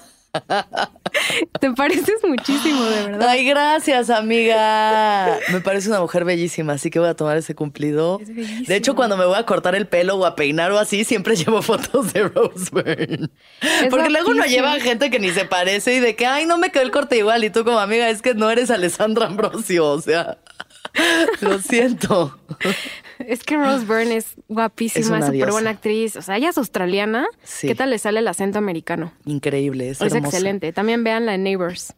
te 1.60 1.72
pareces 1.72 2.16
muchísimo, 2.28 2.84
de 2.86 3.04
verdad. 3.06 3.30
Ay, 3.30 3.46
gracias, 3.46 4.10
amiga. 4.10 5.38
Me 5.52 5.62
parece 5.62 5.90
una 5.90 6.02
mujer 6.02 6.26
bellísima, 6.26 6.74
así 6.74 6.90
que 6.90 6.98
voy 6.98 7.10
a 7.10 7.14
tomar 7.14 7.38
ese 7.38 7.54
cumplido. 7.54 8.20
Es. 8.20 8.68
De 8.68 8.76
hecho, 8.76 8.96
cuando 8.96 9.18
me 9.18 9.26
voy 9.26 9.38
a 9.38 9.46
cortar 9.46 9.76
el 9.76 9.88
pelo 9.88 10.16
o 10.16 10.26
a 10.26 10.36
peinar 10.36 10.72
o 10.72 10.80
así, 10.80 11.04
siempre 11.04 11.36
llevo 11.36 11.62
fotos 11.62 12.12
de 12.12 12.28
Rose 12.28 12.72
Byrne. 12.72 13.30
Es 13.62 13.90
Porque 13.92 14.10
luego 14.10 14.32
uno 14.32 14.46
lleva 14.46 14.80
gente 14.80 15.12
que 15.12 15.20
ni 15.20 15.30
se 15.30 15.46
parece 15.46 15.94
y 15.94 16.00
de 16.00 16.16
que, 16.16 16.26
ay, 16.26 16.48
no 16.48 16.58
me 16.58 16.72
quedó 16.72 16.82
el 16.82 16.92
corte 16.92 17.18
igual. 17.18 17.44
Y 17.44 17.52
tú 17.52 17.64
como 17.64 17.78
amiga, 17.78 18.10
es 18.10 18.24
que 18.24 18.34
no 18.34 18.50
eres 18.50 18.72
Alessandra 18.72 19.28
Ambrosio, 19.28 19.86
o 19.86 20.02
sea, 20.02 20.40
lo 21.42 21.60
siento. 21.60 22.38
Es 23.20 23.44
que 23.44 23.58
Rose 23.58 23.86
Byrne 23.86 24.18
es 24.18 24.36
guapísima, 24.48 25.20
es 25.20 25.26
súper 25.28 25.52
buena 25.52 25.70
actriz. 25.72 26.16
O 26.16 26.22
sea, 26.22 26.38
ella 26.38 26.50
es 26.50 26.58
australiana. 26.58 27.26
Sí. 27.44 27.68
¿Qué 27.68 27.76
tal 27.76 27.90
le 27.90 27.98
sale 28.00 28.20
el 28.20 28.28
acento 28.28 28.58
americano? 28.58 29.14
Increíble, 29.26 29.90
es, 29.90 30.02
Es, 30.02 30.14
hermosa. 30.14 30.36
excelente. 30.38 30.74
También 30.74 31.04
veanla 31.04 31.36
en 31.36 31.44
Neighbors. 31.44 31.94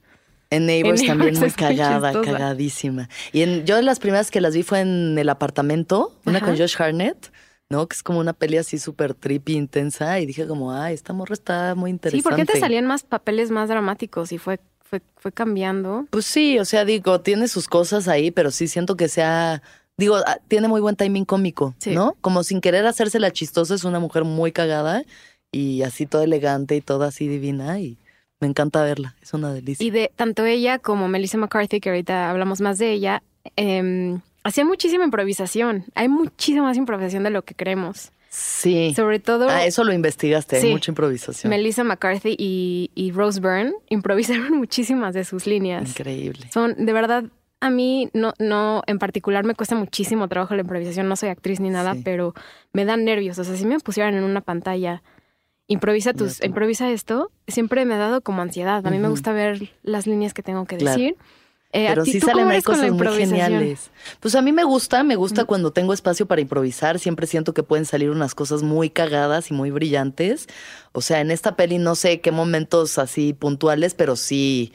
En 0.49 0.65
Neighbors 0.65 1.01
En 1.01 1.07
también 1.07 1.33
Neighbors 1.33 1.57
muy 1.57 1.67
es 1.67 1.69
muy 1.69 1.77
cagada, 1.77 2.13
cagadísima. 2.21 3.10
Y 3.33 3.41
en, 3.41 3.65
yo 3.65 3.75
de 3.75 3.81
las 3.81 3.99
primeras 3.99 4.31
que 4.31 4.39
las 4.41 4.55
vi 4.55 4.63
fue 4.63 4.79
en 4.79 5.17
El 5.17 5.29
Apartamento, 5.29 6.17
una 6.25 6.38
Ajá. 6.38 6.47
con 6.47 6.57
Josh 6.57 6.75
Harnett, 6.81 7.31
¿no? 7.69 7.86
Que 7.88 7.95
es 7.95 8.03
como 8.03 8.19
una 8.19 8.31
peli 8.31 8.55
así 8.57 8.77
súper 8.79 9.13
trippy, 9.13 9.55
intensa. 9.55 10.19
Y 10.21 10.25
dije 10.25 10.47
como, 10.47 10.71
ay, 10.73 10.93
esta 10.93 11.12
morra 11.12 11.33
está 11.33 11.75
muy 11.75 11.89
Sí, 11.89 11.93
interesante. 11.95 12.23
¿por 12.29 12.36
qué 12.38 12.45
te 12.45 12.60
salían 12.60 12.86
más 12.86 13.03
papeles 13.03 13.51
más 13.51 13.67
dramáticos 13.67 14.31
y 14.31 14.38
fue, 14.38 14.60
fue, 14.89 15.02
fue 15.17 15.32
cambiando? 15.32 16.06
Pues 16.10 16.26
sí, 16.26 16.60
o 16.60 16.65
sea, 16.65 16.86
digo, 16.86 17.21
tiene 17.21 17.47
sus 17.47 17.67
cosas 17.67 18.08
ahí, 18.08 18.32
pero 18.32 18.52
sí 18.52 18.67
siento 18.67 18.95
que 18.95 19.08
sea... 19.10 19.62
Digo, 19.97 20.17
ah, 20.28 20.38
tiene 20.47 20.67
muy 20.67 20.80
buen 20.80 20.95
timing 20.95 21.26
cómico, 21.26 21.73
Sí. 21.80 21.95
¿no? 21.95 22.15
Como 22.21 22.43
sin 22.43 22.62
querer 22.62 22.86
hacerse 22.86 23.19
la 23.19 23.32
chistosa, 23.32 23.73
es 23.73 23.84
una 23.84 24.00
mujer 24.00 24.23
muy 24.26 24.52
cagada 24.52 25.04
y 25.52 25.82
así 25.82 26.06
toda 26.06 26.23
elegante 26.23 26.76
y 26.76 26.82
toda 26.82 27.08
así 27.08 27.28
divina 27.28 27.80
y 27.80 27.97
me 28.39 28.47
encanta 28.47 28.84
verla, 28.84 29.15
es 29.23 29.34
una 29.34 29.52
delicia. 29.52 29.84
Y 29.84 29.89
de 29.89 30.12
tanto 30.15 30.45
ella 30.45 30.78
como 30.78 31.08
Melissa 31.08 31.39
McCarthy, 31.39 31.80
que 31.80 31.89
ahorita 31.89 32.30
hablamos 32.30 32.62
más 32.62 32.78
de 32.78 32.91
ella, 32.91 33.23
eh, 33.56 34.19
hacían 34.43 34.67
muchísima 34.67 35.04
improvisación. 35.04 35.86
Hay 35.95 36.08
muchísima 36.10 36.65
más 36.67 36.78
improvisación 36.78 37.23
de 37.23 37.32
lo 37.32 37.41
que 37.41 37.56
creemos. 37.56 38.12
Sí. 38.39 38.93
Sobre 38.95 39.19
todo 39.19 39.50
Ah, 39.50 39.65
eso 39.65 39.84
lo 39.84 39.93
investigaste, 39.93 40.62
Sí. 40.62 40.67
hay 40.67 40.73
mucha 40.73 40.91
improvisación. 40.91 41.50
Melissa 41.50 41.84
McCarthy 41.84 42.36
y, 42.38 42.91
y 42.93 43.12
Rose 43.12 43.39
Byrne 43.39 43.73
improvisaron 43.89 44.58
muchísimas 44.58 45.15
de 45.15 45.23
sus 45.23 45.47
líneas. 45.47 45.89
Increíble. 45.89 46.47
Son, 46.54 46.76
de 46.86 46.93
verdad, 46.93 47.23
a 47.62 47.69
mí 47.71 48.10
no, 48.13 48.34
no, 48.38 48.84
en 48.86 49.00
particular 49.00 49.43
me 49.43 49.56
cuesta 49.56 49.73
muchísimo 49.76 50.28
trabajo 50.28 50.54
la 50.54 50.62
improvisación. 50.62 51.08
No 51.08 51.15
soy 51.15 51.30
actriz 51.30 51.60
ni 51.60 51.71
nada, 51.71 51.95
Sí. 51.95 52.02
pero 52.06 52.36
me 52.73 52.86
dan 52.86 53.06
nervios. 53.06 53.39
O 53.39 53.43
sea, 53.43 53.56
si 53.56 53.65
me 53.65 53.80
pusieran 53.80 54.13
en 54.13 54.23
una 54.23 54.41
pantalla, 54.41 55.02
improvisa 55.67 56.13
tus, 56.13 56.44
improvisa 56.44 56.92
esto, 56.92 57.31
siempre 57.48 57.85
me 57.85 57.96
ha 57.96 57.98
dado 57.98 58.21
como 58.21 58.44
ansiedad. 58.44 58.85
A 58.85 58.92
mí 58.92 59.00
me 59.00 59.10
gusta 59.10 59.33
ver 59.33 59.71
las 59.81 60.06
líneas 60.06 60.35
que 60.35 60.44
tengo 60.44 60.65
que 60.65 60.77
Claro. 60.77 60.96
decir. 61.00 61.15
Eh, 61.74 61.88
¿a 61.88 61.92
Pero 61.92 62.06
sí 62.06 62.20
salen 62.20 62.48
ahí 62.48 62.62
cosas 62.62 62.92
muy 62.92 63.08
geniales. 63.08 63.92
Pues 64.20 64.36
a 64.36 64.42
mí 64.42 64.52
me 64.52 64.63
gusta, 64.63 65.04
me 65.04 65.15
gusta 65.15 65.46
cuando 65.46 65.72
tengo 65.72 65.94
espacio 65.94 66.26
para 66.26 66.42
improvisar. 66.42 66.98
Siempre 66.98 67.28
siento 67.28 67.54
que 67.54 67.63
pueden 67.63 67.86
salir 67.86 68.10
unas 68.10 68.36
cosas 68.36 68.63
muy 68.63 68.90
cagadas 68.90 69.52
y 69.52 69.54
muy 69.54 69.72
brillantes. 69.72 70.48
O 70.94 71.02
sea, 71.02 71.20
en 71.20 71.30
esta 71.30 71.56
peli 71.56 71.78
no 71.78 71.96
sé 71.96 72.22
qué 72.22 72.32
momentos 72.32 72.98
así 72.98 73.34
puntuales, 73.34 73.96
pero 73.96 74.15
sí, 74.15 74.72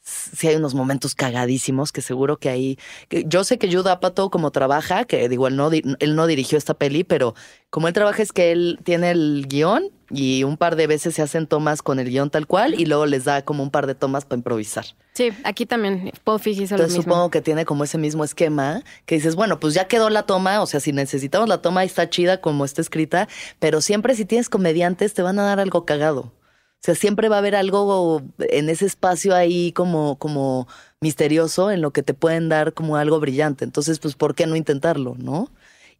sí 0.00 0.48
hay 0.48 0.56
unos 0.56 0.74
momentos 0.74 1.14
cagadísimos 1.14 1.92
que 1.92 2.00
seguro 2.00 2.38
que 2.38 2.48
ahí. 2.48 2.78
que 3.08 3.24
yo 3.26 3.44
sé 3.44 3.58
que 3.58 3.70
Judd 3.70 3.88
Apatow 3.88 4.30
como 4.30 4.50
trabaja, 4.50 5.04
que 5.04 5.28
digo, 5.28 5.46
él 5.46 5.56
no, 5.56 5.70
él 5.70 6.16
no 6.16 6.26
dirigió 6.26 6.56
esta 6.56 6.74
peli, 6.74 7.04
pero 7.04 7.34
como 7.68 7.86
él 7.86 7.94
trabaja 7.94 8.22
es 8.22 8.32
que 8.32 8.50
él 8.50 8.78
tiene 8.82 9.10
el 9.10 9.46
guion 9.46 9.90
y 10.10 10.44
un 10.44 10.56
par 10.56 10.76
de 10.76 10.86
veces 10.86 11.14
se 11.14 11.22
hacen 11.22 11.46
tomas 11.46 11.82
con 11.82 11.98
el 11.98 12.08
guion 12.08 12.30
tal 12.30 12.46
cual 12.46 12.74
y 12.78 12.86
luego 12.86 13.06
les 13.06 13.24
da 13.24 13.42
como 13.42 13.62
un 13.62 13.70
par 13.70 13.86
de 13.86 13.94
tomas 13.94 14.24
para 14.24 14.38
improvisar. 14.38 14.84
Sí, 15.14 15.30
aquí 15.44 15.66
también 15.66 16.12
Feig 16.40 16.62
hizo 16.62 16.76
lo 16.76 16.82
Entonces 16.82 16.98
mismo. 16.98 17.02
supongo 17.02 17.30
que 17.30 17.40
tiene 17.40 17.64
como 17.64 17.84
ese 17.84 17.98
mismo 17.98 18.24
esquema 18.24 18.82
que 19.06 19.16
dices, 19.16 19.36
bueno, 19.36 19.60
pues 19.60 19.74
ya 19.74 19.86
quedó 19.86 20.10
la 20.10 20.24
toma, 20.24 20.62
o 20.62 20.66
sea, 20.66 20.80
si 20.80 20.92
necesitamos 20.92 21.48
la 21.48 21.62
toma 21.62 21.84
está 21.84 22.08
chida 22.08 22.40
como 22.40 22.64
está 22.64 22.80
escrita, 22.80 23.28
pero 23.58 23.80
siempre 23.80 24.14
si 24.14 24.24
tienes 24.24 24.48
comediantes 24.48 25.14
te 25.14 25.22
van 25.22 25.38
a 25.38 25.42
dar 25.42 25.60
algo 25.60 25.84
cagado. 25.84 26.32
O 26.80 26.82
sea, 26.82 26.94
siempre 26.94 27.28
va 27.28 27.36
a 27.36 27.40
haber 27.40 27.56
algo 27.56 28.22
en 28.38 28.70
ese 28.70 28.86
espacio 28.86 29.34
ahí 29.34 29.70
como, 29.72 30.16
como 30.16 30.66
misterioso 31.02 31.70
en 31.70 31.82
lo 31.82 31.90
que 31.90 32.02
te 32.02 32.14
pueden 32.14 32.48
dar 32.48 32.72
como 32.72 32.96
algo 32.96 33.20
brillante. 33.20 33.66
Entonces, 33.66 33.98
pues, 33.98 34.14
¿por 34.14 34.34
qué 34.34 34.46
no 34.46 34.56
intentarlo, 34.56 35.14
no? 35.18 35.50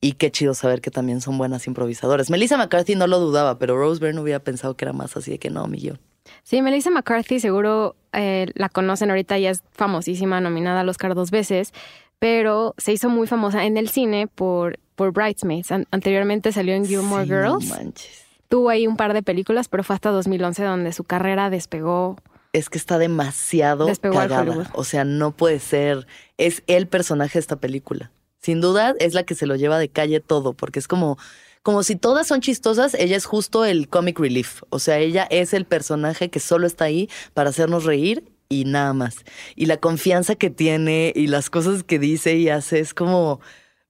Y 0.01 0.13
qué 0.13 0.31
chido 0.31 0.55
saber 0.55 0.81
que 0.81 0.91
también 0.91 1.21
son 1.21 1.37
buenas 1.37 1.67
improvisadoras. 1.67 2.31
Melissa 2.31 2.57
McCarthy 2.57 2.95
no 2.95 3.07
lo 3.07 3.19
dudaba, 3.21 3.59
pero 3.59 3.77
Rose 3.77 4.01
Byrne 4.01 4.21
hubiera 4.21 4.39
pensado 4.41 4.75
que 4.75 4.85
era 4.87 4.93
más 4.95 5.17
así 5.17 5.33
de 5.33 5.39
que 5.39 5.51
no, 5.51 5.67
mi 5.67 5.79
guion. 5.79 5.99
Sí, 6.43 6.63
Melissa 6.63 6.91
McCarthy 6.91 7.39
seguro 7.41 7.97
eh, 8.13 8.47
la 8.55 8.69
conocen 8.71 9.11
ahorita, 9.11 9.39
ya 9.39 9.51
es 9.51 9.63
famosísima, 9.73 10.41
nominada 10.41 10.81
al 10.81 10.89
Oscar 10.89 11.15
dos 11.15 11.31
veces, 11.31 11.73
pero 12.19 12.75
se 12.79 12.93
hizo 12.93 13.09
muy 13.11 13.27
famosa 13.27 13.65
en 13.67 13.77
el 13.77 13.89
cine 13.91 14.27
por, 14.27 14.79
por 14.95 15.13
Bridesmaids. 15.13 15.71
An- 15.73 15.87
anteriormente 15.91 16.53
salió 16.53 16.75
en 16.75 16.87
Gilmore 16.87 17.25
Sí, 17.25 17.31
Girls. 17.31 17.69
No 17.69 17.75
manches. 17.77 18.25
Tuvo 18.49 18.69
ahí 18.71 18.87
un 18.87 18.97
par 18.97 19.13
de 19.13 19.23
películas, 19.23 19.69
pero 19.69 19.85
fue 19.85 19.95
hasta 19.95 20.11
2011 20.11 20.65
donde 20.65 20.93
su 20.93 21.05
carrera 21.05 21.51
despegó. 21.51 22.17
es 22.53 22.69
que 22.71 22.79
está 22.79 22.99
demasiado 22.99 23.87
Despegó 23.87 24.15
cagada. 24.17 24.71
O 24.75 24.85
sea, 24.85 25.05
no 25.05 25.33
puede 25.33 25.59
ser. 25.61 26.07
Es 26.39 26.63
el 26.67 26.87
personaje 26.89 27.35
de 27.35 27.41
esta 27.41 27.57
película. 27.57 28.11
Sin 28.41 28.61
duda 28.61 28.95
es 28.99 29.15
la 29.15 29.25
que 29.25 29.35
se 29.35 29.47
lo 29.47 29.57
lleva 29.57 29.79
de 29.79 29.89
calle 29.89 30.21
todo, 30.21 30.55
porque 30.55 30.79
es 30.79 30.89
como, 30.89 31.19
como 31.63 31.83
si 31.83 31.97
todas 31.97 32.27
son 32.27 32.41
chistosas, 32.41 32.95
ella 32.95 33.17
es 33.17 33.27
justo 33.27 33.65
el 33.65 33.89
comic 33.89 34.19
relief. 34.19 34.63
O 34.71 34.79
sea, 34.79 34.99
ella 34.99 35.27
es 35.31 35.53
el 35.53 35.67
personaje 35.67 36.31
que 36.31 36.41
solo 36.41 36.67
está 36.67 36.87
ahí 36.87 37.09
para 37.35 37.51
hacernos 37.51 37.85
reír 37.85 38.25
y 38.49 38.65
nada 38.65 38.93
más. 38.95 39.17
Y 39.57 39.67
la 39.67 39.77
confianza 39.77 40.35
que 40.37 40.51
tiene 40.51 41.13
y 41.15 41.27
las 41.27 41.51
cosas 41.51 41.85
que 41.85 41.99
dice 41.99 42.37
y 42.37 42.49
hace 42.49 42.81
es 42.81 42.95
como. 42.95 43.41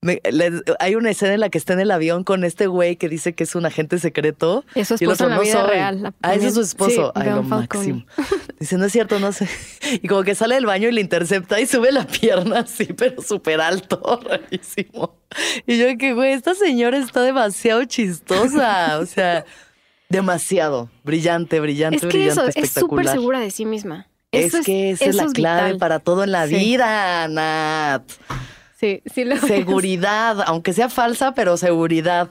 Me- 0.03 0.21
hay 0.79 0.95
una 0.95 1.11
escena 1.11 1.35
en 1.35 1.41
la 1.41 1.51
que 1.51 1.59
está 1.59 1.75
en 1.75 1.81
el 1.81 1.91
avión 1.91 2.25
con 2.25 2.45
este 2.45 2.67
güey 2.67 2.97
que 2.97 3.09
dice 3.09 3.35
que 3.35 3.45
es 3.45 3.55
un 3.55 3.67
agente 3.67 3.99
secreto. 3.99 4.65
Es 4.75 4.89
su 4.89 4.95
Y 4.95 5.05
el 5.05 5.11
esposo 5.11 5.25
otro, 5.25 5.27
en 5.27 5.31
la 5.31 5.37
"No 5.37 5.43
vida 5.43 5.61
soy". 5.61 5.71
real. 5.71 6.03
La- 6.03 6.15
Ah, 6.23 6.35
ese 6.35 6.49
es 6.49 6.55
su 6.55 6.63
esposo. 6.63 7.13
sí, 7.15 7.21
Ay, 7.23 7.31
lo 7.31 7.43
máximo. 7.43 8.07
Dice, 8.59 8.79
no 8.79 8.87
es 8.87 8.93
cierto, 8.93 9.19
no 9.21 9.33
sé. 9.33 9.49
Y 10.03 10.09
como 10.09 10.23
que 10.23 10.35
sale 10.35 10.55
del 10.55 10.67
baño 10.67 10.89
y 10.89 10.93
le 10.93 11.01
intercepta 11.01 11.61
y 11.61 11.67
sube 11.67 11.93
la 11.93 12.07
pierna 12.07 12.61
así, 12.61 12.87
pero 12.87 13.21
súper 13.23 13.61
alto, 13.61 14.21
rarísimo. 14.29 15.19
Y 15.67 15.79
yo 15.79 15.87
que, 15.99 16.15
güey, 16.15 16.33
esta 16.33 16.55
señora 16.55 16.97
está 16.99 17.23
demasiado 17.23 17.85
chistosa. 17.85 18.99
O 19.01 19.07
sea, 19.07 19.45
demasiado. 20.09 20.91
Brillante, 21.05 21.61
brillante, 21.61 21.97
Es 21.97 22.03
que 22.03 22.09
brillante, 22.09 22.51
eso, 22.51 22.59
es 22.59 22.71
súper 22.71 23.07
segura 23.07 23.39
de 23.41 23.51
sí 23.51 23.65
misma. 23.67 24.07
Es 24.33 24.55
Eso 24.55 24.63
que 24.65 24.91
esa 24.93 25.05
es 25.07 25.17
eso 25.17 25.27
la 25.27 25.33
clave 25.33 25.65
vital. 25.73 25.79
para 25.79 25.99
todo 25.99 26.23
en 26.25 26.33
la 26.33 26.47
Sí. 26.47 26.55
vida, 26.55 27.27
Nat. 27.29 28.03
Sí, 28.81 29.03
sí 29.13 29.25
lo 29.25 29.35
es. 29.35 29.43
Seguridad, 29.43 30.43
aunque 30.47 30.73
sea 30.73 30.89
falsa, 30.89 31.35
pero 31.35 31.57
seguridad. 31.59 32.31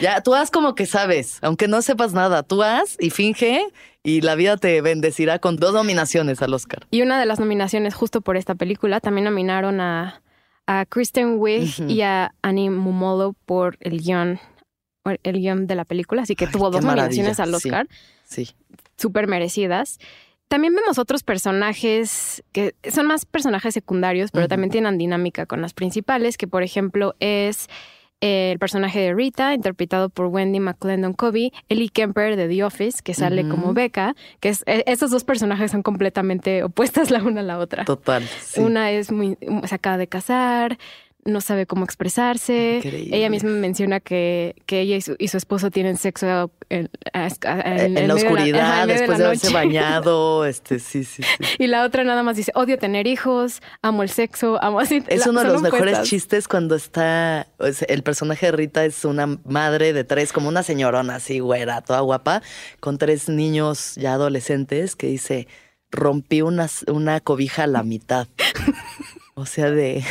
Ya, 0.00 0.20
tú 0.20 0.34
haz 0.34 0.50
como 0.50 0.74
que 0.74 0.84
sabes, 0.84 1.38
aunque 1.40 1.66
no 1.66 1.80
sepas 1.80 2.12
nada, 2.12 2.42
tú 2.42 2.62
haz 2.62 2.96
y 3.00 3.08
finge 3.08 3.64
y 4.02 4.20
la 4.20 4.34
vida 4.34 4.58
te 4.58 4.82
bendecirá 4.82 5.38
con 5.38 5.56
dos 5.56 5.72
nominaciones 5.72 6.42
al 6.42 6.52
Oscar. 6.52 6.86
Y 6.90 7.00
una 7.00 7.18
de 7.18 7.24
las 7.24 7.40
nominaciones 7.40 7.94
justo 7.94 8.20
por 8.20 8.36
esta 8.36 8.54
película 8.54 9.00
también 9.00 9.24
nominaron 9.24 9.80
a, 9.80 10.20
a 10.66 10.84
Kristen 10.84 11.36
Wiig 11.38 11.88
y 11.88 12.02
a 12.02 12.34
Annie 12.42 12.68
Mumolo 12.68 13.34
por 13.46 13.78
el 13.80 14.02
guion, 14.02 14.38
el 15.22 15.38
guion 15.40 15.66
de 15.66 15.74
la 15.74 15.86
película, 15.86 16.20
así 16.22 16.34
que 16.36 16.44
Ay, 16.44 16.52
tuvo 16.52 16.70
dos 16.70 16.84
nominaciones 16.84 17.40
al 17.40 17.48
sí. 17.48 17.54
Oscar, 17.54 17.88
Sí. 18.24 18.50
súper 18.98 19.26
merecidas. 19.26 19.98
También 20.52 20.74
vemos 20.74 20.98
otros 20.98 21.22
personajes 21.22 22.44
que 22.52 22.74
son 22.90 23.06
más 23.06 23.24
personajes 23.24 23.72
secundarios, 23.72 24.30
pero 24.30 24.48
también 24.48 24.70
tienen 24.70 24.98
dinámica 24.98 25.46
con 25.46 25.62
las 25.62 25.72
principales, 25.72 26.36
que 26.36 26.46
por 26.46 26.62
ejemplo 26.62 27.14
es 27.20 27.70
eh, 28.20 28.50
el 28.52 28.58
personaje 28.58 29.00
de 29.00 29.14
Rita, 29.14 29.54
interpretado 29.54 30.10
por 30.10 30.26
Wendy 30.26 30.60
McClendon 30.60 31.14
Covey, 31.14 31.54
Ellie 31.70 31.88
Kemper 31.88 32.36
de 32.36 32.48
The 32.48 32.64
Office, 32.64 32.98
que 33.02 33.14
sale 33.14 33.48
como 33.48 33.72
Becca, 33.72 34.14
que 34.40 34.50
es, 34.50 34.62
estos 34.66 35.10
dos 35.10 35.24
personajes 35.24 35.70
son 35.70 35.82
completamente 35.82 36.62
opuestas 36.64 37.10
la 37.10 37.22
una 37.22 37.40
a 37.40 37.44
la 37.44 37.58
otra. 37.58 37.86
Total. 37.86 38.22
sí. 38.42 38.60
Una 38.60 38.90
es 38.90 39.10
muy, 39.10 39.38
se 39.64 39.74
acaba 39.74 39.96
de 39.96 40.06
casar, 40.06 40.76
no 41.24 41.40
sabe 41.40 41.66
cómo 41.66 41.84
expresarse. 41.84 42.80
Increíble. 42.84 43.16
Ella 43.16 43.30
misma 43.30 43.50
menciona 43.50 44.00
que, 44.00 44.56
que 44.66 44.80
ella 44.80 44.96
y 44.96 45.00
su, 45.02 45.14
y 45.18 45.28
su 45.28 45.36
esposo 45.36 45.70
tienen 45.70 45.96
sexo 45.96 46.50
en, 46.68 46.90
a- 47.12 47.28
en, 47.84 47.96
en 47.96 48.08
la 48.08 48.14
oscuridad, 48.14 48.60
ajá, 48.60 48.82
en 48.82 48.88
después 48.88 49.18
de, 49.18 49.24
haberse 49.26 49.52
bañado, 49.52 50.44
este, 50.46 50.78
sí, 50.80 51.04
sí, 51.04 51.22
sí. 51.22 51.44
Y 51.58 51.68
la 51.68 51.84
otra 51.84 52.02
nada 52.02 52.22
más 52.24 52.36
dice, 52.36 52.50
odio 52.56 52.76
tener 52.78 53.06
hijos, 53.06 53.62
amo 53.82 54.02
el 54.02 54.08
sexo, 54.08 54.60
amo 54.62 54.80
así. 54.80 55.04
Es 55.06 55.24
la- 55.26 55.30
uno 55.30 55.42
de 55.44 55.48
los 55.48 55.62
mejores 55.62 56.02
chistes 56.02 56.48
cuando 56.48 56.74
está, 56.74 57.46
el 57.88 58.02
personaje 58.02 58.46
de 58.46 58.52
Rita 58.52 58.84
es 58.84 59.04
una 59.04 59.26
madre 59.44 59.92
de 59.92 60.02
tres, 60.04 60.32
como 60.32 60.48
una 60.48 60.62
señorona 60.62 61.16
así, 61.16 61.38
güera, 61.38 61.82
toda 61.82 62.00
guapa, 62.00 62.42
con 62.80 62.98
tres 62.98 63.28
niños 63.28 63.94
ya 63.94 64.14
adolescentes 64.14 64.96
que 64.96 65.06
dice, 65.06 65.46
rompí 65.92 66.42
una, 66.42 66.68
una 66.88 67.20
cobija 67.20 67.62
a 67.64 67.66
la 67.68 67.82
mitad. 67.84 68.26
o 69.34 69.46
sea, 69.46 69.70
de 69.70 70.04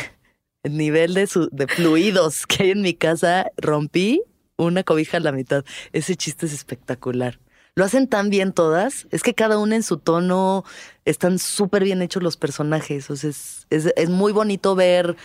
el 0.62 0.76
nivel 0.76 1.14
de, 1.14 1.26
su, 1.26 1.48
de 1.50 1.66
fluidos 1.66 2.46
que 2.46 2.64
hay 2.64 2.70
en 2.70 2.82
mi 2.82 2.94
casa, 2.94 3.50
rompí 3.56 4.22
una 4.56 4.84
cobija 4.84 5.16
a 5.16 5.20
la 5.20 5.32
mitad. 5.32 5.64
Ese 5.92 6.16
chiste 6.16 6.46
es 6.46 6.52
espectacular. 6.52 7.40
Lo 7.74 7.84
hacen 7.84 8.06
tan 8.06 8.28
bien 8.28 8.52
todas, 8.52 9.06
es 9.10 9.22
que 9.22 9.34
cada 9.34 9.58
una 9.58 9.76
en 9.76 9.82
su 9.82 9.96
tono 9.96 10.62
están 11.04 11.38
súper 11.38 11.84
bien 11.84 12.02
hechos 12.02 12.22
los 12.22 12.36
personajes. 12.36 13.10
O 13.10 13.16
sea, 13.16 13.30
es, 13.30 13.66
es, 13.70 13.92
es 13.96 14.10
muy 14.10 14.32
bonito 14.32 14.74
ver 14.74 15.16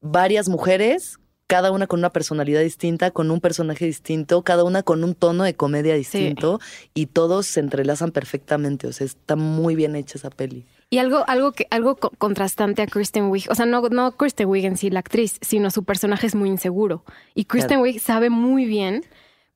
varias 0.00 0.48
mujeres, 0.48 1.18
cada 1.46 1.72
una 1.72 1.86
con 1.86 2.00
una 2.00 2.12
personalidad 2.12 2.60
distinta, 2.60 3.10
con 3.10 3.30
un 3.30 3.40
personaje 3.40 3.86
distinto, 3.86 4.42
cada 4.42 4.64
una 4.64 4.82
con 4.82 5.02
un 5.02 5.14
tono 5.14 5.44
de 5.44 5.54
comedia 5.54 5.94
distinto 5.94 6.60
y 6.92 7.06
todos 7.06 7.46
se 7.46 7.60
entrelazan 7.60 8.12
perfectamente. 8.12 8.86
O 8.86 8.92
sea, 8.92 9.06
está 9.06 9.34
muy 9.34 9.74
bien 9.74 9.96
hecha 9.96 10.18
esa 10.18 10.28
peli. 10.28 10.66
Y 10.90 10.98
algo, 10.98 11.22
algo 11.28 11.52
que, 11.52 11.66
algo 11.70 11.96
co- 11.96 12.12
contrastante 12.16 12.80
a 12.82 12.86
Kristen 12.86 13.24
Wiig, 13.30 13.50
o 13.50 13.54
sea, 13.54 13.66
no, 13.66 13.82
no 13.90 14.12
Kristen 14.12 14.48
Wiig 14.48 14.64
en 14.64 14.76
sí, 14.78 14.88
la 14.88 15.00
actriz, 15.00 15.38
sino 15.42 15.70
su 15.70 15.84
personaje 15.84 16.26
es 16.26 16.34
muy 16.34 16.48
inseguro. 16.48 17.04
Y 17.34 17.44
Kristen 17.44 17.68
Claro. 17.80 17.82
Wiig 17.82 18.00
sabe 18.00 18.30
muy 18.30 18.64
bien 18.64 19.04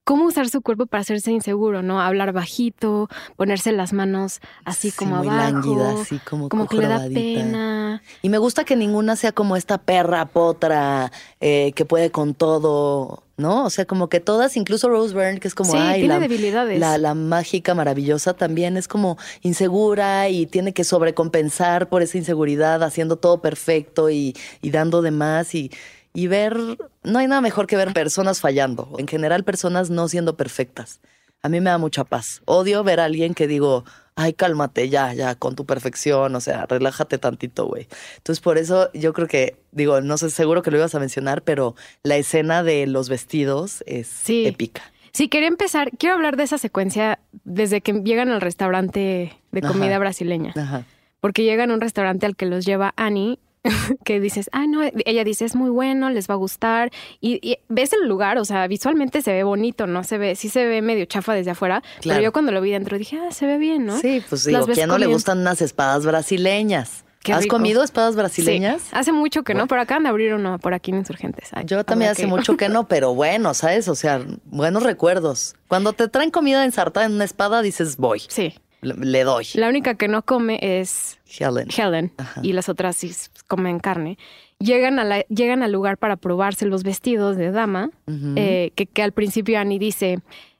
cómo 0.05 0.26
usar 0.26 0.48
su 0.48 0.62
cuerpo 0.62 0.86
para 0.86 1.03
hacerse 1.03 1.30
inseguro, 1.30 1.82
¿no? 1.82 2.00
Hablar 2.00 2.32
bajito, 2.32 3.09
ponerse 3.36 3.70
las 3.72 3.92
manos 3.92 4.40
así 4.64 4.90
Sí, 4.90 4.96
como 4.96 5.16
muy 5.16 5.28
abajo. 5.28 5.53
lánguida, 5.53 6.00
así 6.00 6.18
como, 6.18 6.48
como 6.48 6.66
que 6.66 6.76
le 6.76 6.88
da 6.88 7.05
pena. 7.12 8.03
Y 8.22 8.28
me 8.28 8.38
gusta 8.38 8.64
que 8.64 8.74
ninguna 8.76 9.16
sea 9.16 9.32
como 9.32 9.57
esta 9.57 9.78
perra 9.78 10.26
potra 10.26 11.12
eh, 11.40 11.72
que 11.76 11.84
puede 11.84 12.11
con 12.11 12.34
todo, 12.34 13.22
¿no? 13.36 13.64
O 13.64 13.70
sea, 13.70 13.84
como 13.84 14.09
que 14.09 14.18
todas, 14.18 14.57
incluso 14.57 14.88
Rose 14.88 15.14
Byrne, 15.14 15.38
que 15.38 15.46
es 15.48 15.55
como, 15.55 15.70
sí, 15.72 15.78
ay, 15.78 16.00
tiene 16.00 16.14
la, 16.14 16.20
debilidades. 16.20 16.80
la, 16.80 16.98
la 16.98 17.14
mágica 17.14 17.74
maravillosa 17.74 18.34
también 18.34 18.76
es 18.76 18.88
como 18.88 19.18
insegura 19.42 20.28
y 20.28 20.46
tiene 20.46 20.72
que 20.72 20.82
sobrecompensar 20.82 21.88
por 21.88 22.03
esa 22.03 22.18
inseguridad, 22.18 22.82
haciendo 22.82 23.16
todo 23.16 23.40
perfecto 23.40 24.11
y, 24.11 24.34
y 24.62 24.70
dando 24.70 25.00
de 25.03 25.11
más 25.12 25.55
y, 25.55 25.70
y 26.14 26.26
ver, 26.26 26.56
no 27.02 27.18
hay 27.18 27.26
nada 27.26 27.40
mejor 27.40 27.66
que 27.66 27.76
ver 27.76 27.92
personas 27.92 28.40
fallando, 28.40 28.94
en 28.98 29.06
general 29.08 29.44
personas 29.44 29.90
no 29.90 30.08
siendo 30.08 30.36
perfectas. 30.36 31.00
A 31.42 31.48
mí 31.48 31.60
me 31.60 31.70
da 31.70 31.78
mucha 31.78 32.04
paz. 32.04 32.40
Odio 32.44 32.84
ver 32.84 33.00
a 33.00 33.06
alguien 33.06 33.34
que 33.34 33.48
digo, 33.48 33.84
ay, 34.14 34.32
cálmate 34.32 34.88
ya, 34.88 35.12
ya, 35.12 35.34
con 35.34 35.56
tu 35.56 35.66
perfección, 35.66 36.34
o 36.36 36.40
sea, 36.40 36.66
relájate 36.66 37.18
tantito, 37.18 37.66
güey. 37.66 37.88
Entonces, 38.18 38.40
por 38.40 38.58
eso 38.58 38.90
yo 38.94 39.12
creo 39.12 39.26
que, 39.26 39.56
digo, 39.72 40.00
no 40.02 40.18
sé, 40.18 40.30
seguro 40.30 40.62
que 40.62 40.70
lo 40.70 40.76
ibas 40.76 40.94
a 40.94 41.00
mencionar, 41.00 41.42
pero 41.42 41.74
la 42.04 42.16
escena 42.16 42.62
de 42.62 42.86
los 42.86 43.08
vestidos 43.08 43.82
es 43.86 44.06
Sí. 44.06 44.46
épica. 44.46 44.82
Sí, 45.12 45.28
quería 45.28 45.48
empezar, 45.48 45.90
quiero 45.98 46.14
hablar 46.14 46.36
de 46.36 46.44
esa 46.44 46.58
secuencia 46.58 47.18
desde 47.44 47.80
que 47.80 47.92
llegan 47.92 48.30
al 48.30 48.40
restaurante 48.40 49.36
de 49.50 49.60
comida 49.62 49.90
Ajá. 49.90 49.98
brasileña. 49.98 50.52
Ajá. 50.56 50.84
porque 51.20 51.44
llegan 51.44 51.70
a 51.70 51.74
un 51.74 51.80
restaurante 51.80 52.26
al 52.26 52.34
que 52.34 52.46
los 52.46 52.64
lleva 52.64 52.94
Annie, 52.96 53.38
que 54.04 54.20
dices, 54.20 54.48
ah, 54.52 54.66
no, 54.66 54.80
ella 55.04 55.24
dice, 55.24 55.44
es 55.44 55.54
muy 55.54 55.70
bueno, 55.70 56.10
les 56.10 56.28
va 56.28 56.34
a 56.34 56.36
gustar, 56.36 56.90
y, 57.20 57.38
y 57.48 57.58
ves 57.68 57.92
el 57.92 58.08
lugar, 58.08 58.38
o 58.38 58.44
sea, 58.44 58.66
visualmente 58.66 59.22
se 59.22 59.32
ve 59.32 59.44
bonito, 59.44 59.86
¿no? 59.86 60.02
Se 60.04 60.18
ve, 60.18 60.34
sí 60.34 60.48
se 60.48 60.64
ve 60.66 60.82
medio 60.82 61.04
chafa 61.04 61.34
desde 61.34 61.52
afuera, 61.52 61.80
Claro. 62.00 62.18
pero 62.18 62.20
yo 62.22 62.32
cuando 62.32 62.52
lo 62.52 62.60
vi 62.60 62.70
dentro 62.72 62.98
dije, 62.98 63.18
ah, 63.18 63.30
se 63.32 63.46
ve 63.46 63.58
bien, 63.58 63.86
¿no? 63.86 63.98
Sí, 63.98 64.22
pues 64.28 64.44
digo, 64.44 64.66
¿quién 64.66 64.88
no 64.88 64.98
le 64.98 65.06
gustan 65.06 65.38
unas 65.40 65.62
espadas 65.62 66.04
brasileñas? 66.04 67.04
Qué 67.22 67.32
¿Has 67.32 67.42
rico. 67.44 67.54
comido 67.56 67.84
espadas 67.84 68.14
Sí, 68.14 68.18
brasileñas? 68.18 68.82
hace 68.90 69.12
mucho 69.12 69.44
que 69.44 69.54
no, 69.54 69.58
Bueno. 69.58 69.68
pero 69.68 69.80
acaban 69.82 70.02
de 70.02 70.08
abrir 70.08 70.34
uno 70.34 70.58
por 70.58 70.74
aquí 70.74 70.90
en 70.90 70.96
Insurgentes. 70.98 71.50
Ay, 71.52 71.64
Yo 71.66 71.84
también 71.84 72.10
hace 72.10 72.22
que 72.22 72.26
mucho 72.28 72.56
que 72.56 72.68
no, 72.68 72.88
pero 72.88 73.14
bueno, 73.14 73.54
¿sabes? 73.54 73.86
O 73.86 73.94
sea, 73.94 74.20
buenos 74.46 74.82
recuerdos. 74.82 75.54
Cuando 75.68 75.92
te 75.92 76.08
traen 76.08 76.32
comida 76.32 76.64
ensartada 76.64 77.06
en 77.06 77.12
una 77.12 77.22
espada, 77.24 77.62
dices, 77.62 77.96
voy, 77.96 78.22
Sí. 78.28 78.54
Le, 78.82 79.24
doy. 79.24 79.46
La 79.54 79.68
única 79.68 79.94
que 79.94 80.08
no 80.08 80.22
come 80.22 80.58
es 80.60 81.18
Helen. 81.38 81.68
Helen 81.76 82.12
Ajá. 82.18 82.40
y 82.44 82.52
las 82.52 82.68
otras 82.68 82.96
sí 82.96 83.10
comen 83.48 83.78
carne. 83.78 84.18
Llegan, 84.58 84.98
a 84.98 85.04
la- 85.04 85.24
llegan 85.28 85.62
al 85.62 85.72
lugar 85.72 85.96
para 85.98 86.16
probarse 86.16 86.66
los 86.66 86.82
vestidos 86.82 87.36
de 87.36 87.50
dama, 87.50 87.90
eh, 88.36 88.72
que, 88.74 88.86
que 88.86 89.02
al 89.02 89.12
principio 89.12 89.58
Annie 89.58 89.78
dice, 89.78 90.18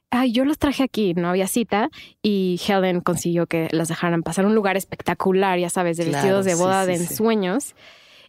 ay, 0.09 0.31
yo 0.31 0.45
los 0.45 0.57
traje 0.57 0.83
aquí, 0.83 1.13
no 1.13 1.29
había 1.29 1.47
cita, 1.47 1.89
y 2.21 2.59
Helen 2.67 3.01
consiguió 3.01 3.45
que 3.47 3.67
las 3.71 3.87
dejaran 3.89 4.23
pasar 4.23 4.45
a 4.45 4.47
un 4.47 4.55
lugar 4.55 4.75
espectacular, 4.77 5.57
ya 5.59 5.69
sabes, 5.69 5.97
de 5.97 6.05
Claro, 6.05 6.17
vestidos 6.17 6.45
de 6.45 6.55
boda 6.55 6.85
sí, 6.85 6.91
de 6.91 6.97
sí. 6.97 7.03
ensueños. 7.09 7.75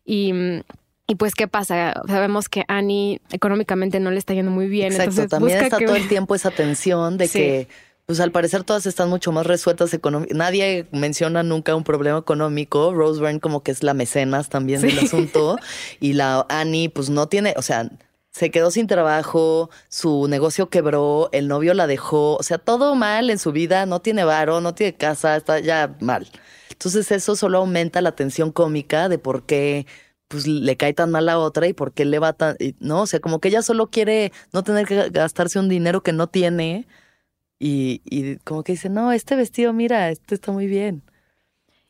Y, 0.05 0.33
y 1.07 1.15
pues, 1.17 1.35
¿qué 1.35 1.49
pasa? 1.49 1.93
Sabemos 2.07 2.49
que 2.49 2.65
Annie 2.69 3.21
económicamente 3.33 4.01
no 4.01 4.11
le 4.11 4.19
está 4.19 4.33
yendo 4.35 4.51
muy 4.51 4.69
bien. 4.69 4.93
Exacto, 4.93 5.11
entonces 5.11 5.31
también 5.31 5.59
busca 5.59 5.67
está 5.67 5.79
que- 5.79 5.87
todo 5.87 5.97
el 5.97 6.09
tiempo 6.09 6.35
esa 6.35 6.51
tensión 6.51 7.19
de 7.19 7.29
que, 7.29 7.69
pues 8.07 8.21
al 8.21 8.33
parecer 8.33 8.65
todas 8.65 8.87
están 8.87 9.09
mucho 9.09 9.33
más 9.33 9.47
resueltas 9.47 9.95
económicamente. 9.95 10.39
Nadie 10.39 10.87
menciona 10.93 11.43
nunca 11.43 11.75
un 11.75 11.85
problema 11.85 12.19
económico. 12.19 12.93
Rose 12.93 13.21
Byrne 13.21 13.41
como 13.41 13.63
que 13.63 13.73
es 13.73 13.83
la 13.83 13.95
mecenas 13.95 14.49
también 14.49 14.83
del 14.83 14.99
asunto. 14.99 15.59
Y 16.01 16.13
la 16.15 16.47
Annie, 16.49 16.89
pues 16.89 17.09
no 17.09 17.29
tiene, 17.29 17.55
o 17.57 17.63
sea, 17.63 17.89
se 18.31 18.51
quedó 18.51 18.71
sin 18.71 18.89
trabajo, 18.89 19.71
su 19.89 20.27
negocio 20.29 20.69
quebró, 20.69 21.29
el 21.33 21.49
novio 21.49 21.73
la 21.73 21.87
dejó, 21.87 22.37
o 22.37 22.43
sea, 22.43 22.59
todo 22.59 22.97
mal 22.97 23.31
en 23.31 23.39
su 23.39 23.53
vida, 23.53 23.87
no 23.87 24.01
tiene 24.01 24.25
varo, 24.25 24.61
no 24.61 24.75
tiene 24.75 24.97
casa, 24.97 25.37
está 25.37 25.61
ya 25.61 25.97
mal. 26.01 26.29
Entonces 26.71 27.11
eso 27.13 27.37
solo 27.37 27.59
aumenta 27.59 28.01
la 28.01 28.17
tensión 28.17 28.51
cómica 28.51 29.09
de 29.09 29.19
por 29.19 29.47
qué 29.47 29.87
pues 30.29 30.49
le 30.49 30.77
cae 30.77 30.95
tan 30.95 31.11
mal 31.13 31.29
a 31.29 31.39
otra 31.39 31.69
y 31.69 31.75
por 31.75 31.93
qué 31.93 32.05
le 32.05 32.19
va 32.19 32.33
tan, 32.33 32.57
no, 32.81 33.03
o 33.03 33.07
sea, 33.07 33.21
como 33.21 33.41
que 33.41 33.49
ella 33.49 33.63
solo 33.63 33.91
quiere 33.91 34.33
no 34.53 34.65
tener 34.65 34.87
que 34.87 35.11
gastarse 35.11 35.61
un 35.61 35.69
dinero 35.69 36.03
que 36.03 36.13
no 36.13 36.27
tiene 36.27 36.89
y, 37.67 38.03
y 38.05 38.37
como 38.45 38.63
que 38.63 38.73
dice, 38.73 38.89
no, 38.91 39.11
este 39.13 39.37
vestido, 39.37 39.73
mira, 39.73 40.11
este 40.11 40.35
está 40.35 40.53
muy 40.53 40.67
bien. 40.67 41.03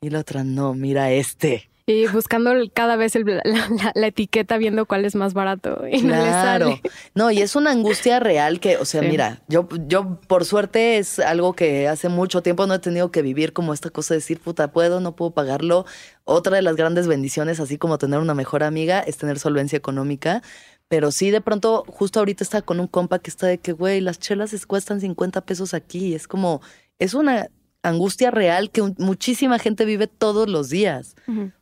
Y 0.01 0.11
la 0.11 0.20
otra, 0.20 0.45
no, 0.45 0.75
mira 0.75 1.11
este. 1.11 1.68
Y 1.87 2.07
buscando 2.07 2.51
cada 2.72 2.97
vez 2.97 3.14
el- 3.14 3.27
la, 3.27 3.43
la- 3.45 3.93
la 3.95 4.07
etiqueta, 4.07 4.57
viendo 4.57 4.87
cuál 4.87 5.05
es 5.05 5.14
más 5.14 5.35
barato. 5.35 5.87
Y 5.87 6.01
no 6.01 6.14
le 6.16 6.22
Claro. 6.22 6.66
sale. 6.68 6.81
No, 7.14 7.31
y 7.31 7.43
es 7.43 7.57
una 7.57 7.72
angustia 7.72 8.20
real 8.20 8.59
que, 8.61 8.79
o 8.79 8.85
sea, 8.87 9.03
Sí. 9.03 9.09
mira, 9.09 9.43
yo, 9.49 9.68
yo 9.87 10.18
por 10.29 10.45
suerte 10.47 10.97
es 10.99 11.18
algo 11.18 11.53
que 11.55 11.89
hace 11.89 12.09
mucho 12.09 12.41
tiempo 12.43 12.66
no 12.66 12.72
he 12.75 12.79
tenido 12.79 13.11
que 13.11 13.20
vivir 13.20 13.53
como 13.53 13.75
esta 13.75 13.91
cosa 13.91 14.14
de 14.14 14.18
decir, 14.20 14.41
puta, 14.41 14.72
puedo, 14.72 15.01
no 15.01 15.14
puedo 15.16 15.33
pagarlo. 15.33 15.85
Otra 16.25 16.57
de 16.57 16.62
las 16.62 16.77
grandes 16.77 17.07
bendiciones, 17.07 17.61
así 17.61 17.77
como 17.77 17.99
tener 17.99 18.18
una 18.20 18.33
mejor 18.35 18.62
amiga, 18.62 19.01
es 19.01 19.18
tener 19.18 19.39
solvencia 19.39 19.77
económica. 19.77 20.41
Pero 20.89 21.11
sí, 21.11 21.30
de 21.30 21.41
pronto, 21.41 21.85
justo 21.89 22.18
ahorita 22.20 22.45
está 22.45 22.62
con 22.62 22.78
un 22.80 22.87
compa 22.87 23.18
que 23.18 23.30
está 23.30 23.47
de 23.47 23.59
que, 23.59 23.72
güey, 23.72 24.01
las 24.01 24.18
chelas 24.18 24.53
es- 24.53 24.66
cuestan 24.66 25.01
50 25.01 25.41
pesos 25.45 25.74
aquí. 25.74 26.14
Es 26.14 26.28
como, 26.28 26.61
es 26.99 27.14
una 27.14 27.49
angustia 27.82 28.30
real 28.30 28.70
que 28.70 28.80
muchísima 28.99 29.59
gente 29.59 29.85
vive 29.85 30.07
todos 30.07 30.49
los 30.49 30.70
días. 30.70 31.16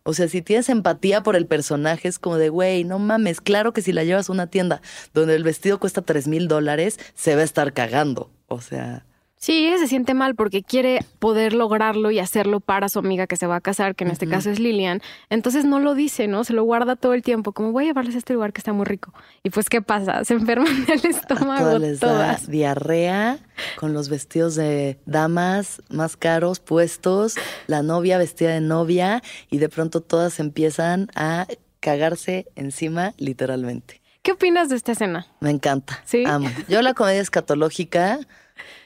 O 0.05 0.15
sea, 0.15 0.29
si 0.29 0.41
tienes 0.43 0.69
empatía 0.69 1.23
por 1.23 1.35
el 1.35 1.47
personaje, 1.47 2.07
es 2.09 2.19
como 2.21 2.37
de, 2.37 2.49
güey, 2.49 2.85
no 2.85 2.99
mames, 3.01 3.41
claro 3.41 3.73
que 3.73 3.83
si 3.83 3.93
la 3.93 4.05
llevas 4.05 4.29
a 4.29 4.33
una 4.33 4.47
tienda 4.47 4.83
donde 5.15 5.35
el 5.35 5.43
vestido 5.43 5.81
cuesta 5.81 6.03
tres 6.03 6.29
mil 6.29 6.47
dólares, 6.47 6.99
se 7.15 7.35
va 7.35 7.41
a 7.41 7.45
estar 7.45 7.73
cagando. 7.73 8.31
O 8.47 8.61
sea, 8.61 9.05
Sí, 9.43 9.67
ella 9.67 9.77
se 9.79 9.89
siente 9.89 10.15
mal 10.15 10.37
porque 10.37 10.63
quiere 10.63 11.05
poder 11.19 11.53
lograrlo 11.53 12.13
y 12.13 12.21
hacerlo 12.21 12.61
para 12.61 12.89
su 12.89 13.01
amiga 13.01 13.27
que 13.27 13.35
se 13.35 13.49
va 13.49 13.57
a 13.57 13.61
casar, 13.61 13.97
que 13.97 14.05
en 14.05 14.13
este 14.13 14.29
caso 14.29 14.51
es 14.51 14.61
Lilian. 14.61 15.03
Entonces 15.31 15.65
no 15.65 15.81
lo 15.81 15.97
dice, 15.97 16.29
¿no? 16.29 16.45
Se 16.45 16.53
lo 16.53 16.63
guarda 16.63 16.95
todo 16.95 17.13
el 17.13 17.23
tiempo, 17.23 17.51
como 17.51 17.73
voy 17.73 17.83
a 17.83 17.87
llevarles 17.89 18.15
a 18.15 18.19
este 18.19 18.35
lugar 18.35 18.53
que 18.53 18.61
está 18.61 18.73
muy 18.73 18.85
rico. 18.85 19.13
Y 19.43 19.51
pues, 19.51 19.69
¿qué 19.69 19.83
pasa? 19.83 20.25
Se 20.25 20.35
enferman 20.35 20.87
del 20.87 21.05
estómago 21.07 21.65
todas 21.65 21.81
les 21.81 21.99
da 21.99 22.39
diarrea 22.47 23.41
con 23.81 23.93
los 23.93 24.09
vestidos 24.09 24.55
de 24.55 25.01
damas 25.07 25.83
más 25.91 26.17
caros 26.17 26.61
puestos, 26.61 27.35
la 27.67 27.83
novia 27.83 28.19
vestida 28.19 28.51
de 28.51 28.61
novia 28.61 29.25
y 29.51 29.59
de 29.59 29.69
pronto 29.69 30.03
todas 30.03 30.39
empiezan 30.39 31.09
a 31.17 31.49
cagarse 31.81 32.47
encima 32.55 33.13
literalmente. 33.17 34.03
¿Qué 34.23 34.31
opinas 34.31 34.69
de 34.69 34.77
esta 34.77 34.93
escena? 34.93 35.27
Me 35.41 35.51
encanta. 35.51 36.01
¿Sí? 36.05 36.23
Amo. 36.25 36.49
Yo 36.69 36.81
la 36.81 36.95
comedia 36.95 37.21
escatológica, 37.21 38.21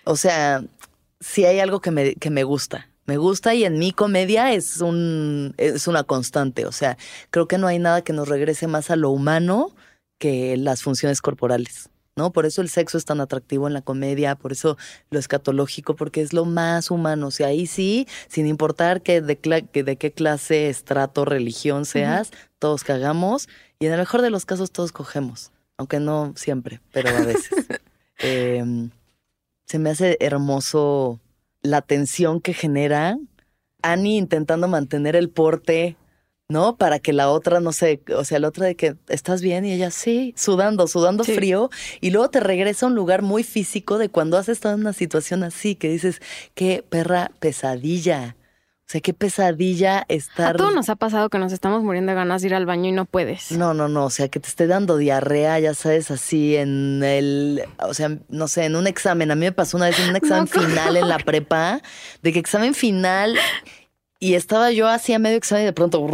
o 0.04 0.16
sea, 0.16 0.64
sí 1.20 1.44
hay 1.44 1.60
algo 1.60 1.80
que 1.80 1.90
me, 1.90 2.14
que 2.14 2.30
me 2.30 2.44
gusta. 2.44 2.88
Me 3.06 3.18
gusta 3.18 3.54
y 3.54 3.64
en 3.64 3.78
mi 3.78 3.92
comedia 3.92 4.52
es 4.52 4.80
un 4.80 5.54
es 5.58 5.86
una 5.86 6.02
constante. 6.02 6.66
O 6.66 6.72
sea, 6.72 6.98
creo 7.30 7.46
que 7.46 7.56
no 7.58 7.68
hay 7.68 7.78
nada 7.78 8.02
que 8.02 8.12
nos 8.12 8.28
regrese 8.28 8.66
más 8.66 8.90
a 8.90 8.96
lo 8.96 9.10
humano 9.10 9.74
que 10.18 10.56
las 10.56 10.82
funciones 10.82 11.20
corporales. 11.22 11.88
¿No? 12.18 12.32
Por 12.32 12.46
eso 12.46 12.62
el 12.62 12.70
sexo 12.70 12.96
es 12.96 13.04
tan 13.04 13.20
atractivo 13.20 13.66
en 13.66 13.74
la 13.74 13.82
comedia, 13.82 14.36
por 14.36 14.50
eso 14.50 14.78
lo 15.10 15.18
escatológico, 15.18 15.96
porque 15.96 16.22
es 16.22 16.32
lo 16.32 16.46
más 16.46 16.90
humano. 16.90 17.26
O 17.26 17.30
sea, 17.30 17.48
ahí 17.48 17.66
sí, 17.66 18.08
sin 18.26 18.46
importar 18.46 19.02
que 19.02 19.20
de, 19.20 19.36
que 19.36 19.84
de 19.84 19.96
qué 19.96 20.12
clase, 20.12 20.70
estrato, 20.70 21.26
religión 21.26 21.84
seas, 21.84 22.30
todos 22.58 22.84
cagamos 22.84 23.50
y 23.78 23.84
en 23.84 23.92
el 23.92 23.98
mejor 23.98 24.22
de 24.22 24.30
los 24.30 24.46
casos 24.46 24.70
todos 24.70 24.92
cogemos, 24.92 25.52
aunque 25.76 26.00
no 26.00 26.32
siempre, 26.36 26.80
pero 26.90 27.10
a 27.10 27.20
veces. 27.20 27.50
Eh, 28.20 28.88
se 29.66 29.78
me 29.78 29.90
hace 29.90 30.16
hermoso 30.20 31.20
la 31.62 31.82
tensión 31.82 32.40
que 32.40 32.54
genera 32.54 33.18
Annie 33.82 34.16
intentando 34.16 34.68
mantener 34.68 35.16
el 35.16 35.28
porte, 35.30 35.96
¿no? 36.48 36.76
Para 36.76 36.98
que 36.98 37.12
la 37.12 37.28
otra, 37.30 37.60
no 37.60 37.72
sé, 37.72 38.00
o 38.16 38.24
sea, 38.24 38.38
la 38.38 38.48
otra 38.48 38.66
de 38.66 38.76
que 38.76 38.96
estás 39.08 39.42
bien 39.42 39.64
y 39.64 39.72
ella 39.72 39.90
sí, 39.90 40.32
sudando, 40.36 40.86
sudando 40.86 41.24
Sí. 41.24 41.34
frío, 41.34 41.70
y 42.00 42.10
luego 42.10 42.30
te 42.30 42.40
regresa 42.40 42.86
a 42.86 42.88
un 42.88 42.94
lugar 42.94 43.22
muy 43.22 43.42
físico 43.42 43.98
de 43.98 44.08
cuando 44.08 44.38
has 44.38 44.48
estado 44.48 44.74
en 44.74 44.82
una 44.82 44.92
situación 44.92 45.42
así, 45.42 45.74
que 45.74 45.88
dices, 45.88 46.20
qué 46.54 46.84
perra 46.88 47.32
pesadilla. 47.40 48.36
O 48.86 48.88
sea, 48.88 49.00
qué 49.00 49.12
pesadilla 49.12 49.98
A 49.98 50.04
estar. 50.08 50.56
todos 50.56 50.72
nos 50.72 50.88
ha 50.90 50.94
pasado 50.94 51.28
que 51.28 51.38
nos 51.38 51.52
estamos 51.52 51.82
muriendo 51.82 52.12
de 52.12 52.16
ganas 52.16 52.42
de 52.42 52.48
ir 52.48 52.54
al 52.54 52.66
baño 52.66 52.88
y 52.88 52.92
no 52.92 53.04
puedes. 53.04 53.50
No, 53.50 53.74
no, 53.74 53.88
no, 53.88 54.04
o 54.04 54.10
sea, 54.10 54.28
que 54.28 54.38
te 54.38 54.46
esté 54.48 54.68
dando 54.68 54.96
diarrea, 54.96 55.58
ya 55.58 55.74
sabes, 55.74 56.12
así 56.12 56.54
en 56.54 57.02
el, 57.02 57.64
o 57.78 57.94
sea, 57.94 58.16
no 58.28 58.46
sé, 58.46 58.64
en 58.64 58.76
un 58.76 58.86
examen. 58.86 59.32
A 59.32 59.34
mí 59.34 59.40
me 59.40 59.50
pasó 59.50 59.76
una 59.76 59.86
vez 59.86 59.98
en 59.98 60.10
un 60.10 60.16
examen 60.22 60.46
final 60.46 60.96
en 60.96 61.08
la 61.08 61.18
prepa, 61.18 61.80
de 62.22 62.32
que 62.32 62.38
examen 62.38 62.74
final 62.74 63.36
y 64.18 64.34
estaba 64.34 64.70
yo 64.70 64.86
así 64.86 65.12
a 65.12 65.18
medio 65.18 65.36
examen 65.36 65.64
y 65.64 65.66
de 65.66 65.72
pronto, 65.72 66.06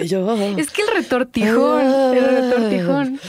y 0.00 0.06
yo, 0.06 0.32
Es 0.56 0.70
que 0.70 0.82
el 0.82 0.88
retortijón, 0.94 2.14
el 2.16 2.24
retortijón. 2.24 3.20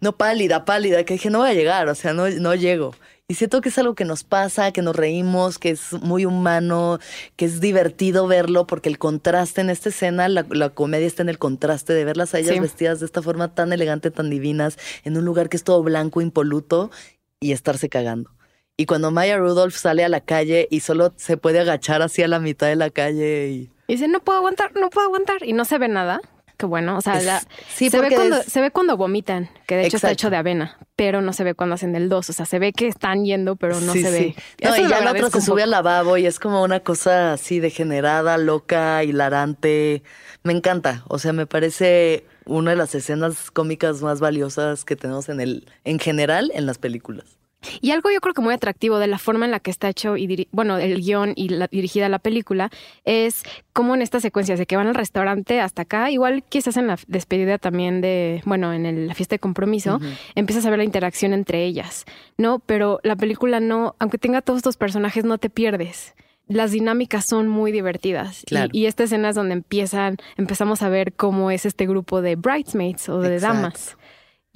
no 0.00 0.16
pálida, 0.16 0.64
pálida, 0.64 1.04
que 1.04 1.14
dije, 1.14 1.28
no 1.28 1.40
voy 1.40 1.50
a 1.50 1.54
llegar, 1.54 1.88
o 1.88 1.94
sea, 1.94 2.14
no, 2.14 2.28
no 2.28 2.54
llego. 2.54 2.94
Y 3.30 3.34
siento 3.34 3.60
que 3.60 3.68
es 3.68 3.76
algo 3.76 3.94
que 3.94 4.06
nos 4.06 4.24
pasa, 4.24 4.72
que 4.72 4.80
nos 4.80 4.96
reímos, 4.96 5.58
que 5.58 5.68
es 5.68 5.92
muy 5.92 6.24
humano, 6.24 6.98
que 7.36 7.44
es 7.44 7.60
divertido 7.60 8.26
verlo, 8.26 8.66
porque 8.66 8.88
el 8.88 8.96
contraste 8.96 9.60
en 9.60 9.68
esta 9.68 9.90
escena, 9.90 10.30
la, 10.30 10.46
la 10.48 10.70
comedia 10.70 11.06
está 11.06 11.24
en 11.24 11.28
el 11.28 11.38
contraste 11.38 11.92
de 11.92 12.06
verlas 12.06 12.32
a 12.34 12.38
ellas 12.38 12.54
Sí. 12.54 12.60
vestidas 12.60 13.00
de 13.00 13.06
esta 13.06 13.20
forma 13.20 13.54
tan 13.54 13.70
elegante, 13.74 14.10
tan 14.10 14.30
divinas, 14.30 14.78
en 15.04 15.14
un 15.18 15.26
lugar 15.26 15.50
que 15.50 15.58
es 15.58 15.62
todo 15.64 15.82
blanco, 15.82 16.22
impoluto, 16.22 16.90
y 17.38 17.52
estarse 17.52 17.90
cagando. 17.90 18.30
Y 18.78 18.86
cuando 18.86 19.10
Maya 19.10 19.36
Rudolph 19.36 19.74
sale 19.76 20.04
a 20.04 20.08
la 20.08 20.22
calle 20.22 20.66
y 20.70 20.80
solo 20.80 21.12
se 21.16 21.36
puede 21.36 21.60
agachar 21.60 22.00
hacia 22.00 22.28
la 22.28 22.40
mitad 22.40 22.68
de 22.68 22.76
la 22.76 22.88
calle 22.88 23.50
y... 23.50 23.70
Y 23.88 23.92
dice, 23.92 24.08
no 24.08 24.20
puedo 24.20 24.38
aguantar, 24.38 24.72
no 24.74 24.88
puedo 24.88 25.06
aguantar. 25.06 25.44
Y 25.44 25.52
no 25.52 25.66
se 25.66 25.76
ve 25.76 25.88
nada. 25.88 26.22
Qué 26.58 26.66
bueno. 26.66 26.98
O 26.98 27.00
sea, 27.00 27.18
Es- 27.18 27.24
la- 27.24 27.40
sí, 27.72 27.88
se, 27.88 28.00
ve 28.00 28.10
cuando, 28.12 28.36
es- 28.38 28.46
se 28.46 28.60
ve 28.60 28.70
cuando 28.72 28.96
vomitan, 28.96 29.48
que 29.66 29.76
de 29.76 29.86
hecho 29.86 29.96
está 29.96 30.10
hecho 30.10 30.28
de 30.28 30.36
avena, 30.36 30.76
pero 30.96 31.22
no 31.22 31.32
se 31.32 31.44
ve 31.44 31.54
cuando 31.54 31.76
hacen 31.76 31.94
el 31.94 32.08
2. 32.08 32.28
O 32.28 32.32
sea, 32.32 32.46
se 32.46 32.58
ve 32.58 32.72
que 32.72 32.88
están 32.88 33.24
yendo, 33.24 33.54
pero 33.54 33.80
no 33.80 33.92
Sí, 33.92 34.02
se 34.02 34.08
sí. 34.08 34.12
ve. 34.12 34.34
No, 34.68 34.74
Eso 34.74 34.80
y 34.80 34.82
ya 34.82 34.88
la 34.88 34.96
otra 34.96 35.10
agradezco 35.10 35.40
se 35.40 35.46
sube 35.46 35.62
al 35.62 35.70
lavabo 35.70 36.16
y 36.16 36.26
es 36.26 36.40
como 36.40 36.62
una 36.64 36.80
cosa 36.80 37.32
así 37.32 37.60
degenerada, 37.60 38.36
loca, 38.38 39.04
hilarante. 39.04 40.02
Me 40.42 40.52
encanta. 40.52 41.04
O 41.06 41.20
sea, 41.20 41.32
me 41.32 41.46
parece 41.46 42.24
una 42.44 42.70
de 42.72 42.76
las 42.76 42.92
escenas 42.96 43.52
cómicas 43.52 44.02
más 44.02 44.18
valiosas 44.18 44.84
que 44.84 44.96
tenemos 44.96 45.28
en 45.28 45.40
el, 45.40 45.68
en 45.84 46.00
general, 46.00 46.50
en 46.54 46.66
las 46.66 46.78
películas. 46.78 47.37
Y 47.80 47.90
algo 47.90 48.10
yo 48.10 48.20
creo 48.20 48.34
que 48.34 48.40
muy 48.40 48.54
atractivo 48.54 48.98
de 48.98 49.08
la 49.08 49.18
forma 49.18 49.44
en 49.44 49.50
la 49.50 49.58
que 49.60 49.70
está 49.70 49.88
hecho 49.88 50.16
y 50.16 50.46
bueno, 50.52 50.78
el 50.78 51.00
guion 51.02 51.32
y 51.34 51.48
la 51.48 51.66
dirigida 51.66 52.08
la 52.08 52.20
película 52.20 52.70
es 53.04 53.42
como 53.72 53.94
en 53.96 54.02
estas 54.02 54.22
secuencias 54.22 54.58
de 54.60 54.66
que 54.66 54.76
van 54.76 54.86
al 54.86 54.94
restaurante 54.94 55.60
hasta 55.60 55.82
acá, 55.82 56.10
igual 56.10 56.44
quizás 56.48 56.76
en 56.76 56.86
la 56.86 56.96
despedida 57.08 57.58
también 57.58 58.00
de, 58.00 58.42
bueno, 58.44 58.72
en 58.72 58.86
el- 58.86 59.08
la 59.08 59.14
fiesta 59.14 59.34
de 59.34 59.40
compromiso, 59.40 59.98
empiezas 60.36 60.64
a 60.66 60.70
ver 60.70 60.78
la 60.78 60.84
interacción 60.84 61.32
entre 61.32 61.64
ellas, 61.64 62.04
¿no? 62.36 62.60
Pero 62.60 63.00
la 63.02 63.16
película 63.16 63.58
no, 63.60 63.96
aunque 63.98 64.18
tenga 64.18 64.40
todos 64.40 64.58
estos 64.58 64.76
personajes, 64.76 65.24
no 65.24 65.38
te 65.38 65.50
pierdes. 65.50 66.14
Las 66.46 66.70
dinámicas 66.70 67.26
son 67.28 67.46
muy 67.46 67.72
divertidas. 67.72 68.42
Y- 68.44 68.46
Claro. 68.46 68.70
Y, 68.72 68.86
esta 68.86 69.04
escena 69.04 69.28
es 69.28 69.34
donde 69.34 69.52
empiezan, 69.52 70.16
empezamos 70.38 70.80
a 70.80 70.88
ver 70.88 71.12
cómo 71.12 71.50
es 71.50 71.66
este 71.66 71.86
grupo 71.86 72.22
de 72.22 72.36
bridesmaids 72.36 73.10
o 73.10 73.18
de 73.20 73.34
Exacto. 73.34 73.54
damas. 73.56 73.96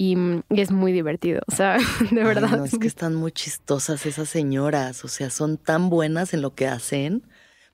Y, 0.03 0.17
y 0.51 0.61
es 0.61 0.71
muy 0.73 0.93
divertido. 0.93 1.41
O 1.47 1.55
sea, 1.55 1.77
de 2.11 2.21
Ay, 2.21 2.27
verdad. 2.27 2.57
no, 2.57 2.65
es 2.65 2.77
que 2.79 2.87
están 2.89 3.15
muy 3.15 3.31
chistosas 3.33 4.05
esas 4.07 4.29
señoras. 4.29 5.05
O 5.05 5.09
sea, 5.09 5.31
son 5.31 5.59
tan 5.59 5.91
buenas 5.91 6.35
en 6.35 6.43
lo 6.43 6.55
que 6.55 6.67
hacen. 6.67 7.23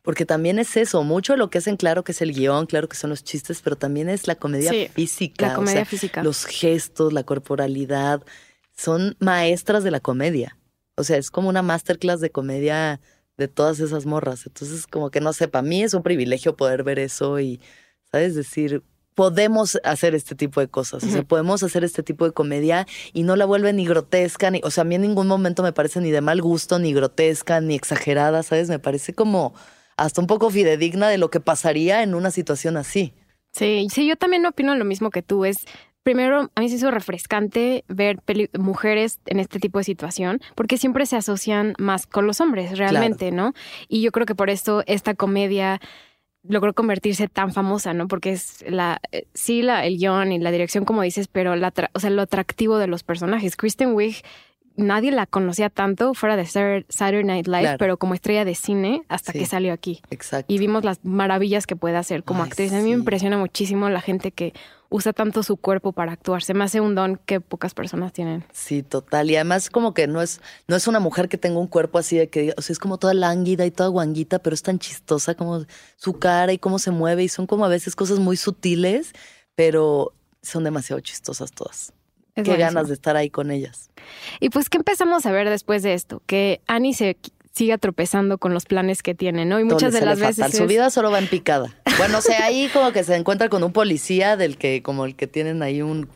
Porque 0.03 0.25
también 0.25 0.59
es 0.59 0.77
eso, 0.77 1.03
mucho 1.05 1.37
lo 1.37 1.51
que 1.51 1.59
hacen, 1.59 1.77
claro 1.77 2.03
que 2.05 2.13
es 2.13 2.23
el 2.23 2.33
guion, 2.33 2.67
claro 2.67 2.89
que 2.89 2.97
son 2.97 3.11
los 3.11 3.25
chistes, 3.25 3.61
pero 3.63 3.77
también 3.77 4.09
es 4.09 4.27
la 4.27 4.37
comedia 4.37 4.71
Sí, 4.71 4.89
física. 4.95 5.49
la 5.49 5.53
o 5.53 5.57
comedia 5.57 5.75
sea, 5.81 5.85
física. 5.85 6.23
Los 6.23 6.47
gestos, 6.47 7.13
la 7.13 7.25
corporalidad, 7.25 8.23
son 8.77 9.17
maestras 9.21 9.85
de 9.85 9.91
la 9.91 10.01
comedia. 10.01 10.57
O 10.97 11.05
sea, 11.05 11.17
es 11.19 11.31
como 11.31 11.49
una 11.51 11.63
masterclass 11.63 12.21
de 12.21 12.31
comedia 12.31 13.01
de 13.37 13.49
todas 13.49 13.81
esas 13.81 14.07
morras. 14.07 14.47
Entonces, 14.47 14.87
como 14.87 15.11
que 15.11 15.21
no 15.21 15.33
sé, 15.33 15.49
para 15.49 15.63
mí 15.63 15.83
es 15.83 15.93
un 15.95 16.03
privilegio 16.03 16.57
poder 16.57 16.85
ver 16.85 16.99
eso 16.99 17.39
y, 17.41 17.61
¿sabes? 18.11 18.35
Decir, 18.35 18.83
podemos 19.19 19.81
hacer 19.83 20.15
este 20.15 20.37
tipo 20.37 20.61
de 20.61 20.69
cosas. 20.69 21.03
O 21.03 21.09
sea, 21.09 21.25
podemos 21.25 21.65
hacer 21.65 21.83
este 21.83 22.05
tipo 22.05 22.25
de 22.25 22.31
comedia 22.31 22.87
y 23.13 23.25
no 23.25 23.35
la 23.35 23.47
vuelven 23.47 23.75
ni 23.75 23.85
grotesca, 23.85 24.49
ni, 24.53 24.61
o 24.63 24.71
sea, 24.71 24.83
a 24.83 24.85
mí 24.85 24.95
en 24.95 25.03
ningún 25.03 25.27
momento 25.27 25.65
me 25.65 25.73
parece 25.73 26.01
ni 26.01 26.13
de 26.13 26.21
mal 26.21 26.41
gusto, 26.41 26.79
ni 26.79 26.93
grotesca, 26.93 27.61
ni 27.61 27.75
exagerada, 27.75 28.45
¿sabes? 28.45 28.69
Me 28.69 28.79
parece 28.79 29.15
como 29.15 29.55
hasta 29.97 30.21
un 30.21 30.29
poco 30.29 30.51
fidedigna 30.51 31.09
de 31.09 31.19
lo 31.19 31.31
que 31.31 31.41
pasaría 31.41 32.05
en 32.05 32.15
una 32.15 32.31
situación 32.31 32.77
así. 32.77 33.13
Sí, 33.53 33.89
sí, 33.91 34.07
yo 34.07 34.15
también 34.15 34.47
opino 34.47 34.77
lo 34.77 34.85
mismo 34.85 35.11
que 35.11 35.23
tú. 35.23 35.45
Es 35.45 35.67
primero, 36.05 36.49
a 36.55 36.61
mí 36.61 36.69
se 36.69 36.77
hizo 36.77 36.93
refrescante 36.93 37.85
ver 37.89 38.21
mujeres 38.57 39.19
en 39.27 39.41
este 39.41 39.59
tipo 39.59 39.79
de 39.79 39.85
situación, 39.85 40.41
porque 40.55 40.79
siempre 40.79 41.07
se 41.07 41.17
asocian 41.17 41.75
más 41.77 42.07
con 42.07 42.25
los 42.25 42.41
hombres, 42.41 42.79
realmente, 42.79 43.33
¿no? 43.33 43.53
Y 43.89 44.01
yo 44.01 44.13
creo 44.13 44.27
que 44.27 44.37
por 44.37 44.49
esto 44.49 44.85
esta 44.87 45.15
comedia 45.15 45.81
logró 46.49 46.75
convertirse 46.75 47.29
tan 47.29 47.53
famosa, 47.53 47.95
¿no? 47.95 48.09
Porque 48.09 48.33
es 48.33 48.65
la, 48.69 49.01
eh, 49.13 49.27
sí, 49.35 49.63
la, 49.63 49.85
el 49.87 49.99
guion 49.99 50.33
y 50.33 50.39
la 50.39 50.51
dirección, 50.51 50.85
como 50.85 51.03
dices, 51.03 51.29
pero 51.29 51.55
la, 51.57 51.73
tra- 51.73 51.91
o 51.95 52.01
sea, 52.01 52.11
lo 52.11 52.23
atractivo 52.23 52.79
de 52.79 52.87
los 52.87 53.03
personajes. 53.03 53.57
Kristen 53.57 53.93
Wiig, 53.95 54.23
nadie 54.77 55.11
la 55.11 55.27
conocía 55.27 55.71
tanto 55.71 56.15
fuera 56.15 56.37
de 56.37 56.47
Saturday 56.47 57.25
Night 57.25 57.47
Live, 57.49 57.61
Claro. 57.63 57.79
pero 57.79 57.97
como 57.97 58.15
estrella 58.15 58.45
de 58.45 58.55
cine 58.55 59.03
hasta 59.09 59.33
Sí. 59.33 59.41
que 59.41 59.47
salió 59.47 59.73
aquí 59.73 60.01
Exacto. 60.11 60.53
y 60.53 60.59
vimos 60.59 60.85
las 60.85 61.05
maravillas 61.05 61.67
que 61.67 61.75
puede 61.77 61.97
hacer 61.97 62.23
como 62.25 62.43
Ay, 62.45 62.49
actriz. 62.51 62.73
A 62.73 62.77
mí 62.77 62.83
sí. 62.83 62.89
me 62.91 62.95
impresiona 62.95 63.37
muchísimo 63.39 63.89
la 63.91 64.01
gente 64.01 64.31
que 64.31 64.53
usa 64.91 65.13
tanto 65.13 65.43
su 65.43 65.57
cuerpo 65.57 65.93
para 65.93 66.13
actuar. 66.13 66.43
Se 66.43 66.55
me 66.55 66.65
hace 66.65 66.81
un 66.81 66.95
don 66.95 67.17
que 67.27 67.41
pocas 67.41 67.75
personas 67.75 68.13
tienen. 68.13 68.45
Sí, 68.53 68.83
total. 68.83 69.31
Y 69.31 69.37
además 69.37 69.71
como 69.71 69.93
que 69.95 70.07
no 70.07 70.23
es, 70.23 70.41
no 70.67 70.77
es 70.77 70.87
una 70.89 70.99
mujer 71.01 71.29
que 71.29 71.37
tenga 71.39 71.59
un 71.59 71.67
cuerpo 71.67 71.99
así 71.99 72.17
de 72.17 72.29
que, 72.29 72.55
o 72.57 72.63
sea, 72.63 72.73
es 72.73 72.79
como 72.79 72.99
toda 72.99 73.15
lánguida 73.15 73.67
y 73.67 73.71
toda 73.71 73.89
guanguita, 73.91 74.39
pero 74.39 74.55
es 74.55 74.63
tan 74.63 74.79
chistosa 74.79 75.35
como 75.35 75.67
su 75.97 76.19
cara 76.19 76.53
y 76.53 76.59
cómo 76.59 76.79
se 76.79 76.91
mueve 76.91 77.25
y 77.25 77.29
son 77.29 77.47
como 77.47 77.65
a 77.65 77.69
veces 77.69 77.95
cosas 77.97 78.19
muy 78.19 78.37
sutiles, 78.37 79.13
pero 79.55 80.13
son 80.43 80.65
demasiado 80.65 81.01
chistosas 81.01 81.53
todas. 81.53 81.93
Es 82.35 82.45
Qué 82.45 82.51
buenísimo. 82.51 82.75
ganas 82.75 82.89
de 82.89 82.95
estar 82.95 83.17
ahí 83.17 83.31
con 83.31 83.51
ellas. 83.51 83.91
Y 84.39 84.51
pues, 84.51 84.71
¿qué 84.71 84.79
empezamos 84.79 85.27
a 85.27 85.33
ver 85.33 85.51
después 85.51 85.83
de 85.83 85.95
esto? 85.95 86.23
Que 86.27 86.61
Annie 86.69 86.95
se 86.95 87.17
siga 87.53 87.79
tropezando 87.79 88.39
con 88.39 88.55
los 88.55 88.65
planes 88.65 89.03
que 89.03 89.15
tiene, 89.15 89.45
¿no? 89.45 89.61
Y 89.61 89.65
muchas 89.65 89.93
de 89.93 90.01
las 90.01 90.19
veces. 90.19 90.57
Su 90.57 90.67
vida 90.67 90.91
solo 90.91 91.11
va 91.11 91.19
en 91.19 91.29
picada. 91.29 91.75
Bueno, 91.99 92.19
o 92.19 92.21
sea, 92.21 92.45
ahí 92.45 92.69
como 92.73 92.93
que 92.93 93.05
se 93.05 93.17
encuentra 93.17 93.49
con 93.49 93.65
un 93.65 93.73
policía 93.73 94.37
del 94.37 94.57
que, 94.57 94.83
como 94.83 95.05
el 95.05 95.17
que 95.17 95.27
tienen 95.27 95.63
ahí 95.63 95.83
un, 95.83 96.09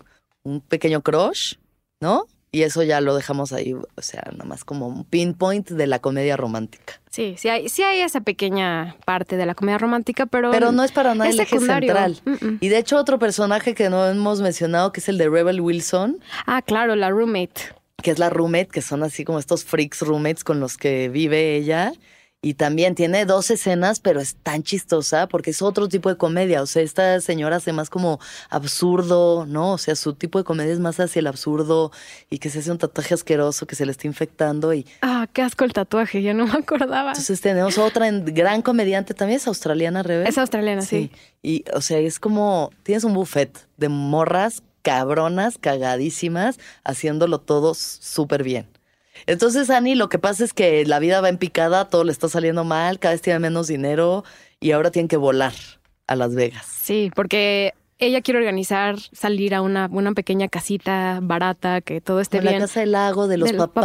un 0.45 0.61
pequeño 0.61 1.03
crush, 1.03 1.55
¿no? 2.01 2.27
Y 2.55 2.65
eso 2.65 2.83
ya 2.83 3.01
lo 3.01 3.17
dejamos 3.17 3.55
ahí, 3.55 3.73
o 3.73 4.03
sea, 4.03 4.23
nada 4.31 4.45
más 4.45 4.63
como 4.63 4.87
un 4.87 5.05
pinpoint 5.05 5.71
de 5.71 5.87
la 5.87 6.01
comedia 6.01 6.37
romántica. 6.37 7.01
Sí, 7.11 7.35
sí 7.39 7.49
hay, 7.49 7.71
sí 7.71 7.83
hay 7.83 8.03
esa 8.03 8.21
pequeña 8.21 8.95
parte 9.07 9.39
de 9.39 9.47
la 9.47 9.55
comedia 9.55 9.79
romántica, 9.79 10.27
pero... 10.27 10.51
Pero 10.51 10.71
no 10.71 10.85
es 10.85 10.93
para 10.93 11.15
nada 11.15 11.31
es 11.31 11.37
el 11.37 11.41
eje 11.41 11.59
central. 11.59 12.21
Mm, 12.27 12.31
mm. 12.31 12.59
Y 12.61 12.69
de 12.69 12.77
hecho, 12.77 12.99
otro 12.99 13.19
personaje 13.19 13.75
que 13.75 13.89
no 13.89 14.07
hemos 14.07 14.43
mencionado, 14.43 14.93
que 14.93 15.01
es 15.01 15.09
el 15.09 15.17
de 15.17 15.31
Rebel 15.31 15.63
Wilson, 15.63 16.21
Ah, 16.45 16.61
claro, 16.61 16.95
la 16.95 17.09
roommate. 17.09 17.75
Que 18.03 18.11
es 18.11 18.19
la 18.19 18.31
roommate, 18.31 18.69
que 18.69 18.83
son 18.83 19.03
así 19.03 19.25
como 19.25 19.39
estos 19.39 19.65
freaks 19.65 20.01
roommates 20.03 20.45
con 20.45 20.61
los 20.61 20.77
que 20.77 21.09
vive 21.09 21.57
ella. 21.57 21.93
Y 22.45 22.55
también 22.55 22.97
tiene 22.97 23.25
dos 23.25 23.53
escenas, 23.53 24.01
pero 24.01 24.21
es 24.21 24.35
tan 24.35 24.65
chistosa 24.65 25.29
porque 25.29 25.51
es 25.51 25.63
otro 25.63 25.89
tipo 25.89 26.09
de 26.09 26.17
comedia. 26.17 26.61
O 26.61 26.67
sea, 26.67 26.83
esta 26.83 27.21
señora 27.21 27.57
hace 27.59 27.73
más 27.73 27.89
como 27.89 28.19
absurdo, 28.51 29.47
¿no? 29.47 29.73
O 29.75 29.79
sea, 29.79 29.95
su 29.95 30.15
tipo 30.15 30.39
de 30.39 30.45
comedia 30.45 30.73
es 30.73 30.81
más 30.81 30.99
hacia 30.99 31.21
el 31.21 31.27
absurdo 31.27 31.93
y 32.31 32.39
que 32.39 32.51
se 32.51 32.61
hace 32.61 32.73
un 32.73 32.79
tatuaje 32.79 33.15
asqueroso 33.15 33.67
que 33.67 33.77
se 33.77 33.87
le 33.87 33.93
está 33.93 34.07
infectando. 34.07 34.73
Y 34.75 34.87
Ah, 35.03 35.29
qué 35.33 35.43
asco 35.43 35.65
el 35.65 35.73
tatuaje, 35.73 36.21
ya 36.23 36.35
no 36.35 36.47
me 36.47 36.55
acordaba. 36.55 37.11
entonces 37.11 37.41
tenemos 37.41 37.79
otra 37.79 38.09
en- 38.09 38.25
gran 38.25 38.63
comediante, 38.63 39.15
también 39.15 39.37
es 39.37 39.47
australiana, 39.47 40.03
Rebe. 40.03 40.29
Es 40.29 40.39
australiana, 40.39 40.83
sí. 40.83 41.13
Y, 41.43 41.65
o 41.75 41.81
sea, 41.81 41.99
es 41.99 42.19
como, 42.19 42.71
tienes 42.83 43.05
un 43.05 43.15
buffet 43.15 43.57
de 43.77 43.89
morras 43.89 44.63
cabronas, 44.83 45.59
cagadísimas, 45.59 46.59
haciéndolo 46.85 47.41
todo 47.41 47.75
súper 47.75 48.43
bien. 48.43 48.69
Entonces, 49.27 49.71
Ani, 49.71 49.95
lo 49.95 50.09
que 50.09 50.19
pasa 50.19 50.45
es 50.45 50.53
que 50.53 50.85
la 50.85 50.99
vida 50.99 51.21
va 51.21 51.29
en 51.29 51.39
picada, 51.39 51.89
todo 51.89 52.05
le 52.05 52.13
está 52.13 52.29
saliendo 52.29 52.65
mal, 52.65 52.99
cada 52.99 53.15
vez 53.15 53.23
tiene 53.23 53.39
menos 53.39 53.69
dinero 53.69 54.25
y 54.61 54.73
ahora 54.73 54.91
tienen 54.91 55.09
que 55.09 55.17
volar 55.17 55.53
a 56.07 56.17
Las 56.17 56.35
Vegas. 56.35 56.67
Sí, 56.67 57.11
porque 57.15 57.75
ella 58.07 58.21
quiere 58.23 58.39
organizar, 58.39 58.97
salir 59.13 59.55
a 59.55 59.63
una, 59.63 59.89
una 59.91 60.13
pequeña 60.13 60.49
casita 60.49 61.21
barata, 61.23 61.81
que 61.81 62.01
todo 62.01 62.21
esté 62.21 62.39
En 62.39 62.45
la 62.45 62.51
bien. 62.53 62.63
casa 62.63 62.81
del 62.81 62.93
lago 62.93 63.29
de 63.29 63.37
los 63.39 63.49
De 63.51 63.57
los 63.57 63.67
papás, 63.69 63.85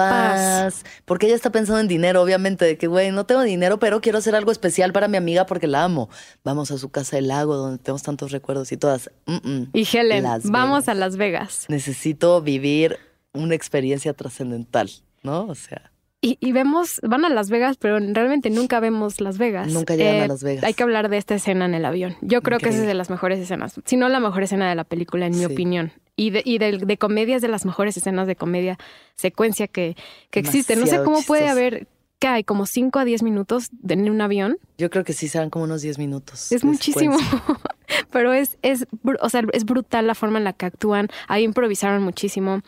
papás. 0.82 0.86
Porque 1.06 1.28
ella 1.28 1.36
está 1.36 1.52
pensando 1.52 1.80
en 1.80 1.88
dinero, 1.88 2.22
obviamente, 2.22 2.66
de 2.66 2.78
que, 2.78 2.88
güey, 2.88 3.12
no 3.12 3.26
tengo 3.26 3.42
dinero, 3.44 3.80
pero 3.80 4.02
quiero 4.02 4.18
hacer 4.18 4.36
algo 4.36 4.52
especial 4.52 4.94
para 4.94 5.08
mi 5.08 5.18
amiga 5.18 5.46
porque 5.46 5.68
la 5.68 5.84
amo. 5.84 6.10
Vamos 6.44 6.72
a 6.72 6.78
su 6.78 6.90
casa 6.90 7.16
del 7.18 7.28
lago 7.28 7.56
donde 7.56 7.78
tenemos 7.78 8.04
tantos 8.04 8.32
recuerdos 8.32 8.72
y 8.72 8.78
todas. 8.78 9.10
mm, 9.26 9.36
mm. 9.50 9.70
Y 9.74 9.88
Helen, 9.98 10.24
Las 10.24 10.50
vamos 10.50 10.86
Vegas. 10.86 10.90
a 10.90 10.94
Las 10.94 11.18
Vegas. 11.18 11.66
necesito 11.70 12.42
vivir 12.42 12.98
una 13.34 13.56
experiencia 13.56 14.14
trascendental, 14.14 14.90
¿no? 15.24 15.46
O 15.46 15.56
sea, 15.56 15.92
Y, 16.28 16.38
y 16.40 16.52
vemos, 16.52 17.00
van 17.04 17.24
a 17.26 17.30
Las 17.30 17.50
Vegas, 17.50 17.78
pero 17.78 18.00
realmente 18.00 18.50
nunca 18.50 18.80
vemos 18.80 19.22
Las 19.22 19.38
Vegas. 19.38 19.70
Eh, 19.70 19.74
Nunca 19.74 19.96
llegan 19.96 20.22
a 20.24 20.28
Las 20.28 20.44
Vegas. 20.44 20.64
Hay 20.64 20.74
que 20.74 20.84
hablar 20.84 21.10
de 21.10 21.18
esta 21.18 21.36
escena 21.36 21.66
en 21.66 21.74
el 21.74 21.86
avión. 21.86 22.16
Yo 22.22 22.42
creo 22.42 22.58
que 22.60 22.66
esa 22.66 22.70
es 22.70 22.76
Increíble. 22.76 22.88
de 22.90 22.94
las 22.96 23.10
mejores 23.10 23.40
escenas, 23.40 23.80
si 23.86 23.96
no 23.98 24.10
la 24.10 24.20
mejor 24.20 24.44
escena 24.44 24.68
de 24.68 24.76
la 24.76 24.84
película, 24.84 25.26
en 25.28 25.32
mi 25.34 25.40
Sí. 25.40 25.46
opinión. 25.46 25.92
Y 26.16 26.32
de, 26.32 26.42
y 26.44 26.58
de, 26.58 26.80
de 26.80 26.98
comedia 26.98 27.36
es 27.36 27.42
de 27.42 27.48
las 27.48 27.66
mejores 27.66 27.96
escenas 27.96 28.28
de 28.28 28.36
comedia 28.36 28.78
secuencia 29.16 29.68
que, 29.68 29.96
que 30.32 30.40
existen. 30.40 30.80
No 30.80 30.88
sé 30.88 30.98
cómo 31.04 31.22
puede 31.22 31.44
chistosa. 31.44 31.52
haber, 31.52 31.88
que 32.20 32.28
hay 32.28 32.44
como 32.44 32.66
5 32.66 32.98
a 33.00 33.06
10 33.06 33.22
minutos 33.24 33.70
en 33.88 34.10
un 34.10 34.20
avión. 34.22 34.58
yo 34.80 34.90
creo 34.90 35.04
que 35.04 35.14
sí 35.14 35.28
serán 35.28 35.50
como 35.52 35.66
unos 35.66 35.84
10 35.84 36.00
minutos. 36.00 36.52
Es 36.52 36.64
muchísimo. 36.66 37.18
Pero 38.12 38.34
es, 38.34 38.58
es, 38.64 38.88
o 39.22 39.30
sea, 39.30 39.44
es 39.54 39.64
brutal 39.66 40.08
la 40.08 40.16
forma 40.16 40.40
en 40.40 40.44
la 40.44 40.54
que 40.54 40.66
actúan. 40.66 41.08
Ahí 41.28 41.44
improvisaron 41.44 42.04
muchísimo. 42.04 42.62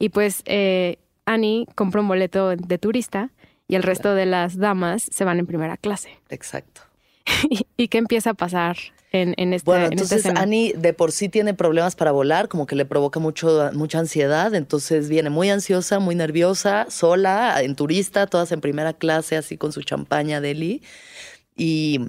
Y 0.00 0.08
pues 0.10 0.42
eh, 0.46 0.98
Annie 1.28 1.66
compró 1.74 2.00
un 2.00 2.08
boleto 2.08 2.56
de 2.56 2.78
turista 2.78 3.30
y 3.68 3.74
el 3.74 3.82
resto 3.82 4.14
de 4.14 4.24
las 4.24 4.56
damas 4.56 5.06
se 5.12 5.24
van 5.24 5.38
en 5.38 5.46
primera 5.46 5.76
clase. 5.76 6.18
Exacto. 6.30 6.80
¿Y, 7.76 7.88
qué 7.88 7.98
empieza 7.98 8.30
a 8.30 8.34
pasar 8.34 8.78
en, 9.12 9.34
en, 9.36 9.52
esta, 9.52 9.70
Bueno, 9.70 9.86
en 9.86 9.92
esta 9.92 10.02
entonces 10.04 10.18
escena? 10.20 10.40
Annie 10.40 10.72
de 10.72 10.94
por 10.94 11.12
sí 11.12 11.28
tiene 11.28 11.52
problemas 11.52 11.94
para 11.96 12.12
volar, 12.12 12.48
como 12.48 12.66
que 12.66 12.74
le 12.74 12.86
provoca 12.86 13.20
mucho, 13.20 13.70
mucha 13.74 13.98
ansiedad, 13.98 14.54
entonces 14.54 15.10
viene 15.10 15.28
muy 15.28 15.50
ansiosa, 15.50 15.98
muy 15.98 16.14
nerviosa, 16.14 16.86
sola, 16.88 17.62
en 17.62 17.76
turista, 17.76 18.26
todas 18.26 18.50
en 18.52 18.62
primera 18.62 18.94
clase, 18.94 19.36
así 19.36 19.58
con 19.58 19.72
su 19.72 19.82
champaña 19.82 20.40
Deli. 20.40 20.82
Y 21.54 22.00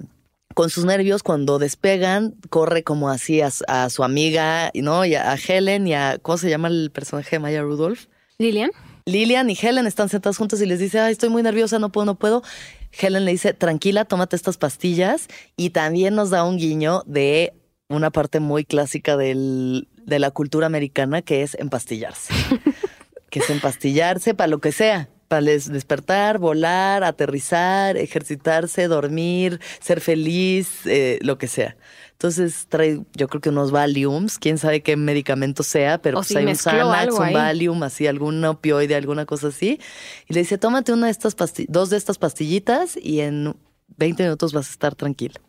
con 0.54 0.70
sus 0.70 0.86
nervios, 0.86 1.22
cuando 1.22 1.58
despegan, 1.58 2.36
corre 2.48 2.84
como 2.84 3.10
así 3.10 3.42
a, 3.42 3.50
a 3.68 3.90
su 3.90 4.02
amiga, 4.02 4.70
¿no? 4.74 5.04
Y 5.04 5.14
a, 5.14 5.32
a 5.32 5.36
Helen 5.36 5.86
y 5.86 5.94
a, 5.94 6.18
¿cómo 6.22 6.38
se 6.38 6.48
llama 6.48 6.68
el 6.68 6.90
personaje 6.90 7.36
de 7.36 7.40
Maya 7.40 7.60
Rudolph? 7.60 8.06
Lilian. 8.38 8.70
Lilian 9.04 9.50
y 9.50 9.58
Helen 9.60 9.86
están 9.86 10.08
sentadas 10.08 10.36
juntas 10.36 10.60
y 10.60 10.66
les 10.66 10.78
dice, 10.78 11.00
ay, 11.00 11.12
estoy 11.12 11.28
muy 11.28 11.42
nerviosa, 11.42 11.78
no 11.78 11.90
puedo, 11.90 12.04
no 12.04 12.14
puedo. 12.16 12.42
Helen 12.98 13.24
le 13.24 13.32
dice, 13.32 13.54
tranquila, 13.54 14.04
tómate 14.04 14.36
estas 14.36 14.58
pastillas. 14.58 15.28
Y 15.56 15.70
también 15.70 16.14
nos 16.14 16.30
da 16.30 16.44
un 16.44 16.56
guiño 16.58 17.02
de 17.06 17.52
una 17.88 18.10
parte 18.10 18.40
muy 18.40 18.64
clásica 18.64 19.16
del, 19.16 19.88
de 20.04 20.18
la 20.18 20.30
cultura 20.30 20.66
americana, 20.66 21.22
que 21.22 21.42
es 21.42 21.54
empastillarse. 21.54 22.32
que 23.30 23.40
es 23.40 23.50
empastillarse 23.50 24.34
para 24.34 24.48
lo 24.48 24.58
que 24.60 24.72
sea. 24.72 25.08
Para 25.28 25.42
despertar, 25.42 26.38
volar, 26.38 27.04
aterrizar, 27.04 27.96
ejercitarse, 27.96 28.88
dormir, 28.88 29.60
ser 29.80 30.00
feliz, 30.00 30.86
eh, 30.86 31.20
lo 31.22 31.38
que 31.38 31.46
sea. 31.46 31.76
Entonces 32.20 32.66
trae, 32.68 33.00
yo 33.14 33.28
creo 33.28 33.40
que 33.40 33.48
unos 33.48 33.70
Valiums, 33.70 34.38
quién 34.38 34.58
sabe 34.58 34.82
qué 34.82 34.94
medicamento 34.94 35.62
sea, 35.62 36.02
pero 36.02 36.18
O 36.18 36.20
pues 36.20 36.28
si 36.28 36.36
hay 36.36 36.44
un 36.44 36.54
Xanax, 36.54 37.14
un. 37.14 37.32
Valium, 37.32 37.82
así 37.82 38.06
algún 38.06 38.44
opioide, 38.44 38.94
alguna 38.94 39.24
cosa 39.24 39.48
así. 39.48 39.80
Y 40.28 40.34
le 40.34 40.40
dice, 40.40 40.58
tómate 40.58 40.92
una 40.92 41.06
de 41.06 41.12
estas 41.12 41.34
dos 41.68 41.88
de 41.88 41.96
estas 41.96 42.18
pastillitas 42.18 42.98
y 43.02 43.20
en 43.20 43.56
20 43.96 44.22
minutos 44.24 44.52
vas 44.52 44.68
a 44.68 44.70
estar 44.70 44.94
tranquilo. 44.94 45.40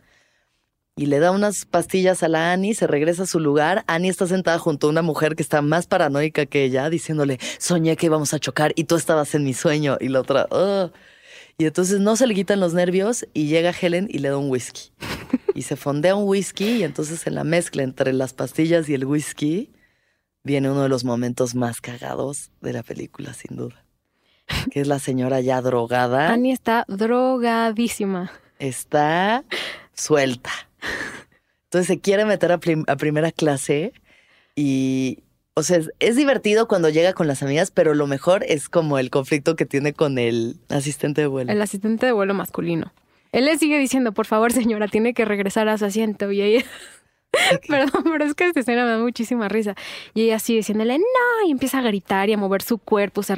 Y 0.95 1.07
le 1.07 1.19
da 1.19 1.31
unas 1.31 1.65
pastillas 1.65 2.23
a 2.23 2.29
la 2.29 2.53
Annie, 2.53 2.73
se 2.73 2.87
regresa 2.87 3.23
a 3.23 3.27
su 3.27 3.41
lugar. 3.41 3.83
Annie 3.87 4.09
está 4.09 4.25
sentada 4.25 4.57
junto 4.57 4.87
a 4.87 4.91
una 4.91 5.01
mujer 5.01 5.35
que 5.35 5.43
está 5.43 5.61
más 5.61 5.87
paranoica 5.87 6.45
que 6.45 6.63
ella, 6.63 6.89
diciéndole, 6.89 7.37
soñé 7.59 7.97
que 7.97 8.05
íbamos 8.05 8.33
a 8.33 8.39
chocar 8.39 8.71
y 8.77 8.85
tú 8.85 8.95
estabas 8.95 9.35
en 9.35 9.43
mi 9.43 9.53
sueño. 9.53 9.97
Y 9.99 10.07
la 10.07 10.21
otra, 10.21 10.47
"Ugh". 10.49 10.93
Y 11.61 11.67
entonces 11.67 11.99
no 11.99 12.15
se 12.15 12.25
le 12.25 12.33
quitan 12.33 12.59
los 12.59 12.73
nervios 12.73 13.27
y 13.35 13.45
llega 13.45 13.69
Helen 13.69 14.07
y 14.09 14.17
le 14.17 14.29
da 14.29 14.37
un 14.37 14.49
whisky. 14.49 14.89
Y 15.53 15.61
se 15.61 15.75
fondea 15.75 16.15
un 16.15 16.27
whisky 16.27 16.77
y 16.77 16.83
entonces 16.83 17.27
en 17.27 17.35
la 17.35 17.43
mezcla 17.43 17.83
entre 17.83 18.13
las 18.13 18.33
pastillas 18.33 18.89
y 18.89 18.95
el 18.95 19.05
whisky 19.05 19.69
viene 20.43 20.71
uno 20.71 20.81
de 20.81 20.89
los 20.89 21.03
momentos 21.03 21.53
más 21.53 21.81
cagados 21.81 22.49
de 22.61 22.73
la 22.73 22.81
película, 22.81 23.33
sin 23.33 23.57
duda. 23.57 23.85
Que 24.71 24.81
es 24.81 24.87
la 24.87 24.97
señora 24.97 25.39
ya 25.39 25.61
drogada. 25.61 26.31
Annie 26.31 26.51
está 26.51 26.83
drogadísima. 26.87 28.31
está 28.57 29.43
suelta. 29.93 30.51
Entonces 31.65 31.85
se 31.85 31.99
quiere 31.99 32.25
meter 32.25 32.53
a, 32.53 32.55
a 32.87 32.95
primera 32.95 33.31
clase 33.31 33.93
y, 34.55 35.19
o 35.53 35.63
sea, 35.63 35.79
es, 35.99 36.15
divertido 36.15 36.67
cuando 36.67 36.89
llega 36.89 37.13
con 37.13 37.27
las 37.27 37.43
amigas, 37.43 37.71
pero 37.71 37.93
lo 37.93 38.07
mejor 38.07 38.43
es 38.47 38.69
como 38.69 38.97
el 38.97 39.09
conflicto 39.09 39.55
que 39.55 39.65
tiene 39.65 39.93
con 39.93 40.17
el 40.17 40.57
asistente 40.69 41.21
de 41.21 41.27
vuelo. 41.27 41.51
El 41.51 41.61
asistente 41.61 42.05
de 42.05 42.11
vuelo 42.13 42.33
masculino. 42.33 42.93
Él 43.33 43.45
le 43.45 43.57
sigue 43.57 43.77
diciendo, 43.77 44.13
por 44.13 44.25
favor, 44.25 44.53
señora, 44.53 44.87
tiene 44.87 45.13
que 45.13 45.25
regresar 45.25 45.67
a 45.67 45.77
su 45.77 45.85
asiento. 45.85 46.31
Y 46.31 46.41
ella, 46.41 46.65
perdón, 47.67 48.03
pero 48.03 48.23
es 48.23 48.33
que 48.33 48.47
esta 48.47 48.61
escena 48.61 48.85
me 48.85 48.91
da 48.91 48.97
muchísima 48.99 49.49
risa. 49.49 49.75
Y 50.13 50.23
ella 50.23 50.39
sigue 50.39 50.59
diciéndole, 50.59 50.97
no, 50.97 51.47
y 51.47 51.51
empieza 51.51 51.79
a 51.79 51.81
gritar 51.81 52.29
y 52.29 52.33
a 52.33 52.37
mover 52.37 52.61
su 52.61 52.77
cuerpo. 52.77 53.21
Se, 53.21 53.33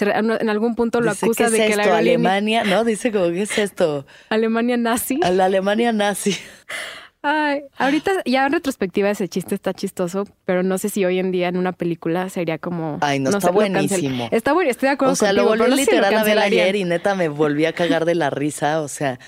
en 0.00 0.48
algún 0.50 0.74
punto 0.74 1.00
lo 1.00 1.10
acusa 1.10 1.48
de 1.48 1.66
que 1.66 1.76
la 1.76 1.96
Alemania, 1.96 2.64
¿no? 2.64 2.84
Dice 2.84 3.10
como, 3.10 3.26
¿qué 3.28 3.42
es 3.42 3.56
esto? 3.56 4.06
Alemania 4.28 4.76
nazi. 4.76 5.20
A 5.22 5.30
la 5.30 5.46
Alemania 5.46 5.92
nazi. 5.92 6.36
Ay, 7.26 7.62
ahorita 7.78 8.12
ya 8.26 8.44
en 8.44 8.52
retrospectiva 8.52 9.08
ese 9.08 9.28
chiste 9.28 9.54
está 9.54 9.72
chistoso, 9.72 10.24
pero 10.44 10.62
no 10.62 10.76
sé 10.76 10.90
si 10.90 11.06
hoy 11.06 11.18
en 11.18 11.32
día 11.32 11.48
en 11.48 11.56
una 11.56 11.72
película 11.72 12.28
sería 12.28 12.58
como. 12.58 12.98
Ay, 13.00 13.18
no, 13.18 13.30
está 13.30 13.50
buenísimo. 13.50 14.28
Está 14.30 14.52
bueno, 14.52 14.70
estoy 14.70 14.90
de 14.90 14.92
acuerdo. 14.92 15.14
O 15.14 15.16
sea, 15.16 15.32
lo 15.32 15.46
volví 15.46 15.74
literal 15.74 16.14
a 16.14 16.22
ver 16.22 16.38
ayer 16.38 16.76
y 16.76 16.84
neta 16.84 17.14
me 17.14 17.28
volví 17.28 17.64
a 17.64 17.72
cagar 17.72 18.04
de 18.04 18.14
la 18.14 18.28
risa. 18.28 18.82
O 18.82 18.88
sea, 18.88 19.18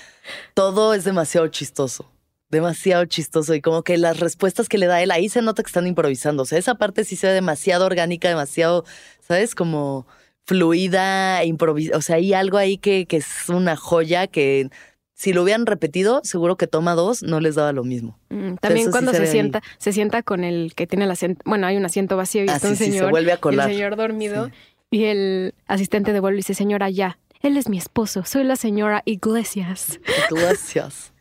todo 0.53 0.93
es 0.93 1.05
demasiado 1.05 1.47
chistoso. 1.47 2.07
Demasiado 2.49 3.03
chistoso. 3.05 3.55
Y 3.55 3.61
como 3.61 3.81
que 3.81 3.97
las 3.97 4.19
respuestas 4.19 4.69
que 4.69 4.77
le 4.77 4.85
da 4.85 5.01
él, 5.01 5.09
ahí 5.09 5.27
se 5.27 5.41
nota 5.41 5.63
que 5.63 5.67
están 5.67 5.87
improvisando. 5.87 6.43
O 6.43 6.45
sea, 6.45 6.59
esa 6.59 6.75
parte 6.75 7.03
sí 7.03 7.15
se 7.15 7.25
ve 7.25 7.33
demasiado 7.33 7.87
orgánica, 7.87 8.29
demasiado, 8.29 8.85
¿sabes? 9.27 9.55
Como 9.55 10.05
fluida, 10.45 11.43
improvisada. 11.45 11.97
O 11.97 12.01
sea, 12.03 12.17
hay 12.17 12.35
algo 12.35 12.59
ahí 12.59 12.77
que, 12.77 13.07
que 13.07 13.17
es 13.17 13.49
una 13.49 13.75
joya 13.75 14.27
que 14.27 14.69
si 15.17 15.33
lo 15.33 15.41
hubieran 15.41 15.65
repetido, 15.65 16.21
seguro 16.23 16.57
que 16.57 16.67
toma 16.67 16.93
dos 16.93 17.23
no 17.23 17.39
les 17.39 17.55
daba 17.55 17.73
lo 17.73 17.83
mismo. 17.83 18.19
Mm, 18.29 18.57
también 18.61 18.91
cuando 18.91 19.11
se, 19.13 19.25
sienta, 19.25 19.63
se 19.79 19.91
sienta 19.91 20.21
con 20.21 20.43
el 20.43 20.75
que 20.75 20.85
tiene 20.85 21.05
el 21.05 21.11
asiento, 21.11 21.41
bueno, 21.43 21.65
hay 21.65 21.75
un 21.75 21.85
asiento 21.85 22.15
vacío 22.15 22.43
y 22.43 22.47
está 22.47 22.69
un 22.69 22.75
señor, 22.75 23.05
se 23.05 23.09
vuelve 23.09 23.31
a 23.31 23.37
colar. 23.37 23.67
el 23.67 23.75
señor 23.75 23.95
dormido 23.95 24.51
y 24.91 25.05
el 25.05 25.55
asistente 25.65 26.13
de 26.13 26.19
vuelo 26.19 26.37
dice, 26.37 26.53
señora, 26.53 26.91
ya, 26.91 27.17
él 27.41 27.57
es 27.57 27.67
mi 27.67 27.79
esposo, 27.79 28.25
soy 28.25 28.43
la 28.43 28.55
señora 28.55 29.01
Iglesias. 29.05 29.99
Iglesias. 30.29 31.13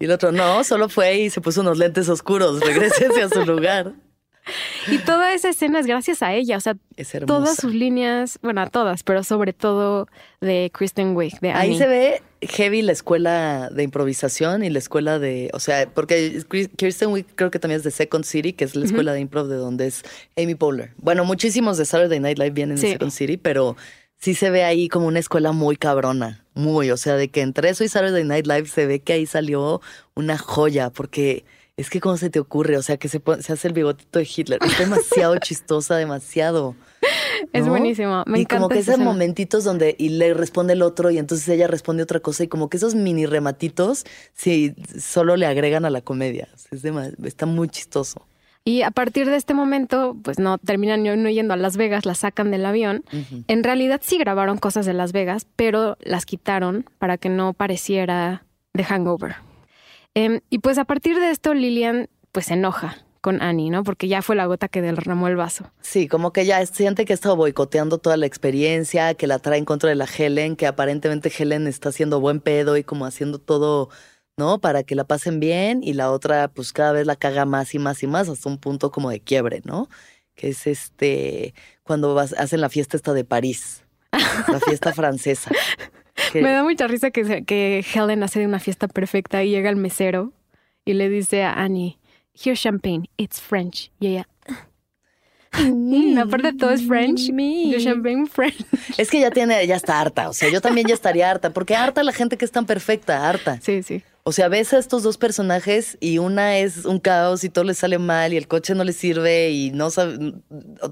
Y 0.00 0.06
el 0.06 0.10
otro, 0.10 0.32
no, 0.32 0.64
solo 0.64 0.88
fue 0.88 1.18
y 1.18 1.30
se 1.30 1.40
puso 1.40 1.60
unos 1.60 1.78
lentes 1.78 2.08
oscuros, 2.08 2.58
regrésese 2.58 3.22
a 3.22 3.28
su 3.28 3.44
lugar. 3.46 3.92
Y 4.90 4.98
toda 4.98 5.34
esa 5.34 5.50
escena 5.50 5.80
es 5.80 5.86
gracias 5.86 6.22
a 6.22 6.34
ella, 6.34 6.56
o 6.56 6.60
sea, 6.60 6.76
todas 7.26 7.56
sus 7.56 7.74
líneas, 7.74 8.38
bueno, 8.42 8.62
a 8.62 8.66
todas, 8.66 9.02
pero 9.02 9.22
sobre 9.22 9.52
todo 9.52 10.08
de 10.40 10.70
Kristen 10.72 11.14
Wiig, 11.14 11.38
de 11.40 11.52
Ahí 11.52 11.76
se 11.76 11.86
ve 11.86 12.22
heavy 12.40 12.82
la 12.82 12.92
escuela 12.92 13.68
de 13.70 13.82
improvisación 13.82 14.62
y 14.62 14.70
la 14.70 14.78
escuela 14.78 15.18
de, 15.18 15.50
o 15.52 15.60
sea, 15.60 15.88
porque 15.92 16.42
Kristen 16.76 17.10
Wiig 17.10 17.26
creo 17.34 17.50
que 17.50 17.58
también 17.58 17.78
es 17.78 17.84
de 17.84 17.90
Second 17.90 18.24
City, 18.24 18.52
que 18.52 18.64
es 18.64 18.76
la 18.76 18.86
escuela 18.86 19.12
de 19.12 19.20
improv 19.20 19.48
de 19.48 19.56
donde 19.56 19.86
es 19.88 20.02
Amy 20.36 20.54
Poehler. 20.54 20.92
Bueno, 20.98 21.24
muchísimos 21.24 21.78
de 21.78 21.84
Saturday 21.84 22.20
Night 22.20 22.38
Live 22.38 22.50
vienen 22.50 22.76
de 22.76 22.92
Second 22.92 23.10
City, 23.10 23.36
pero 23.36 23.76
sí 24.16 24.34
se 24.34 24.50
ve 24.50 24.64
ahí 24.64 24.88
como 24.88 25.06
una 25.06 25.18
escuela 25.18 25.52
muy 25.52 25.76
cabrona, 25.76 26.44
muy, 26.54 26.90
o 26.90 26.96
sea, 26.96 27.14
de 27.14 27.28
que 27.28 27.40
entre 27.40 27.70
eso 27.70 27.84
y 27.84 27.88
Saturday 27.88 28.24
Night 28.24 28.46
Live 28.46 28.66
se 28.66 28.86
ve 28.86 29.00
que 29.00 29.14
ahí 29.14 29.26
salió 29.26 29.80
una 30.14 30.38
joya, 30.38 30.90
porque 30.90 31.44
es 31.78 31.90
que, 31.90 32.00
¿cómo 32.00 32.16
se 32.16 32.28
te 32.28 32.40
ocurre? 32.40 32.76
O 32.76 32.82
sea, 32.82 32.96
que 32.96 33.08
se, 33.08 33.22
se 33.38 33.52
hace 33.52 33.68
el 33.68 33.72
bigotito 33.72 34.18
de 34.18 34.28
Hitler. 34.36 34.58
Es 34.66 34.76
demasiado 34.78 35.38
chistosa, 35.40 35.96
demasiado. 35.96 36.74
Es 37.52 37.68
buenísimo. 37.68 38.24
Me 38.26 38.40
y 38.40 38.46
como 38.46 38.68
que 38.68 38.80
esos 38.80 38.98
momentitos 38.98 39.62
donde 39.62 39.94
y 39.96 40.08
le 40.08 40.34
responde 40.34 40.72
el 40.72 40.82
otro 40.82 41.12
y 41.12 41.18
entonces 41.18 41.48
ella 41.48 41.68
responde 41.68 42.02
otra 42.02 42.18
cosa 42.18 42.42
y 42.42 42.48
como 42.48 42.68
que 42.68 42.78
esos 42.78 42.96
mini 42.96 43.26
rematitos 43.26 44.04
sí 44.34 44.74
solo 44.98 45.36
le 45.36 45.46
agregan 45.46 45.84
a 45.84 45.90
la 45.90 46.00
comedia. 46.00 46.48
Es 46.72 46.82
está 47.24 47.46
muy 47.46 47.68
chistoso. 47.68 48.26
Y 48.64 48.82
a 48.82 48.90
partir 48.90 49.30
de 49.30 49.36
este 49.36 49.54
momento, 49.54 50.16
pues 50.20 50.40
no 50.40 50.58
terminan 50.58 51.04
no 51.04 51.30
yendo 51.30 51.54
a 51.54 51.56
Las 51.56 51.76
Vegas, 51.76 52.04
la 52.04 52.16
sacan 52.16 52.50
del 52.50 52.66
avión. 52.66 53.04
En 53.46 53.62
realidad 53.62 54.00
sí 54.02 54.18
grabaron 54.18 54.58
cosas 54.58 54.84
de 54.84 54.94
Las 54.94 55.12
Vegas, 55.12 55.46
pero 55.54 55.96
las 56.00 56.26
quitaron 56.26 56.84
para 56.98 57.18
que 57.18 57.28
no 57.28 57.52
pareciera 57.52 58.42
The 58.72 58.82
Hangover. 58.82 59.47
Em, 60.14 60.40
y 60.50 60.58
pues 60.58 60.78
a 60.78 60.84
partir 60.84 61.16
de 61.18 61.30
esto 61.30 61.54
Lilian 61.54 62.08
pues 62.32 62.46
se 62.46 62.54
enoja 62.54 62.96
con 63.20 63.42
Annie, 63.42 63.70
¿no? 63.70 63.84
Porque 63.84 64.08
ya 64.08 64.22
fue 64.22 64.36
la 64.36 64.46
gota 64.46 64.68
que 64.68 64.80
derramó 64.80 65.28
el 65.28 65.36
vaso. 65.36 65.70
Sí, 65.80 66.08
como 66.08 66.32
que 66.32 66.46
ya 66.46 66.64
siente 66.66 67.04
que 67.04 67.12
ha 67.12 67.14
estado 67.14 67.36
boicoteando 67.36 67.98
toda 67.98 68.16
la 68.16 68.26
experiencia, 68.26 69.14
que 69.14 69.26
la 69.26 69.38
trae 69.38 69.58
en 69.58 69.64
contra 69.64 69.88
de 69.88 69.96
la 69.96 70.06
Helen, 70.06 70.56
que 70.56 70.66
aparentemente 70.66 71.32
Helen 71.36 71.66
está 71.66 71.88
haciendo 71.90 72.20
buen 72.20 72.40
pedo 72.40 72.76
y 72.76 72.84
como 72.84 73.06
haciendo 73.06 73.38
todo, 73.38 73.90
¿no? 74.36 74.60
Para 74.60 74.82
que 74.82 74.94
la 74.94 75.04
pasen 75.04 75.40
bien 75.40 75.82
y 75.82 75.94
la 75.94 76.10
otra 76.10 76.48
pues 76.48 76.72
cada 76.72 76.92
vez 76.92 77.06
la 77.06 77.16
caga 77.16 77.44
más 77.44 77.74
y 77.74 77.78
más 77.78 78.02
y 78.02 78.06
más 78.06 78.28
hasta 78.28 78.48
un 78.48 78.58
punto 78.58 78.90
como 78.90 79.10
de 79.10 79.20
quiebre, 79.20 79.62
¿no? 79.64 79.88
Que 80.34 80.50
es 80.50 80.66
este, 80.66 81.54
cuando 81.82 82.14
vas, 82.14 82.32
hacen 82.34 82.60
la 82.60 82.68
fiesta 82.68 82.96
esta 82.96 83.12
de 83.12 83.24
París, 83.24 83.84
la 84.12 84.60
fiesta 84.60 84.92
francesa. 84.92 85.50
Me 86.34 86.50
da 86.50 86.62
mucha 86.62 86.86
risa 86.86 87.10
que, 87.10 87.44
que 87.44 87.84
Helen 87.94 88.22
hace 88.22 88.40
de 88.40 88.46
una 88.46 88.58
fiesta 88.60 88.88
perfecta 88.88 89.42
y 89.44 89.50
llega 89.50 89.70
el 89.70 89.76
mesero 89.76 90.32
y 90.84 90.94
le 90.94 91.08
dice 91.08 91.42
a 91.42 91.52
Annie, 91.52 91.98
here's 92.34 92.60
champagne, 92.60 93.08
it's 93.16 93.40
French. 93.40 93.90
Y 94.00 94.08
ella, 94.08 94.28
mm, 95.58 96.18
aparte 96.18 96.52
todo 96.52 96.70
es 96.70 96.86
French. 96.86 97.30
Me. 97.30 97.76
champagne 97.78 98.26
French. 98.26 98.64
Es 98.98 99.10
que 99.10 99.20
ya 99.20 99.30
tiene, 99.30 99.64
ya 99.66 99.76
está 99.76 100.00
harta. 100.00 100.28
O 100.28 100.32
sea, 100.32 100.50
yo 100.50 100.60
también 100.60 100.86
ya 100.86 100.94
estaría 100.94 101.30
harta, 101.30 101.52
porque 101.52 101.76
harta 101.76 102.02
la 102.02 102.12
gente 102.12 102.36
que 102.36 102.44
es 102.44 102.50
tan 102.50 102.66
perfecta, 102.66 103.28
harta. 103.28 103.60
Sí, 103.60 103.82
sí. 103.82 104.02
O 104.24 104.32
sea, 104.32 104.48
ves 104.48 104.74
a 104.74 104.78
estos 104.78 105.02
dos 105.02 105.16
personajes 105.16 105.96
y 106.00 106.18
una 106.18 106.58
es 106.58 106.84
un 106.84 106.98
caos 106.98 107.44
y 107.44 107.48
todo 107.48 107.64
le 107.64 107.72
sale 107.72 107.98
mal 107.98 108.34
y 108.34 108.36
el 108.36 108.46
coche 108.46 108.74
no 108.74 108.84
le 108.84 108.92
sirve 108.92 109.50
y 109.50 109.70
no 109.70 109.88
sabe, 109.90 110.34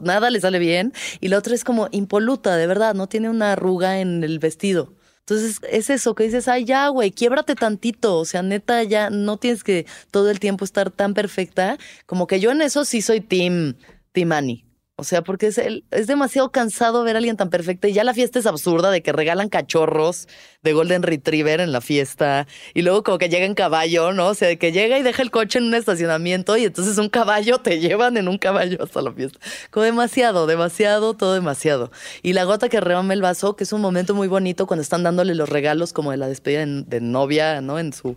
nada 0.02 0.30
le 0.30 0.40
sale 0.40 0.58
bien. 0.58 0.94
Y 1.20 1.28
la 1.28 1.36
otra 1.38 1.54
es 1.54 1.62
como 1.62 1.88
impoluta, 1.90 2.56
de 2.56 2.66
verdad, 2.66 2.94
no 2.94 3.08
tiene 3.08 3.28
una 3.28 3.52
arruga 3.52 4.00
en 4.00 4.24
el 4.24 4.38
vestido. 4.38 4.94
Entonces 5.28 5.58
es 5.68 5.90
eso 5.90 6.14
que 6.14 6.22
dices, 6.22 6.46
ay, 6.46 6.64
ya, 6.64 6.86
güey, 6.86 7.10
quiebrate 7.10 7.56
tantito. 7.56 8.16
O 8.18 8.24
sea, 8.24 8.42
neta, 8.42 8.84
ya 8.84 9.10
no 9.10 9.38
tienes 9.38 9.64
que 9.64 9.84
todo 10.12 10.30
el 10.30 10.38
tiempo 10.38 10.64
estar 10.64 10.92
tan 10.92 11.14
perfecta. 11.14 11.78
Como 12.06 12.28
que 12.28 12.38
yo 12.38 12.52
en 12.52 12.62
eso 12.62 12.84
sí 12.84 13.02
soy 13.02 13.20
Team, 13.20 13.74
team 14.12 14.30
Annie. 14.30 14.65
O 14.98 15.04
sea, 15.04 15.22
porque 15.22 15.48
es, 15.48 15.58
el, 15.58 15.84
es 15.90 16.06
demasiado 16.06 16.50
cansado 16.50 17.04
ver 17.04 17.16
a 17.16 17.18
alguien 17.18 17.36
tan 17.36 17.50
perfecto. 17.50 17.86
Y 17.86 17.92
ya 17.92 18.02
la 18.02 18.14
fiesta 18.14 18.38
es 18.38 18.46
absurda 18.46 18.90
de 18.90 19.02
que 19.02 19.12
regalan 19.12 19.50
cachorros 19.50 20.26
de 20.62 20.72
Golden 20.72 21.02
Retriever 21.02 21.60
en 21.60 21.70
la 21.70 21.82
fiesta. 21.82 22.46
Y 22.72 22.80
luego 22.80 23.02
como 23.02 23.18
que 23.18 23.28
llega 23.28 23.44
en 23.44 23.54
caballo, 23.54 24.14
¿no? 24.14 24.28
O 24.28 24.34
sea, 24.34 24.48
de 24.48 24.58
que 24.58 24.72
llega 24.72 24.98
y 24.98 25.02
deja 25.02 25.20
el 25.20 25.30
coche 25.30 25.58
en 25.58 25.66
un 25.66 25.74
estacionamiento 25.74 26.56
y 26.56 26.64
entonces 26.64 26.96
un 26.96 27.10
caballo 27.10 27.58
te 27.58 27.78
llevan 27.78 28.16
en 28.16 28.26
un 28.26 28.38
caballo 28.38 28.82
hasta 28.82 29.02
la 29.02 29.12
fiesta. 29.12 29.38
Como 29.70 29.84
demasiado, 29.84 30.46
demasiado, 30.46 31.12
todo 31.12 31.34
demasiado. 31.34 31.90
Y 32.22 32.32
la 32.32 32.44
gota 32.44 32.70
que 32.70 32.80
rebame 32.80 33.12
el 33.12 33.20
vaso, 33.20 33.54
que 33.54 33.64
es 33.64 33.74
un 33.74 33.82
momento 33.82 34.14
muy 34.14 34.28
bonito 34.28 34.66
cuando 34.66 34.80
están 34.80 35.02
dándole 35.02 35.34
los 35.34 35.50
regalos 35.50 35.92
como 35.92 36.10
de 36.10 36.16
la 36.16 36.28
despedida 36.28 36.64
de 36.64 37.00
novia, 37.02 37.60
¿no? 37.60 37.78
En 37.78 37.92
su, 37.92 38.16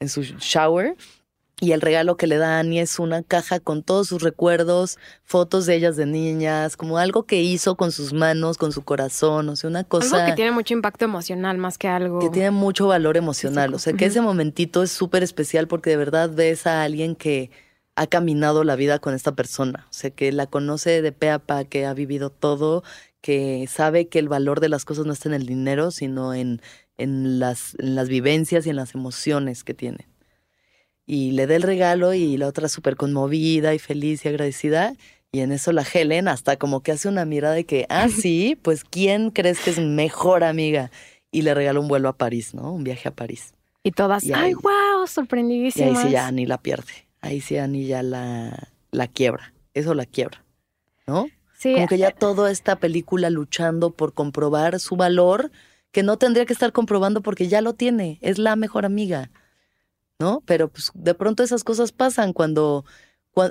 en 0.00 0.08
su 0.08 0.22
shower 0.22 0.96
y 1.60 1.72
el 1.72 1.80
regalo 1.80 2.16
que 2.16 2.26
le 2.26 2.36
da 2.36 2.58
Annie 2.58 2.80
es 2.80 2.98
una 2.98 3.22
caja 3.22 3.60
con 3.60 3.82
todos 3.82 4.08
sus 4.08 4.22
recuerdos, 4.22 4.98
fotos 5.22 5.66
de 5.66 5.76
ellas 5.76 5.96
de 5.96 6.06
niñas, 6.06 6.76
como 6.76 6.98
algo 6.98 7.24
que 7.24 7.42
hizo 7.42 7.76
con 7.76 7.92
sus 7.92 8.12
manos, 8.12 8.58
con 8.58 8.72
su 8.72 8.82
corazón, 8.82 9.48
o 9.48 9.56
sea, 9.56 9.70
una 9.70 9.84
cosa... 9.84 10.16
Algo 10.16 10.26
que 10.26 10.36
tiene 10.36 10.50
mucho 10.50 10.74
impacto 10.74 11.04
emocional 11.04 11.58
más 11.58 11.78
que 11.78 11.88
algo... 11.88 12.18
Que 12.18 12.28
tiene 12.30 12.50
mucho 12.50 12.88
valor 12.88 13.16
emocional, 13.16 13.72
o 13.72 13.78
sea, 13.78 13.92
que 13.92 14.06
ese 14.06 14.20
momentito 14.20 14.82
es 14.82 14.90
súper 14.90 15.22
especial 15.22 15.68
porque 15.68 15.90
de 15.90 15.96
verdad 15.96 16.30
ves 16.30 16.66
a 16.66 16.82
alguien 16.82 17.14
que 17.14 17.50
ha 17.94 18.08
caminado 18.08 18.64
la 18.64 18.74
vida 18.74 18.98
con 18.98 19.14
esta 19.14 19.36
persona, 19.36 19.86
o 19.88 19.92
sea, 19.92 20.10
que 20.10 20.32
la 20.32 20.48
conoce 20.48 21.02
de 21.02 21.12
pe 21.12 21.30
a 21.30 21.38
pa, 21.38 21.64
que 21.64 21.86
ha 21.86 21.94
vivido 21.94 22.30
todo, 22.30 22.82
que 23.20 23.68
sabe 23.70 24.08
que 24.08 24.18
el 24.18 24.28
valor 24.28 24.58
de 24.58 24.68
las 24.68 24.84
cosas 24.84 25.06
no 25.06 25.12
está 25.12 25.28
en 25.28 25.34
el 25.34 25.46
dinero, 25.46 25.92
sino 25.92 26.34
en, 26.34 26.60
en, 26.98 27.38
las, 27.38 27.76
en 27.78 27.94
las 27.94 28.08
vivencias 28.08 28.66
y 28.66 28.70
en 28.70 28.76
las 28.76 28.96
emociones 28.96 29.62
que 29.62 29.74
tiene 29.74 30.08
y 31.06 31.32
le 31.32 31.46
dé 31.46 31.56
el 31.56 31.62
regalo 31.62 32.14
y 32.14 32.36
la 32.36 32.46
otra 32.46 32.68
súper 32.68 32.96
conmovida 32.96 33.74
y 33.74 33.78
feliz 33.78 34.24
y 34.24 34.28
agradecida. 34.28 34.94
Y 35.32 35.40
en 35.40 35.52
eso 35.52 35.72
la 35.72 35.82
Helen 35.82 36.28
hasta 36.28 36.56
como 36.56 36.82
que 36.82 36.92
hace 36.92 37.08
una 37.08 37.24
mirada 37.24 37.54
de 37.54 37.64
que, 37.64 37.86
ah, 37.88 38.08
sí, 38.08 38.56
pues 38.60 38.84
¿quién 38.84 39.30
crees 39.30 39.60
que 39.60 39.70
es 39.70 39.78
mejor 39.78 40.44
amiga? 40.44 40.90
Y 41.30 41.42
le 41.42 41.52
regala 41.54 41.80
un 41.80 41.88
vuelo 41.88 42.08
a 42.08 42.16
París, 42.16 42.54
¿no? 42.54 42.72
Un 42.72 42.84
viaje 42.84 43.08
a 43.08 43.12
París. 43.12 43.54
Y 43.82 43.90
todas, 43.90 44.24
ay, 44.32 44.54
wow, 44.54 45.06
sorprendidísimas. 45.06 45.94
Y 45.94 45.96
ahí 45.96 46.06
sí 46.06 46.12
ya 46.12 46.26
Annie 46.26 46.46
la 46.46 46.58
pierde. 46.58 46.92
Ahí 47.20 47.40
sí 47.40 47.58
Annie 47.58 47.86
ya 47.86 48.02
la, 48.02 48.70
la 48.92 49.08
quiebra. 49.08 49.52
Eso 49.74 49.92
la 49.92 50.06
quiebra, 50.06 50.42
¿no? 51.06 51.26
Sí. 51.58 51.74
Como 51.74 51.88
que 51.88 51.98
ya 51.98 52.10
toda 52.10 52.50
esta 52.50 52.76
película 52.76 53.28
luchando 53.28 53.90
por 53.90 54.14
comprobar 54.14 54.80
su 54.80 54.96
valor, 54.96 55.50
que 55.90 56.02
no 56.02 56.16
tendría 56.16 56.46
que 56.46 56.52
estar 56.52 56.72
comprobando 56.72 57.20
porque 57.22 57.48
ya 57.48 57.60
lo 57.60 57.74
tiene. 57.74 58.18
Es 58.22 58.38
la 58.38 58.56
mejor 58.56 58.86
amiga. 58.86 59.30
¿No? 60.18 60.42
Pero 60.46 60.68
pues 60.68 60.90
de 60.94 61.14
pronto 61.14 61.42
esas 61.42 61.64
cosas 61.64 61.92
pasan 61.92 62.32
cuando, 62.32 62.84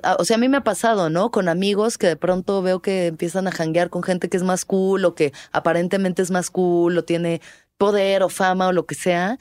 ah, 0.03 0.17
o 0.19 0.25
sea, 0.25 0.37
a 0.37 0.39
mí 0.39 0.49
me 0.49 0.57
ha 0.57 0.63
pasado, 0.63 1.09
¿no? 1.09 1.31
Con 1.31 1.49
amigos 1.49 1.97
que 1.97 2.07
de 2.07 2.15
pronto 2.15 2.61
veo 2.61 2.81
que 2.81 3.07
empiezan 3.07 3.47
a 3.47 3.51
janguear 3.51 3.89
con 3.89 4.03
gente 4.03 4.29
que 4.29 4.37
es 4.37 4.43
más 4.43 4.65
cool 4.65 5.05
o 5.05 5.15
que 5.15 5.33
aparentemente 5.51 6.21
es 6.21 6.31
más 6.31 6.49
cool 6.49 6.97
o 6.97 7.03
tiene 7.03 7.41
poder 7.77 8.23
o 8.23 8.29
fama 8.29 8.67
o 8.67 8.71
lo 8.71 8.85
que 8.85 8.95
sea. 8.95 9.37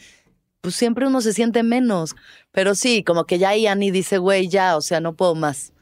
pues 0.61 0.77
siempre 0.77 1.07
uno 1.07 1.21
se 1.21 1.33
siente 1.33 1.63
menos. 1.63 2.15
Pero 2.53 2.75
sí, 2.75 3.03
como 3.05 3.25
que 3.27 3.39
ya 3.39 3.51
ahí 3.51 3.67
Annie 3.67 3.91
dice, 3.91 4.19
güey, 4.19 4.49
ya, 4.49 4.77
o 4.77 4.81
sea, 4.81 5.01
no 5.01 5.15
puedo 5.15 5.35
más. 5.35 5.73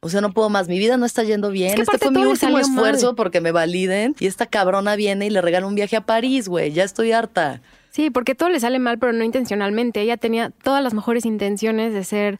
O 0.00 0.08
sea, 0.08 0.20
no 0.20 0.32
puedo 0.32 0.50
más. 0.50 0.68
Mi 0.68 0.78
vida 0.78 0.96
no 0.96 1.06
está 1.06 1.22
yendo 1.22 1.50
bien. 1.50 1.80
este 1.80 1.98
fue 1.98 2.10
mi 2.10 2.24
último 2.24 2.58
esfuerzo 2.58 3.14
porque 3.14 3.40
me 3.40 3.52
validen. 3.52 4.16
Y 4.18 4.26
esta 4.26 4.46
cabrona 4.46 4.96
viene 4.96 5.26
y 5.26 5.30
le 5.30 5.40
regala 5.40 5.66
un 5.66 5.76
viaje 5.76 5.96
a 5.96 6.06
París, 6.06 6.48
güey. 6.48 6.72
Ya 6.72 6.82
estoy 6.82 7.12
harta. 7.12 7.62
Sí, 7.92 8.10
porque 8.10 8.34
todo 8.34 8.48
le 8.48 8.58
sale 8.58 8.78
mal, 8.78 8.98
pero 8.98 9.12
no 9.12 9.22
intencionalmente. 9.22 10.00
Ella 10.00 10.16
tenía 10.16 10.50
todas 10.50 10.82
las 10.82 10.94
mejores 10.94 11.26
intenciones 11.26 11.92
de 11.92 12.04
ser 12.04 12.38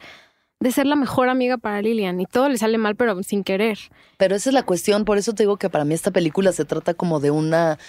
de 0.60 0.70
ser 0.70 0.86
la 0.86 0.94
mejor 0.94 1.28
amiga 1.28 1.58
para 1.58 1.82
Lilian 1.82 2.20
y 2.20 2.26
todo 2.26 2.48
le 2.48 2.56
sale 2.56 2.78
mal 2.78 2.94
pero 2.94 3.20
sin 3.24 3.42
querer. 3.42 3.78
Pero 4.16 4.36
esa 4.36 4.50
es 4.50 4.54
la 4.54 4.62
cuestión, 4.62 5.04
por 5.04 5.18
eso 5.18 5.32
te 5.32 5.42
digo 5.42 5.56
que 5.56 5.68
para 5.68 5.84
mí 5.84 5.92
esta 5.92 6.12
película 6.12 6.52
se 6.52 6.64
trata 6.64 6.94
como 6.94 7.18
de 7.18 7.32
una 7.32 7.80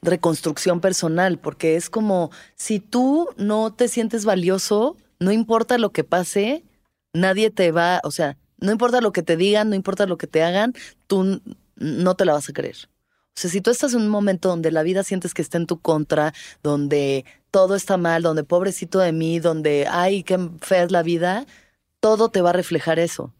reconstrucción 0.00 0.80
personal, 0.80 1.38
porque 1.38 1.76
es 1.76 1.90
como 1.90 2.30
si 2.56 2.80
tú 2.80 3.28
no 3.36 3.74
te 3.74 3.86
sientes 3.86 4.24
valioso, 4.24 4.96
no 5.20 5.30
importa 5.30 5.76
lo 5.76 5.90
que 5.92 6.04
pase, 6.04 6.64
nadie 7.12 7.50
te 7.50 7.70
va, 7.70 8.00
o 8.02 8.10
sea, 8.10 8.38
no 8.56 8.72
importa 8.72 9.02
lo 9.02 9.12
que 9.12 9.22
te 9.22 9.36
digan, 9.36 9.68
no 9.68 9.76
importa 9.76 10.06
lo 10.06 10.16
que 10.16 10.26
te 10.26 10.42
hagan, 10.42 10.72
tú 11.06 11.42
no 11.76 12.14
te 12.14 12.24
la 12.24 12.32
vas 12.32 12.48
a 12.48 12.54
creer. 12.54 12.88
O 13.34 13.40
sea, 13.40 13.50
si 13.50 13.60
tú 13.60 13.70
estás 13.70 13.94
en 13.94 14.02
un 14.02 14.08
momento 14.08 14.48
donde 14.48 14.70
la 14.70 14.82
vida 14.82 15.04
sientes 15.04 15.32
que 15.32 15.42
está 15.42 15.58
en 15.58 15.66
tu 15.66 15.80
contra, 15.80 16.34
donde 16.62 17.24
todo 17.50 17.74
está 17.74 17.96
mal, 17.96 18.22
donde 18.22 18.44
pobrecito 18.44 18.98
de 18.98 19.12
mí, 19.12 19.40
donde, 19.40 19.86
ay, 19.90 20.22
qué 20.22 20.38
fea 20.60 20.84
es 20.84 20.92
la 20.92 21.02
vida, 21.02 21.46
todo 22.00 22.28
te 22.28 22.42
va 22.42 22.50
a 22.50 22.54
reflejar 22.54 22.98
eso. 22.98 23.32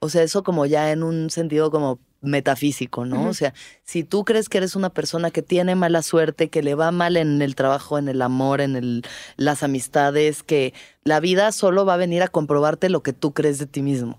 O 0.00 0.08
sea, 0.08 0.22
eso 0.22 0.42
como 0.42 0.66
ya 0.66 0.90
en 0.92 1.02
un 1.02 1.30
sentido 1.30 1.70
como 1.70 2.00
metafísico, 2.20 3.04
¿no? 3.04 3.28
O 3.28 3.34
sea, 3.34 3.54
si 3.84 4.02
tú 4.02 4.24
crees 4.24 4.48
que 4.48 4.58
eres 4.58 4.74
una 4.74 4.90
persona 4.90 5.30
que 5.30 5.42
tiene 5.42 5.76
mala 5.76 6.02
suerte, 6.02 6.48
que 6.48 6.62
le 6.62 6.74
va 6.74 6.90
mal 6.90 7.16
en 7.16 7.42
el 7.42 7.54
trabajo, 7.54 7.98
en 7.98 8.08
el 8.08 8.22
amor, 8.22 8.60
en 8.60 8.76
el, 8.76 9.02
las 9.36 9.62
amistades, 9.62 10.42
que 10.42 10.74
la 11.04 11.20
vida 11.20 11.52
solo 11.52 11.84
va 11.84 11.94
a 11.94 11.98
venir 11.98 12.22
a 12.22 12.28
comprobarte 12.28 12.88
lo 12.88 13.02
que 13.02 13.12
tú 13.12 13.32
crees 13.32 13.58
de 13.58 13.66
ti 13.66 13.82
mismo. 13.82 14.18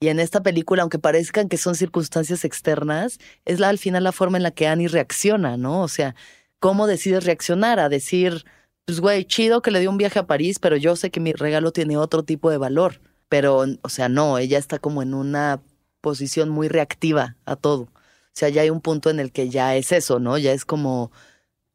Y 0.00 0.08
en 0.08 0.18
esta 0.18 0.42
película, 0.42 0.82
aunque 0.82 0.98
parezcan 0.98 1.48
que 1.48 1.58
son 1.58 1.74
circunstancias 1.74 2.44
externas, 2.44 3.18
es 3.44 3.60
la, 3.60 3.68
al 3.68 3.78
final 3.78 4.04
la 4.04 4.12
forma 4.12 4.38
en 4.38 4.42
la 4.42 4.50
que 4.50 4.66
Annie 4.66 4.88
reacciona, 4.88 5.56
¿no? 5.56 5.82
O 5.82 5.88
sea, 5.88 6.14
¿cómo 6.58 6.86
decides 6.86 7.24
reaccionar? 7.24 7.78
A 7.80 7.90
decir, 7.90 8.44
pues 8.86 9.00
güey, 9.00 9.24
chido 9.26 9.62
que 9.62 9.70
le 9.70 9.80
dio 9.80 9.90
un 9.90 9.98
viaje 9.98 10.18
a 10.18 10.26
París, 10.26 10.58
pero 10.58 10.76
yo 10.76 10.96
sé 10.96 11.10
que 11.10 11.20
mi 11.20 11.32
regalo 11.32 11.72
tiene 11.72 11.96
otro 11.98 12.22
tipo 12.24 12.50
de 12.50 12.58
valor 12.58 13.00
pero, 13.30 13.64
o 13.82 13.88
sea, 13.88 14.08
no, 14.10 14.38
ella 14.38 14.58
está 14.58 14.80
como 14.80 15.02
en 15.02 15.14
una 15.14 15.62
posición 16.02 16.50
muy 16.50 16.68
reactiva 16.68 17.36
a 17.46 17.56
todo. 17.56 17.82
O 17.84 17.90
sea, 18.34 18.48
ya 18.50 18.62
hay 18.62 18.70
un 18.70 18.80
punto 18.80 19.08
en 19.10 19.20
el 19.20 19.32
que 19.32 19.48
ya 19.50 19.76
es 19.76 19.92
eso, 19.92 20.18
¿no? 20.18 20.36
Ya 20.36 20.52
es 20.52 20.64
como, 20.64 21.12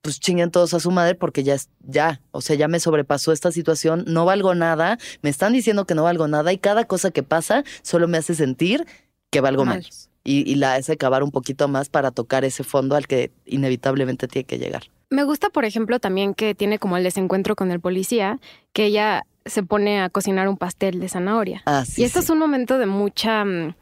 pues 0.06 0.20
chinguen 0.20 0.52
todos 0.52 0.76
a 0.76 0.80
su 0.80 0.92
madre 0.92 1.16
porque 1.16 1.42
ya 1.42 1.56
es, 1.56 1.68
ya, 1.80 2.22
o 2.30 2.40
sea, 2.40 2.56
ya 2.56 2.68
me 2.68 2.80
sobrepasó 2.80 3.32
esta 3.32 3.52
situación, 3.52 4.04
no 4.06 4.24
valgo 4.24 4.54
nada, 4.54 5.00
me 5.24 5.32
están 5.32 5.52
diciendo 5.52 5.86
que 5.86 5.96
no 5.96 6.04
valgo 6.04 6.28
nada 6.28 6.54
y 6.54 6.60
cada 6.60 6.86
cosa 6.86 7.10
que 7.10 7.24
pasa 7.24 7.64
solo 7.82 8.08
me 8.08 8.20
hace 8.20 8.36
sentir 8.36 8.86
que 9.32 9.42
valgo 9.42 9.66
mal. 9.66 9.84
Y, 10.24 10.48
y 10.48 10.56
la 10.56 10.76
hace 10.76 10.96
cavar 10.96 11.24
un 11.24 11.32
poquito 11.32 11.68
más 11.68 11.90
para 11.90 12.12
tocar 12.12 12.46
ese 12.46 12.64
fondo 12.64 12.96
al 12.96 13.08
que 13.08 13.32
inevitablemente 13.48 14.28
tiene 14.28 14.46
que 14.46 14.60
llegar. 14.60 14.84
Me 15.10 15.24
gusta, 15.24 15.50
por 15.50 15.66
ejemplo, 15.66 16.00
también 16.00 16.36
que 16.36 16.54
tiene 16.54 16.78
como 16.78 16.98
el 16.98 17.04
desencuentro 17.04 17.56
con 17.56 17.72
el 17.72 17.80
policía, 17.80 18.40
que 18.74 18.86
ella 18.86 19.26
se 19.48 19.64
pone 19.64 20.02
a 20.02 20.10
cocinar 20.10 20.48
un 20.48 20.58
pastel 20.58 21.00
de 21.00 21.10
zanahoria. 21.10 21.64
Ah, 21.66 21.84
y 21.98 22.04
esto 22.04 22.20
es 22.20 22.30
un 22.30 22.38
momento 22.38 22.78
de 22.78 22.86
mucha, 22.86 23.44
mm, 23.44 23.74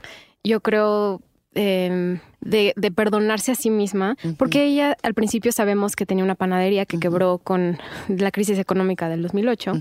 yo 0.46 0.62
creo, 0.62 1.22
em, 1.56 2.20
de, 2.42 2.74
perdonarse 2.96 3.52
a 3.52 3.56
sí 3.56 3.70
misma, 3.70 4.18
porque 4.38 4.66
ella 4.66 4.98
al 5.04 5.14
principio 5.14 5.52
sabemos 5.52 5.96
que 5.96 6.06
tenía 6.06 6.24
una 6.24 6.36
panadería 6.36 6.86
que 6.86 7.00
quebró 7.00 7.38
con 7.38 7.78
la 8.08 8.32
crisis 8.32 8.58
económica 8.60 9.10
del 9.10 9.22
2008 9.22 9.74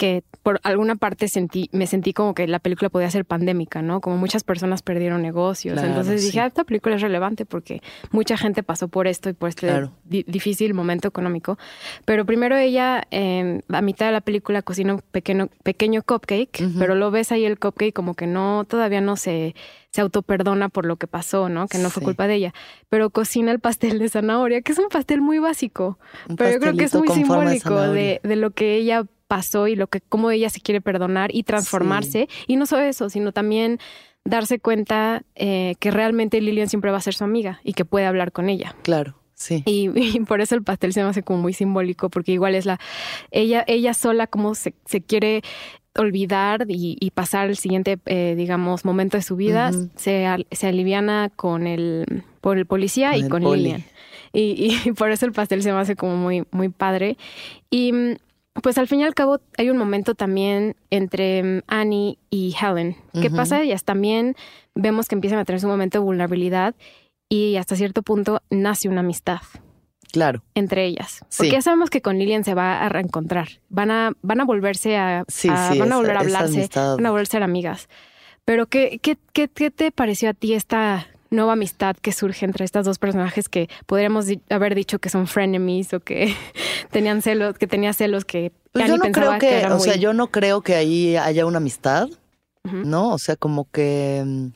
que 0.00 0.24
por 0.42 0.60
alguna 0.62 0.96
parte 0.96 1.28
sentí, 1.28 1.68
me 1.72 1.86
sentí 1.86 2.14
como 2.14 2.32
que 2.32 2.48
la 2.48 2.58
película 2.58 2.88
podía 2.88 3.10
ser 3.10 3.26
pandémica, 3.26 3.82
¿no? 3.82 4.00
Como 4.00 4.16
muchas 4.16 4.44
personas 4.44 4.80
perdieron 4.80 5.20
negocios. 5.20 5.78
Entonces 5.78 6.24
dije, 6.24 6.40
ah, 6.40 6.46
esta 6.46 6.64
película 6.64 6.96
es 6.96 7.02
relevante 7.02 7.44
porque 7.44 7.82
mucha 8.10 8.38
gente 8.38 8.62
pasó 8.62 8.88
por 8.88 9.06
esto 9.06 9.28
y 9.28 9.34
por 9.34 9.50
este 9.50 9.90
difícil 10.04 10.72
momento 10.72 11.06
económico. 11.06 11.58
Pero 12.06 12.24
primero 12.24 12.56
ella, 12.56 13.02
eh, 13.10 13.60
a 13.68 13.82
mitad 13.82 14.06
de 14.06 14.12
la 14.12 14.22
película, 14.22 14.62
cocina 14.62 14.94
un 14.94 15.02
pequeño, 15.02 15.50
pequeño 15.62 16.02
cupcake, 16.02 16.66
pero 16.78 16.94
lo 16.94 17.10
ves 17.10 17.30
ahí 17.30 17.44
el 17.44 17.58
cupcake 17.58 17.92
como 17.92 18.14
que 18.14 18.26
no, 18.26 18.64
todavía 18.64 19.02
no 19.02 19.16
se, 19.16 19.54
se 19.90 20.00
autoperdona 20.00 20.70
por 20.70 20.86
lo 20.86 20.96
que 20.96 21.08
pasó, 21.08 21.50
¿no? 21.50 21.68
Que 21.68 21.76
no 21.76 21.90
fue 21.90 22.02
culpa 22.02 22.26
de 22.26 22.36
ella. 22.36 22.54
Pero 22.88 23.10
cocina 23.10 23.52
el 23.52 23.60
pastel 23.60 23.98
de 23.98 24.08
zanahoria, 24.08 24.62
que 24.62 24.72
es 24.72 24.78
un 24.78 24.88
pastel 24.88 25.20
muy 25.20 25.38
básico. 25.38 25.98
pero 26.38 26.52
yo 26.52 26.58
creo 26.58 26.74
que 26.74 26.84
es 26.84 26.94
muy 26.94 27.08
simbólico 27.08 27.78
de, 27.78 28.22
de, 28.22 28.36
lo 28.36 28.52
que 28.52 28.76
ella 28.76 29.04
pasó 29.30 29.68
y 29.68 29.76
lo 29.76 29.86
que 29.86 30.00
cómo 30.00 30.32
ella 30.32 30.50
se 30.50 30.60
quiere 30.60 30.80
perdonar 30.80 31.32
y 31.32 31.44
transformarse. 31.44 32.28
Y 32.48 32.56
no 32.56 32.66
solo 32.66 32.82
eso, 32.82 33.08
sino 33.08 33.30
también 33.30 33.78
darse 34.24 34.58
cuenta 34.58 35.22
eh, 35.36 35.76
que 35.78 35.92
realmente 35.92 36.40
Lilian 36.40 36.68
siempre 36.68 36.90
va 36.90 36.96
a 36.96 37.00
ser 37.00 37.14
su 37.14 37.22
amiga 37.22 37.60
y 37.62 37.74
que 37.74 37.84
puede 37.84 38.06
hablar 38.06 38.32
con 38.32 38.48
ella. 38.48 38.74
Claro. 38.82 39.14
Sí. 39.34 39.62
Y, 39.66 39.88
por 40.26 40.40
eso 40.40 40.56
el 40.56 40.64
pastel 40.64 40.92
se 40.92 41.04
me 41.04 41.10
hace 41.10 41.22
como 41.22 41.40
muy 41.40 41.52
simbólico, 41.52 42.10
porque 42.10 42.32
igual 42.32 42.56
es 42.56 42.66
la, 42.66 42.80
ella, 43.30 43.62
ella 43.68 43.94
sola 43.94 44.26
como 44.26 44.56
se, 44.56 44.74
se 44.84 45.00
quiere 45.00 45.42
olvidar 45.96 46.64
y, 46.66 47.12
pasar 47.14 47.50
el 47.50 47.56
siguiente, 47.56 48.00
eh, 48.06 48.34
digamos, 48.36 48.84
momento 48.84 49.16
de 49.16 49.22
su 49.22 49.36
vida, 49.36 49.70
se, 49.94 50.26
se 50.50 50.66
aliviana 50.66 51.30
con 51.36 51.68
el, 51.68 52.24
por 52.40 52.58
el 52.58 52.66
policía 52.66 53.16
y 53.16 53.28
con 53.28 53.44
Lilian. 53.44 53.84
Y, 54.32 54.76
y, 54.86 54.92
por 54.98 55.12
eso 55.12 55.24
el 55.24 55.32
pastel 55.32 55.62
se 55.62 55.72
me 55.72 55.78
hace 55.78 55.94
como 55.94 56.16
muy, 56.16 56.44
muy 56.50 56.68
padre. 56.68 57.16
Y 57.70 57.92
mm, 57.92 58.16
pues 58.62 58.78
al 58.78 58.88
fin 58.88 59.00
y 59.00 59.04
al 59.04 59.14
cabo 59.14 59.40
hay 59.56 59.70
un 59.70 59.76
momento 59.76 60.14
también 60.14 60.76
entre 60.90 61.42
mm, 61.42 61.62
Annie 61.66 62.18
y 62.30 62.54
Helen. 62.60 62.96
¿Qué 63.20 63.30
pasa? 63.30 63.62
Ellas 63.62 63.84
también 63.84 64.34
vemos 64.74 65.08
que 65.08 65.14
empiezan 65.14 65.38
a 65.38 65.44
tener 65.44 65.60
su 65.60 65.68
momento 65.68 65.98
de 65.98 66.04
vulnerabilidad 66.04 66.74
y 67.28 67.56
hasta 67.56 67.76
cierto 67.76 68.02
punto 68.02 68.42
nace 68.50 68.88
una 68.88 69.00
amistad. 69.00 69.40
Claro. 70.12 70.42
Entre 70.54 70.86
ellas. 70.86 71.24
Porque 71.36 71.52
ya 71.52 71.62
sabemos 71.62 71.88
que 71.88 72.02
con 72.02 72.18
Lilian 72.18 72.42
se 72.42 72.54
va 72.54 72.84
a 72.84 72.88
reencontrar. 72.88 73.48
Van 73.68 73.92
a, 73.92 74.12
van 74.22 74.40
a 74.40 74.44
volverse 74.44 74.96
a, 74.96 75.24
van 75.78 75.92
a 75.92 75.96
volver 75.96 76.16
a 76.16 76.20
hablarse, 76.20 76.68
van 76.74 77.06
a 77.06 77.10
volverse 77.10 77.36
a 77.36 77.38
ser 77.38 77.42
amigas. 77.44 77.88
Pero 78.44 78.66
¿qué, 78.66 78.98
qué, 79.00 79.16
qué, 79.32 79.48
qué 79.48 79.70
te 79.70 79.92
pareció 79.92 80.30
a 80.30 80.34
ti 80.34 80.54
esta 80.54 81.06
nueva 81.30 81.52
amistad 81.52 81.96
que 81.96 82.12
surge 82.12 82.44
entre 82.44 82.64
estas 82.64 82.84
dos 82.84 82.98
personajes 82.98 83.48
que 83.48 83.68
podríamos 83.86 84.26
haber 84.50 84.74
dicho 84.74 84.98
que 84.98 85.08
son 85.08 85.26
frenemies 85.26 85.94
o 85.94 86.00
que 86.00 86.34
tenían 86.90 87.22
celos, 87.22 87.56
que 87.56 87.66
tenía 87.66 87.92
celos 87.92 88.24
que 88.24 88.52
pues 88.72 88.86
yo 88.86 88.96
no 88.96 89.10
creo 89.10 89.38
que, 89.38 89.66
o 89.66 89.80
sea, 89.80 89.96
yo 89.96 90.12
no 90.12 90.28
creo 90.28 90.60
que 90.62 90.74
ahí 90.74 91.16
haya 91.16 91.44
una 91.44 91.56
amistad, 91.56 92.08
¿no? 92.62 93.12
O 93.12 93.18
sea, 93.18 93.34
como 93.34 93.68
que 93.70 94.22
mm, 94.24 94.46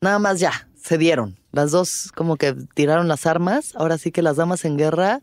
nada 0.00 0.18
más 0.18 0.40
ya, 0.40 0.68
se 0.82 0.96
dieron. 0.96 1.36
Las 1.50 1.70
dos 1.70 2.10
como 2.14 2.36
que 2.36 2.54
tiraron 2.74 3.08
las 3.08 3.26
armas, 3.26 3.74
ahora 3.76 3.98
sí 3.98 4.10
que 4.10 4.22
las 4.22 4.36
damas 4.36 4.64
en 4.64 4.78
guerra 4.78 5.20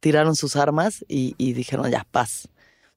tiraron 0.00 0.34
sus 0.34 0.56
armas 0.56 1.04
y, 1.06 1.36
y 1.38 1.52
dijeron 1.52 1.88
ya, 1.90 2.04
paz. 2.10 2.48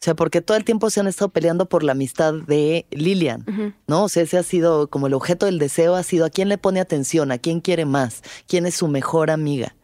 O 0.06 0.08
sea, 0.08 0.16
porque 0.16 0.40
todo 0.40 0.56
el 0.56 0.64
tiempo 0.64 0.92
se 0.92 1.00
han 1.00 1.08
estado 1.08 1.30
peleando 1.30 1.66
por 1.68 1.82
la 1.82 1.94
amistad 1.94 2.32
de 2.32 2.86
Lilian, 2.92 3.44
¿no? 3.88 4.04
O 4.04 4.08
sea, 4.08 4.22
ese 4.22 4.38
ha 4.38 4.44
sido 4.44 4.88
como 4.88 5.08
el 5.08 5.16
objeto 5.16 5.48
del 5.48 5.58
deseo, 5.58 5.96
ha 5.96 6.04
sido 6.04 6.26
a 6.26 6.30
quién 6.30 6.48
le 6.48 6.60
pone 6.60 6.80
atención, 6.80 7.32
a 7.32 7.40
quién 7.40 7.60
quiere 7.60 7.86
más, 7.86 8.22
quién 8.48 8.68
es 8.68 8.76
su 8.76 8.88
mejor 8.88 9.32
amiga. 9.32 9.76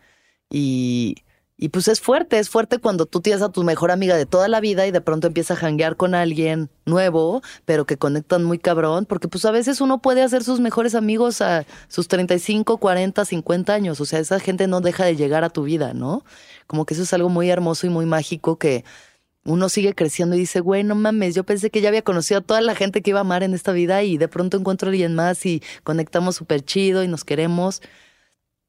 Y, 0.47 1.15
y 1.57 1.69
pues 1.69 1.87
es 1.87 2.01
fuerte, 2.01 2.37
es 2.37 2.51
fuerte 2.51 2.77
cuando 2.77 3.07
tú 3.07 3.21
tienes 3.21 3.41
a 3.41 3.49
tu 3.49 3.63
mejor 3.63 3.89
amiga 3.89 4.15
de 4.15 4.27
toda 4.27 4.47
la 4.47 4.59
vida 4.59 4.85
y 4.85 4.91
de 4.91 5.01
pronto 5.01 5.25
empiezas 5.25 5.57
a 5.57 5.61
janguear 5.61 5.95
con 5.95 6.13
alguien 6.13 6.69
nuevo, 6.85 7.41
pero 7.65 7.87
que 7.87 7.97
conectan 7.97 8.43
muy 8.43 8.59
cabrón, 8.59 9.07
porque 9.07 9.27
pues 9.27 9.43
a 9.45 9.51
veces 9.51 9.81
uno 9.81 10.03
puede 10.03 10.21
hacer 10.21 10.43
sus 10.43 10.59
mejores 10.59 10.93
amigos 10.93 11.41
a 11.41 11.65
sus 11.87 12.07
35, 12.07 12.77
40, 12.77 13.25
50 13.25 13.73
años, 13.73 13.99
o 13.99 14.05
sea, 14.05 14.19
esa 14.19 14.39
gente 14.39 14.67
no 14.67 14.81
deja 14.81 15.03
de 15.03 15.15
llegar 15.15 15.43
a 15.43 15.49
tu 15.49 15.63
vida, 15.63 15.95
¿no? 15.95 16.23
Como 16.67 16.85
que 16.85 16.93
eso 16.93 17.01
es 17.01 17.13
algo 17.13 17.29
muy 17.29 17.49
hermoso 17.49 17.87
y 17.87 17.89
muy 17.89 18.05
mágico 18.05 18.59
que 18.59 18.85
uno 19.43 19.69
sigue 19.69 19.93
creciendo 19.93 20.35
y 20.35 20.39
dice, 20.39 20.59
güey, 20.59 20.83
no 20.83 20.95
mames, 20.95 21.33
yo 21.33 21.43
pensé 21.43 21.69
que 21.69 21.81
ya 21.81 21.89
había 21.89 22.03
conocido 22.03 22.39
a 22.39 22.43
toda 22.43 22.61
la 22.61 22.75
gente 22.75 23.01
que 23.01 23.09
iba 23.09 23.19
a 23.19 23.21
amar 23.21 23.43
en 23.43 23.53
esta 23.53 23.71
vida 23.71 24.03
y 24.03 24.17
de 24.17 24.27
pronto 24.27 24.57
encuentro 24.57 24.87
a 24.87 24.91
alguien 24.91 25.15
más 25.15 25.45
y 25.45 25.63
conectamos 25.83 26.35
súper 26.35 26.63
chido 26.63 27.03
y 27.03 27.07
nos 27.07 27.23
queremos. 27.23 27.81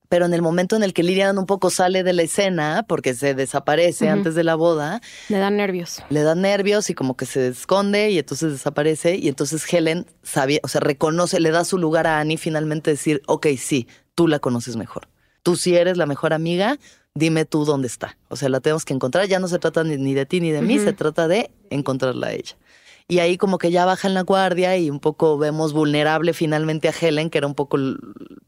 Pero 0.09 0.27
en 0.27 0.35
el 0.35 0.43
momento 0.43 0.77
en 0.77 0.83
el 0.83 0.93
que 0.93 1.03
Lilian 1.03 1.39
un 1.39 1.47
poco 1.47 1.71
sale 1.71 2.03
de 2.03 2.13
la 2.13 2.23
escena, 2.23 2.85
porque 2.87 3.15
se 3.15 3.33
desaparece 3.33 4.11
antes 4.11 4.35
de 4.35 4.45
la 4.45 4.57
boda. 4.57 5.01
Le 5.31 5.39
dan 5.39 5.57
nervios. 5.57 6.03
Le 6.11 6.23
dan 6.23 6.43
nervios 6.43 6.91
y 6.91 6.95
como 6.95 7.17
que 7.17 7.25
se 7.25 7.49
esconde 7.49 8.11
y 8.11 8.19
entonces 8.19 8.53
desaparece. 8.53 9.17
Y 9.17 9.29
entonces 9.29 9.65
Helen 9.73 10.05
sabía, 10.23 10.61
o 10.65 10.69
sea, 10.69 10.83
reconoce, 10.83 11.41
le 11.41 11.51
da 11.51 11.65
su 11.65 11.79
lugar 11.79 12.07
a 12.07 12.21
Annie 12.21 12.37
finalmente 12.37 12.91
decir, 12.91 13.23
ok, 13.27 13.47
sí, 13.57 13.89
tú 14.15 14.29
la 14.29 14.39
conoces 14.39 14.77
mejor. 14.77 15.09
Tú 15.43 15.57
sí 15.57 15.77
eres 15.77 15.97
la 15.97 16.05
mejor 16.05 16.35
amiga, 16.35 16.79
dime 17.15 17.45
tú 17.45 17.65
dónde 17.65 17.87
está. 17.87 18.17
O 18.29 18.37
sea, 18.37 18.49
la 18.49 18.61
tenemos 18.61 18.85
que 18.85 18.95
encontrar. 18.95 19.27
Ya 19.27 19.39
no 19.39 19.49
se 19.49 19.59
trata 19.59 19.85
ni, 19.85 20.15
de 20.15 20.27
ti 20.27 20.41
ni 20.41 20.51
de 20.51 20.63
mí, 20.63 20.79
se 20.79 20.93
trata 20.93 21.29
de 21.29 21.51
encontrarla 21.71 22.29
a 22.29 22.33
ella. 22.33 22.57
Y 23.09 23.19
ahí 23.19 23.37
como 23.37 23.59
que 23.59 23.71
ya 23.71 23.85
bajan 23.85 24.15
la 24.15 24.23
guardia 24.23 24.77
y 24.79 24.89
un 24.89 25.01
poco 25.01 25.37
vemos 25.37 25.73
vulnerable 25.73 26.33
finalmente 26.33 26.89
a 26.89 26.95
Helen, 26.99 27.31
que 27.31 27.39
era 27.39 27.47
un 27.47 27.55
poco 27.55 27.77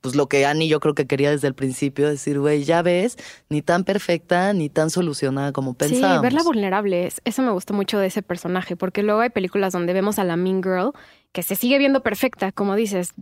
pues 0.00 0.14
lo 0.14 0.28
que 0.28 0.46
Annie 0.46 0.68
yo 0.68 0.80
creo 0.80 0.94
que 0.94 1.06
quería 1.06 1.30
desde 1.30 1.48
el 1.48 1.54
principio, 1.54 2.08
decir, 2.08 2.38
güey, 2.38 2.64
ya 2.64 2.80
ves, 2.80 3.16
ni 3.48 3.62
tan 3.62 3.84
perfecta 3.84 4.52
ni 4.52 4.68
tan 4.68 4.90
solucionada 4.90 5.52
como 5.52 5.74
pensábamos. 5.74 6.18
Sí, 6.18 6.22
verla 6.22 6.42
vulnerable, 6.42 7.10
eso 7.24 7.42
me 7.42 7.50
gustó 7.50 7.74
mucho 7.74 7.98
de 7.98 8.06
ese 8.06 8.22
personaje, 8.22 8.76
porque 8.76 9.02
luego 9.02 9.20
hay 9.20 9.30
películas 9.30 9.72
donde 9.72 9.92
vemos 9.92 10.18
a 10.18 10.24
la 10.24 10.36
Mean 10.36 10.62
Girl 10.62 10.92
que 11.34 11.42
se 11.42 11.56
sigue 11.56 11.78
viendo 11.78 12.00
perfecta, 12.00 12.52
como 12.52 12.76
dices. 12.76 13.12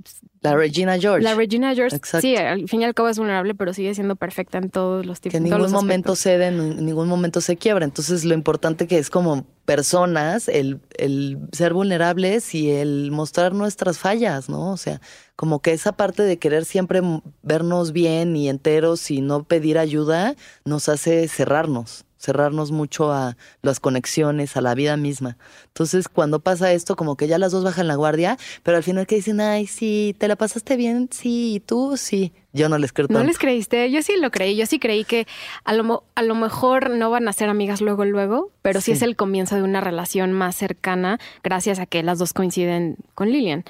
La 0.43 0.55
Regina 0.55 0.99
George. 0.99 1.25
La 1.25 1.35
Regina 1.35 1.75
George, 1.75 1.99
sí, 2.21 2.37
al 2.37 2.69
fin 2.69 2.83
y 2.83 2.85
al 2.85 2.93
cabo 2.93 3.09
es 3.09 3.17
vulnerable, 3.17 3.55
pero 3.55 3.73
sigue 3.73 3.95
siendo 3.95 4.17
perfecta 4.17 4.59
en 4.59 4.69
todos 4.69 5.07
los 5.07 5.23
tipos. 5.23 5.33
Que 5.33 5.39
en 5.39 5.45
ningún 5.45 5.73
momento 5.73 6.15
cede, 6.15 6.49
en 6.49 6.85
ningún 6.85 7.09
momento 7.09 7.41
se 7.41 7.57
quiebra. 7.57 7.87
Entonces 7.87 8.27
lo 8.27 8.35
importante 8.35 8.87
que 8.87 8.99
es 8.99 9.09
como 9.09 9.47
personas, 9.65 10.49
el, 10.49 10.79
el 10.99 11.39
ser 11.53 11.73
vulnerables 11.73 12.55
y 12.55 12.71
el 12.71 13.11
mostrar 13.13 13.55
nuestras 13.55 13.99
fallas, 13.99 14.51
¿no? 14.51 14.73
O 14.73 14.77
sea, 14.77 15.01
como 15.35 15.63
que 15.63 15.73
esa 15.73 15.93
parte 15.93 16.23
de 16.23 16.39
querer 16.39 16.67
siempre 16.67 17.01
vernos 17.41 17.93
bien 17.93 18.37
y 18.37 18.51
enteros 18.51 19.11
y 19.11 19.23
no 19.23 19.45
pedir 19.45 19.79
ayuda 19.79 20.37
nos 20.67 20.91
hace 20.91 21.29
cerrarnos 21.29 22.05
cerrarnos 22.23 22.71
mucho 22.71 23.13
a 23.13 23.37
las 23.63 23.81
conexiones, 23.81 24.57
a 24.57 24.61
la 24.61 24.75
vida 24.75 24.97
misma. 24.97 25.37
Entonces, 25.67 26.09
cuando 26.09 26.39
pasa 26.39 26.73
esto, 26.73 26.95
como 26.95 27.17
que 27.17 27.27
ya 27.27 27.39
las 27.39 27.51
dos 27.51 27.65
bajan 27.65 27.89
la 27.89 27.97
guardia, 27.97 28.39
pero 28.63 28.77
al 28.77 28.85
final 28.85 29.07
que 29.07 29.17
dicen, 29.17 29.41
ay, 29.41 29.67
sí, 29.67 30.15
¿te 30.19 30.29
la 30.29 30.37
pasaste 30.37 30.77
bien? 30.77 31.09
Sí, 31.11 31.55
¿y 31.55 31.61
tú? 31.61 31.97
Sí. 31.97 32.33
Yo 32.55 32.69
no 32.69 32.77
les 32.77 32.93
creo 32.93 33.09
No 33.09 33.25
les 33.25 33.39
creíste, 33.39 33.91
yo 33.91 34.03
sí 34.03 34.13
lo 34.21 34.31
creí, 34.31 34.57
yo 34.57 34.67
sí 34.67 34.79
creí 34.79 35.05
que 35.05 35.27
a 35.65 35.73
lo, 35.73 36.05
a 36.15 36.23
lo 36.23 36.35
mejor 36.35 36.91
no 36.91 37.09
van 37.09 37.27
a 37.27 37.33
ser 37.33 37.49
amigas 37.49 37.81
luego, 37.81 38.05
luego, 38.05 38.51
pero 38.61 38.83
sí. 38.83 38.93
es 38.93 39.01
el 39.01 39.17
comienzo 39.17 39.57
de 39.57 39.63
una 39.63 39.81
relación 39.81 40.33
más 40.33 40.55
cercana 40.55 41.19
gracias 41.43 41.79
a 41.79 41.87
que 41.87 42.03
las 42.03 42.19
dos 42.19 42.35
coinciden 42.35 42.99
con 43.15 43.31
Lilian. 43.31 43.65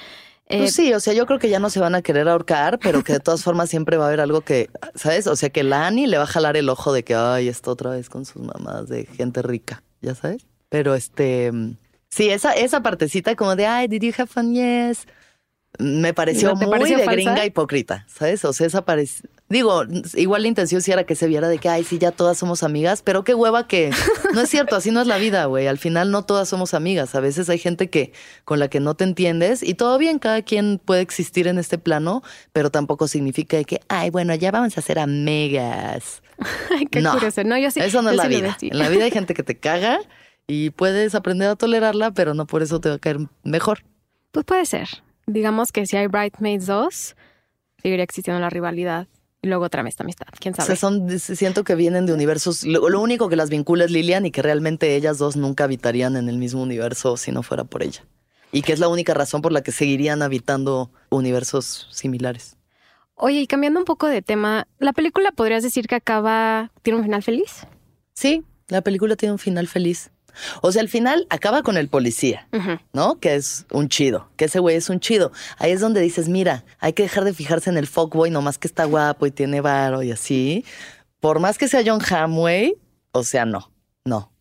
Pues 0.58 0.70
eh, 0.78 0.82
sí, 0.82 0.92
o 0.92 1.00
sea, 1.00 1.14
yo 1.14 1.26
creo 1.26 1.38
que 1.38 1.48
ya 1.48 1.58
no 1.58 1.70
se 1.70 1.80
van 1.80 1.94
a 1.94 2.02
querer 2.02 2.28
ahorcar, 2.28 2.78
pero 2.78 3.02
que 3.02 3.14
de 3.14 3.20
todas 3.20 3.42
formas 3.42 3.70
siempre 3.70 3.96
va 3.96 4.04
a 4.04 4.08
haber 4.08 4.20
algo 4.20 4.42
que, 4.42 4.70
¿sabes? 4.94 5.26
O 5.26 5.36
sea, 5.36 5.50
que 5.50 5.62
la 5.62 5.86
Annie 5.86 6.06
le 6.06 6.18
va 6.18 6.24
a 6.24 6.26
jalar 6.26 6.56
el 6.56 6.68
ojo 6.68 6.92
de 6.92 7.04
que, 7.04 7.14
ay, 7.14 7.48
está 7.48 7.70
otra 7.70 7.90
vez 7.90 8.08
con 8.08 8.24
sus 8.24 8.42
mamás 8.42 8.88
de 8.88 9.06
gente 9.06 9.42
rica, 9.42 9.82
¿ya 10.00 10.14
sabes? 10.14 10.46
Pero 10.68 10.94
este, 10.94 11.50
sí, 12.10 12.30
esa, 12.30 12.52
esa 12.52 12.82
partecita 12.82 13.34
como 13.34 13.56
de, 13.56 13.66
ay, 13.66 13.88
did 13.88 14.02
you 14.02 14.12
have 14.16 14.26
fun? 14.26 14.54
Yes. 14.54 15.06
Me 15.78 16.12
pareció 16.12 16.54
muy 16.54 16.94
de 16.94 17.06
gringa 17.06 17.46
hipócrita, 17.46 18.04
¿sabes? 18.08 18.44
O 18.44 18.52
sea, 18.52 18.66
esa 18.66 18.84
parece... 18.84 19.28
Digo, 19.52 19.84
igual 20.14 20.40
la 20.40 20.48
intención 20.48 20.80
sí 20.80 20.92
era 20.92 21.04
que 21.04 21.14
se 21.14 21.26
viera 21.26 21.46
de 21.46 21.58
que, 21.58 21.68
ay, 21.68 21.84
sí, 21.84 21.98
ya 21.98 22.10
todas 22.10 22.38
somos 22.38 22.62
amigas, 22.62 23.02
pero 23.02 23.22
qué 23.22 23.34
hueva 23.34 23.68
que 23.68 23.90
no 24.32 24.40
es 24.40 24.48
cierto, 24.48 24.76
así 24.76 24.90
no 24.90 25.02
es 25.02 25.06
la 25.06 25.18
vida, 25.18 25.44
güey. 25.44 25.66
Al 25.66 25.76
final 25.76 26.10
no 26.10 26.24
todas 26.24 26.48
somos 26.48 26.72
amigas. 26.72 27.14
A 27.14 27.20
veces 27.20 27.50
hay 27.50 27.58
gente 27.58 27.90
que 27.90 28.14
con 28.46 28.58
la 28.58 28.68
que 28.68 28.80
no 28.80 28.94
te 28.94 29.04
entiendes 29.04 29.62
y 29.62 29.74
todo 29.74 29.98
bien, 29.98 30.18
cada 30.18 30.40
quien 30.40 30.80
puede 30.82 31.02
existir 31.02 31.48
en 31.48 31.58
este 31.58 31.76
plano, 31.76 32.22
pero 32.54 32.70
tampoco 32.70 33.08
significa 33.08 33.62
que, 33.64 33.80
ay, 33.88 34.08
bueno, 34.08 34.34
ya 34.34 34.50
vamos 34.52 34.78
a 34.78 34.80
ser 34.80 34.98
amigas. 34.98 36.22
Ay, 36.70 36.86
qué 36.86 37.04
curioso. 37.04 37.44
No, 37.44 37.58
yo 37.58 37.70
sí. 37.70 37.80
Eso 37.80 38.00
no 38.00 38.08
es 38.08 38.16
la 38.16 38.28
vida. 38.28 38.56
En 38.62 38.78
la 38.78 38.88
vida 38.88 39.04
hay 39.04 39.10
gente 39.10 39.34
que 39.34 39.42
te 39.42 39.58
caga 39.58 40.00
y 40.46 40.70
puedes 40.70 41.14
aprender 41.14 41.50
a 41.50 41.56
tolerarla, 41.56 42.12
pero 42.12 42.32
no 42.32 42.46
por 42.46 42.62
eso 42.62 42.80
te 42.80 42.88
va 42.88 42.94
a 42.94 42.98
caer 42.98 43.18
mejor. 43.44 43.84
Pues 44.30 44.46
puede 44.46 44.64
ser. 44.64 44.88
Digamos 45.26 45.72
que 45.72 45.84
si 45.84 45.98
hay 45.98 46.06
Bridesmaids 46.06 46.64
2, 46.64 47.16
seguiría 47.82 48.02
existiendo 48.02 48.40
la 48.40 48.48
rivalidad 48.48 49.08
y 49.42 49.48
luego 49.48 49.64
otra 49.64 49.82
vez 49.82 49.94
esta 49.94 50.04
amistad. 50.04 50.28
¿Quién 50.38 50.54
sabe? 50.54 50.64
O 50.64 50.66
sea, 50.68 50.76
son, 50.76 51.18
siento 51.18 51.64
que 51.64 51.74
vienen 51.74 52.06
de 52.06 52.12
universos. 52.12 52.62
Lo, 52.64 53.00
único 53.00 53.28
que 53.28 53.34
las 53.34 53.50
vincula 53.50 53.84
es 53.84 53.90
Lilian 53.90 54.24
y 54.24 54.30
que 54.30 54.40
realmente 54.40 54.94
ellas 54.94 55.18
dos 55.18 55.36
nunca 55.36 55.64
habitarían 55.64 56.16
en 56.16 56.28
el 56.28 56.38
mismo 56.38 56.62
universo 56.62 57.16
si 57.16 57.32
no 57.32 57.42
fuera 57.42 57.64
por 57.64 57.82
ella. 57.82 58.04
Y 58.52 58.62
que 58.62 58.72
es 58.72 58.78
la 58.78 58.86
única 58.86 59.14
razón 59.14 59.42
por 59.42 59.50
la 59.50 59.62
que 59.62 59.72
seguirían 59.72 60.22
habitando 60.22 60.92
universos 61.10 61.88
similares. 61.90 62.56
Oye, 63.16 63.40
y 63.40 63.46
cambiando 63.48 63.80
un 63.80 63.84
poco 63.84 64.06
de 64.06 64.22
tema, 64.22 64.68
¿la 64.78 64.92
película 64.92 65.32
podrías 65.32 65.64
decir 65.64 65.88
que 65.88 65.96
acaba, 65.96 66.70
tiene 66.82 66.98
un 66.98 67.04
final 67.04 67.22
feliz? 67.24 67.66
Sí, 68.14 68.44
la 68.68 68.82
película 68.82 69.16
tiene 69.16 69.32
un 69.32 69.38
final 69.38 69.66
feliz. 69.66 70.11
O 70.60 70.72
sea, 70.72 70.82
al 70.82 70.88
final 70.88 71.26
acaba 71.30 71.62
con 71.62 71.76
el 71.76 71.88
policía, 71.88 72.48
¿no? 72.92 73.18
Que 73.18 73.34
es 73.34 73.66
un 73.70 73.88
chido, 73.88 74.28
que 74.36 74.46
ese 74.46 74.58
güey 74.58 74.76
es 74.76 74.88
un 74.90 75.00
chido. 75.00 75.32
Ahí 75.58 75.72
es 75.72 75.80
donde 75.80 76.00
dices, 76.00 76.28
mira, 76.28 76.64
hay 76.78 76.92
que 76.92 77.02
dejar 77.02 77.24
de 77.24 77.34
fijarse 77.34 77.70
en 77.70 77.76
el 77.76 77.86
fuckboy, 77.86 78.30
nomás 78.30 78.58
que 78.58 78.68
está 78.68 78.84
guapo 78.84 79.26
y 79.26 79.30
tiene 79.30 79.60
varo 79.60 80.02
y 80.02 80.10
así. 80.10 80.64
Por 81.20 81.40
más 81.40 81.58
que 81.58 81.68
sea 81.68 81.82
John 81.84 82.00
Hamway, 82.02 82.74
o 83.12 83.22
sea, 83.22 83.44
no, 83.44 83.72
no. 84.04 84.32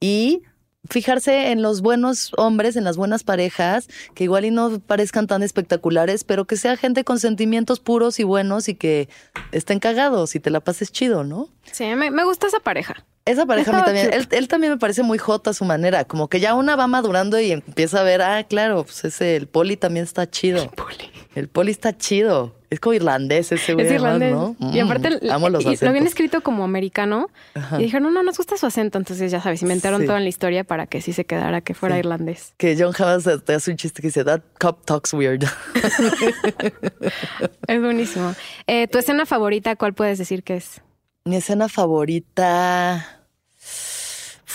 Y 0.00 0.42
fijarse 0.88 1.50
en 1.50 1.62
los 1.62 1.80
buenos 1.80 2.32
hombres, 2.36 2.76
en 2.76 2.84
las 2.84 2.96
buenas 2.96 3.24
parejas, 3.24 3.88
que 4.14 4.24
igual 4.24 4.44
y 4.44 4.50
no 4.50 4.80
parezcan 4.80 5.26
tan 5.26 5.42
espectaculares, 5.42 6.24
pero 6.24 6.46
que 6.46 6.56
sea 6.56 6.76
gente 6.76 7.04
con 7.04 7.18
sentimientos 7.18 7.80
puros 7.80 8.18
y 8.20 8.24
buenos 8.24 8.68
y 8.68 8.74
que 8.74 9.08
estén 9.52 9.78
cagados 9.78 10.34
y 10.34 10.40
te 10.40 10.50
la 10.50 10.60
pases 10.60 10.92
chido, 10.92 11.24
¿no? 11.24 11.48
Sí, 11.72 11.84
me, 11.94 12.10
me 12.10 12.24
gusta 12.24 12.46
esa 12.46 12.60
pareja. 12.60 13.04
Esa 13.24 13.44
pareja 13.44 13.72
a 13.72 13.80
mí 13.80 13.84
también, 13.84 14.10
él, 14.30 14.48
también 14.48 14.72
me 14.72 14.78
parece 14.78 15.02
muy 15.02 15.18
jota 15.18 15.50
a 15.50 15.52
su 15.52 15.66
manera, 15.66 16.04
como 16.04 16.28
que 16.28 16.40
ya 16.40 16.54
una 16.54 16.76
va 16.76 16.86
madurando 16.86 17.38
y 17.38 17.52
empieza 17.52 18.00
a 18.00 18.02
ver, 18.02 18.22
ah, 18.22 18.42
claro, 18.44 18.84
pues 18.84 19.04
ese, 19.04 19.36
el 19.36 19.48
poli 19.48 19.76
también 19.76 20.04
está 20.04 20.30
chido. 20.30 20.62
El 20.62 20.70
poli. 20.70 21.10
El 21.34 21.48
poli 21.48 21.70
está 21.70 21.94
chido. 21.94 22.57
Es 22.70 22.80
como 22.80 22.94
irlandés 22.94 23.50
ese 23.52 23.74
güey. 23.74 23.86
Es 23.86 23.92
irlandés. 23.92 24.32
¿no? 24.32 24.56
Y 24.72 24.80
aparte, 24.80 25.10
mm, 25.10 25.30
amo 25.30 25.48
los 25.48 25.64
lo 25.64 25.88
habían 25.88 26.06
escrito 26.06 26.42
como 26.42 26.64
americano 26.64 27.30
y 27.78 27.84
dijeron, 27.84 28.04
no, 28.04 28.10
no 28.10 28.22
nos 28.22 28.36
gusta 28.36 28.56
su 28.56 28.66
acento. 28.66 28.98
Entonces, 28.98 29.30
ya 29.30 29.40
sabes, 29.40 29.62
inventaron 29.62 30.04
todo 30.04 30.16
en 30.16 30.24
la 30.24 30.28
historia 30.28 30.64
para 30.64 30.86
que 30.86 31.00
sí 31.00 31.12
se 31.12 31.24
quedara 31.24 31.60
que 31.60 31.74
fuera 31.74 31.98
irlandés. 31.98 32.54
Que 32.56 32.76
John 32.78 32.94
Havas 32.98 33.24
te 33.44 33.54
hace 33.54 33.70
un 33.70 33.76
chiste 33.76 34.02
que 34.02 34.08
dice, 34.08 34.24
that 34.24 34.42
cop 34.58 34.84
talks 34.84 35.14
weird. 35.14 35.44
es 37.66 37.80
buenísimo. 37.80 38.34
Eh, 38.66 38.86
¿Tu 38.88 38.98
escena 38.98 39.24
favorita 39.24 39.76
cuál 39.76 39.94
puedes 39.94 40.18
decir 40.18 40.42
que 40.42 40.56
es? 40.56 40.82
Mi 41.24 41.36
escena 41.36 41.68
favorita 41.68 43.18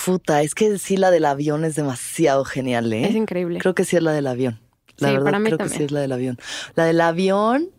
Futa, 0.03 0.41
es 0.41 0.53
que 0.53 0.77
sí, 0.79 0.97
la 0.97 1.11
del 1.11 1.23
avión 1.23 1.63
es 1.63 1.75
demasiado 1.75 2.43
genial, 2.43 2.91
¿eh? 2.91 3.05
Es 3.07 3.15
increíble. 3.15 3.59
Creo 3.59 3.73
que 3.73 3.85
sí 3.85 3.95
es 3.95 4.03
la 4.03 4.11
del 4.11 4.27
avión. 4.27 4.59
La 4.97 5.11
verdad, 5.13 5.39
creo 5.41 5.57
que 5.57 5.69
sí 5.69 5.83
es 5.83 5.91
la 5.91 6.01
del 6.01 6.11
avión. 6.11 6.37
La 6.75 6.83
del 6.83 6.99
avión, 6.99 7.69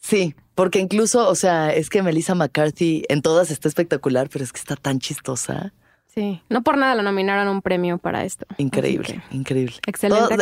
sí, 0.00 0.34
porque 0.54 0.80
incluso, 0.80 1.28
o 1.28 1.34
sea, 1.34 1.72
es 1.72 1.88
que 1.88 2.02
Melissa 2.02 2.34
McCarthy 2.34 3.04
en 3.08 3.22
todas 3.22 3.50
está 3.50 3.68
espectacular, 3.68 4.28
pero 4.30 4.44
es 4.44 4.52
que 4.52 4.58
está 4.58 4.76
tan 4.76 4.98
chistosa. 4.98 5.72
Sí, 6.14 6.42
no 6.48 6.62
por 6.62 6.76
nada 6.76 6.96
la 6.96 7.02
nominaron 7.04 7.46
a 7.46 7.50
un 7.50 7.62
premio 7.62 7.98
para 7.98 8.24
esto. 8.24 8.44
Increíble, 8.58 9.22
increíble. 9.30 9.76
Excelente. 9.86 10.36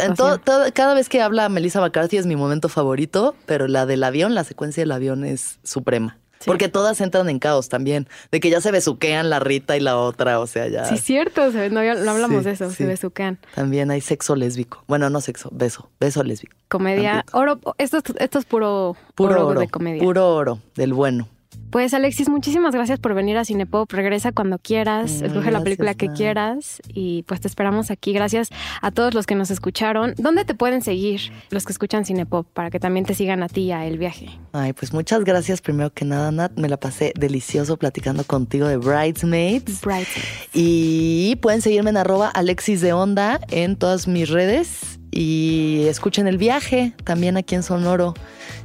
cada 0.73 0.95
vez 0.95 1.11
que 1.11 1.21
habla 1.21 1.49
Melissa 1.51 1.81
McCarthy 1.81 2.17
es 2.17 2.27
mi 2.27 2.37
momento 2.37 2.71
favorito, 2.71 3.35
pero 3.45 3.69
la 3.69 3.85
del 3.85 4.03
avión, 4.03 4.35
la 4.35 4.45
secuencia 4.45 4.81
del 4.81 4.93
avión 4.93 5.25
es 5.25 5.59
suprema. 5.63 6.19
Porque 6.45 6.68
todas 6.68 7.01
entran 7.01 7.28
en 7.28 7.39
caos 7.39 7.68
también, 7.68 8.09
de 8.30 8.41
que 8.41 8.51
ya 8.51 8.61
se 8.61 8.70
besuquean 8.70 9.30
la 9.30 9.41
Rita 9.41 9.76
y 9.76 9.80
la 9.80 9.97
otra, 9.99 10.41
o 10.41 10.47
sea, 10.47 10.68
ya. 10.68 10.84
Sí, 10.84 10.99
cierto, 10.99 11.51
no, 11.70 11.80
hablamos 11.80 12.45
de 12.45 12.53
eso, 12.53 12.70
se 12.70 12.86
besuquean. 12.86 13.39
También 13.55 13.91
hay 13.91 14.01
sexo 14.01 14.36
lésbico. 14.36 14.84
Bueno, 14.86 15.11
no 15.11 15.20
sexo, 15.20 15.49
beso, 15.53 15.91
beso 16.01 16.22
lésbico. 16.22 16.57
Comedia, 16.68 17.24
oro, 17.32 17.61
esto, 17.78 17.99
esto 18.18 18.39
es 18.39 18.45
puro, 18.45 18.97
puro 19.14 19.47
oro 19.47 19.61
de 19.61 19.68
comedia. 19.68 20.03
Puro 20.03 20.34
oro, 20.34 20.59
del 20.76 20.93
bueno. 20.95 21.28
Pues 21.71 21.93
Alexis, 21.93 22.31
muchísimas 22.31 22.75
gracias 22.75 22.99
por 22.99 23.12
venir 23.14 23.37
a 23.37 23.45
Cinepop. 23.45 23.93
Regresa 23.93 24.33
cuando 24.33 24.59
quieras, 24.59 25.21
escoge 25.21 25.51
la 25.51 25.62
película 25.62 25.93
que 25.93 26.09
quieras 26.09 26.81
y 26.95 27.25
pues 27.25 27.43
te 27.43 27.49
esperamos 27.49 27.91
aquí. 27.91 28.14
Gracias 28.14 28.49
a 28.81 28.91
todos 28.91 29.12
los 29.12 29.27
que 29.27 29.35
nos 29.35 29.51
escucharon. 29.51 30.14
¿Dónde 30.16 30.47
te 30.47 30.55
pueden 30.55 30.81
seguir 30.81 31.33
los 31.51 31.66
que 31.66 31.73
escuchan 31.73 32.07
Cinepop 32.07 32.47
para 32.47 32.71
que 32.71 32.81
también 32.81 33.05
te 33.05 33.14
sigan 33.14 33.43
a 33.43 33.49
ti 33.49 33.71
a 33.71 33.85
el 33.85 33.99
viaje? 33.99 34.31
Ay, 34.53 34.73
pues 34.73 34.95
muchas 34.95 35.25
gracias 35.25 35.61
primero 35.61 35.93
que 35.93 36.07
nada, 36.07 36.33
Nat. 36.33 36.53
Me 36.57 36.69
la 36.69 36.79
pasé 36.79 37.12
delicioso 37.16 37.77
platicando 37.77 38.25
contigo 38.25 38.66
de 38.66 38.79
Bridesmaids. 38.79 39.83
Bridesmaids. 39.83 40.49
Y 40.55 41.37
pueden 41.43 41.61
seguirme 41.61 41.91
en 41.91 41.99
arroba 41.99 42.29
Alexis 42.29 42.81
de 42.81 42.95
Onda 42.95 43.41
en 43.51 43.77
todas 43.77 44.09
mis 44.09 44.31
redes 44.31 44.99
y 45.11 45.85
escuchen 45.89 46.27
El 46.27 46.39
Viaje 46.39 46.95
también 47.05 47.37
aquí 47.37 47.55
en 47.55 47.62
Sonoro, 47.62 48.14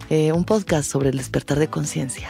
eh, 0.10 0.32
un 0.32 0.44
podcast 0.44 0.90
sobre 0.90 1.10
el 1.10 1.18
despertar 1.18 1.60
de 1.60 1.68
conciencia. 1.68 2.30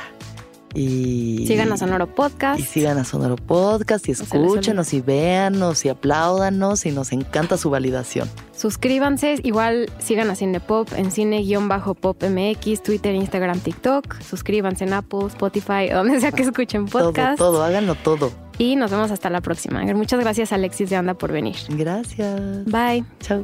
Y 0.74 1.45
sigan 1.47 1.71
a 1.71 1.78
Sonoro 1.78 2.07
Podcast. 2.07 2.59
Y 2.59 2.63
sigan 2.63 2.97
a 2.97 3.03
Sonoro 3.03 3.36
Podcast 3.36 4.07
y 4.07 4.11
escúchenos 4.11 4.93
y 4.93 5.01
véanos 5.01 5.86
y 5.86 5.89
apláudanos 5.89 6.86
y 6.86 6.91
nos 6.91 7.11
encanta 7.11 7.57
su 7.57 7.69
validación. 7.69 8.30
Suscríbanse, 8.55 9.39
igual 9.43 9.89
sigan 9.99 10.30
a 10.30 10.36
Cinepop 10.36 10.93
en 10.93 11.11
cine-pop 11.11 12.24
MX, 12.24 12.84
Twitter, 12.84 13.13
Instagram, 13.15 13.59
TikTok. 13.59 14.21
Suscríbanse 14.21 14.86
en 14.86 14.93
Apple, 14.93 15.28
Spotify, 15.28 15.89
donde 15.93 16.19
sea 16.21 16.32
que 16.32 16.43
escuchen 16.43 16.86
podcast. 16.86 17.38
Todo, 17.38 17.53
todo, 17.53 17.63
háganlo 17.63 17.95
todo. 17.95 18.32
Y 18.57 18.76
nos 18.76 18.91
vemos 18.91 19.11
hasta 19.11 19.30
la 19.30 19.41
próxima. 19.41 19.84
Muchas 19.93 20.19
gracias 20.19 20.53
Alexis 20.53 20.89
de 20.89 20.95
Anda 20.95 21.13
por 21.15 21.32
venir. 21.32 21.55
Gracias. 21.69 22.65
Bye. 22.65 23.03
Chao. 23.19 23.43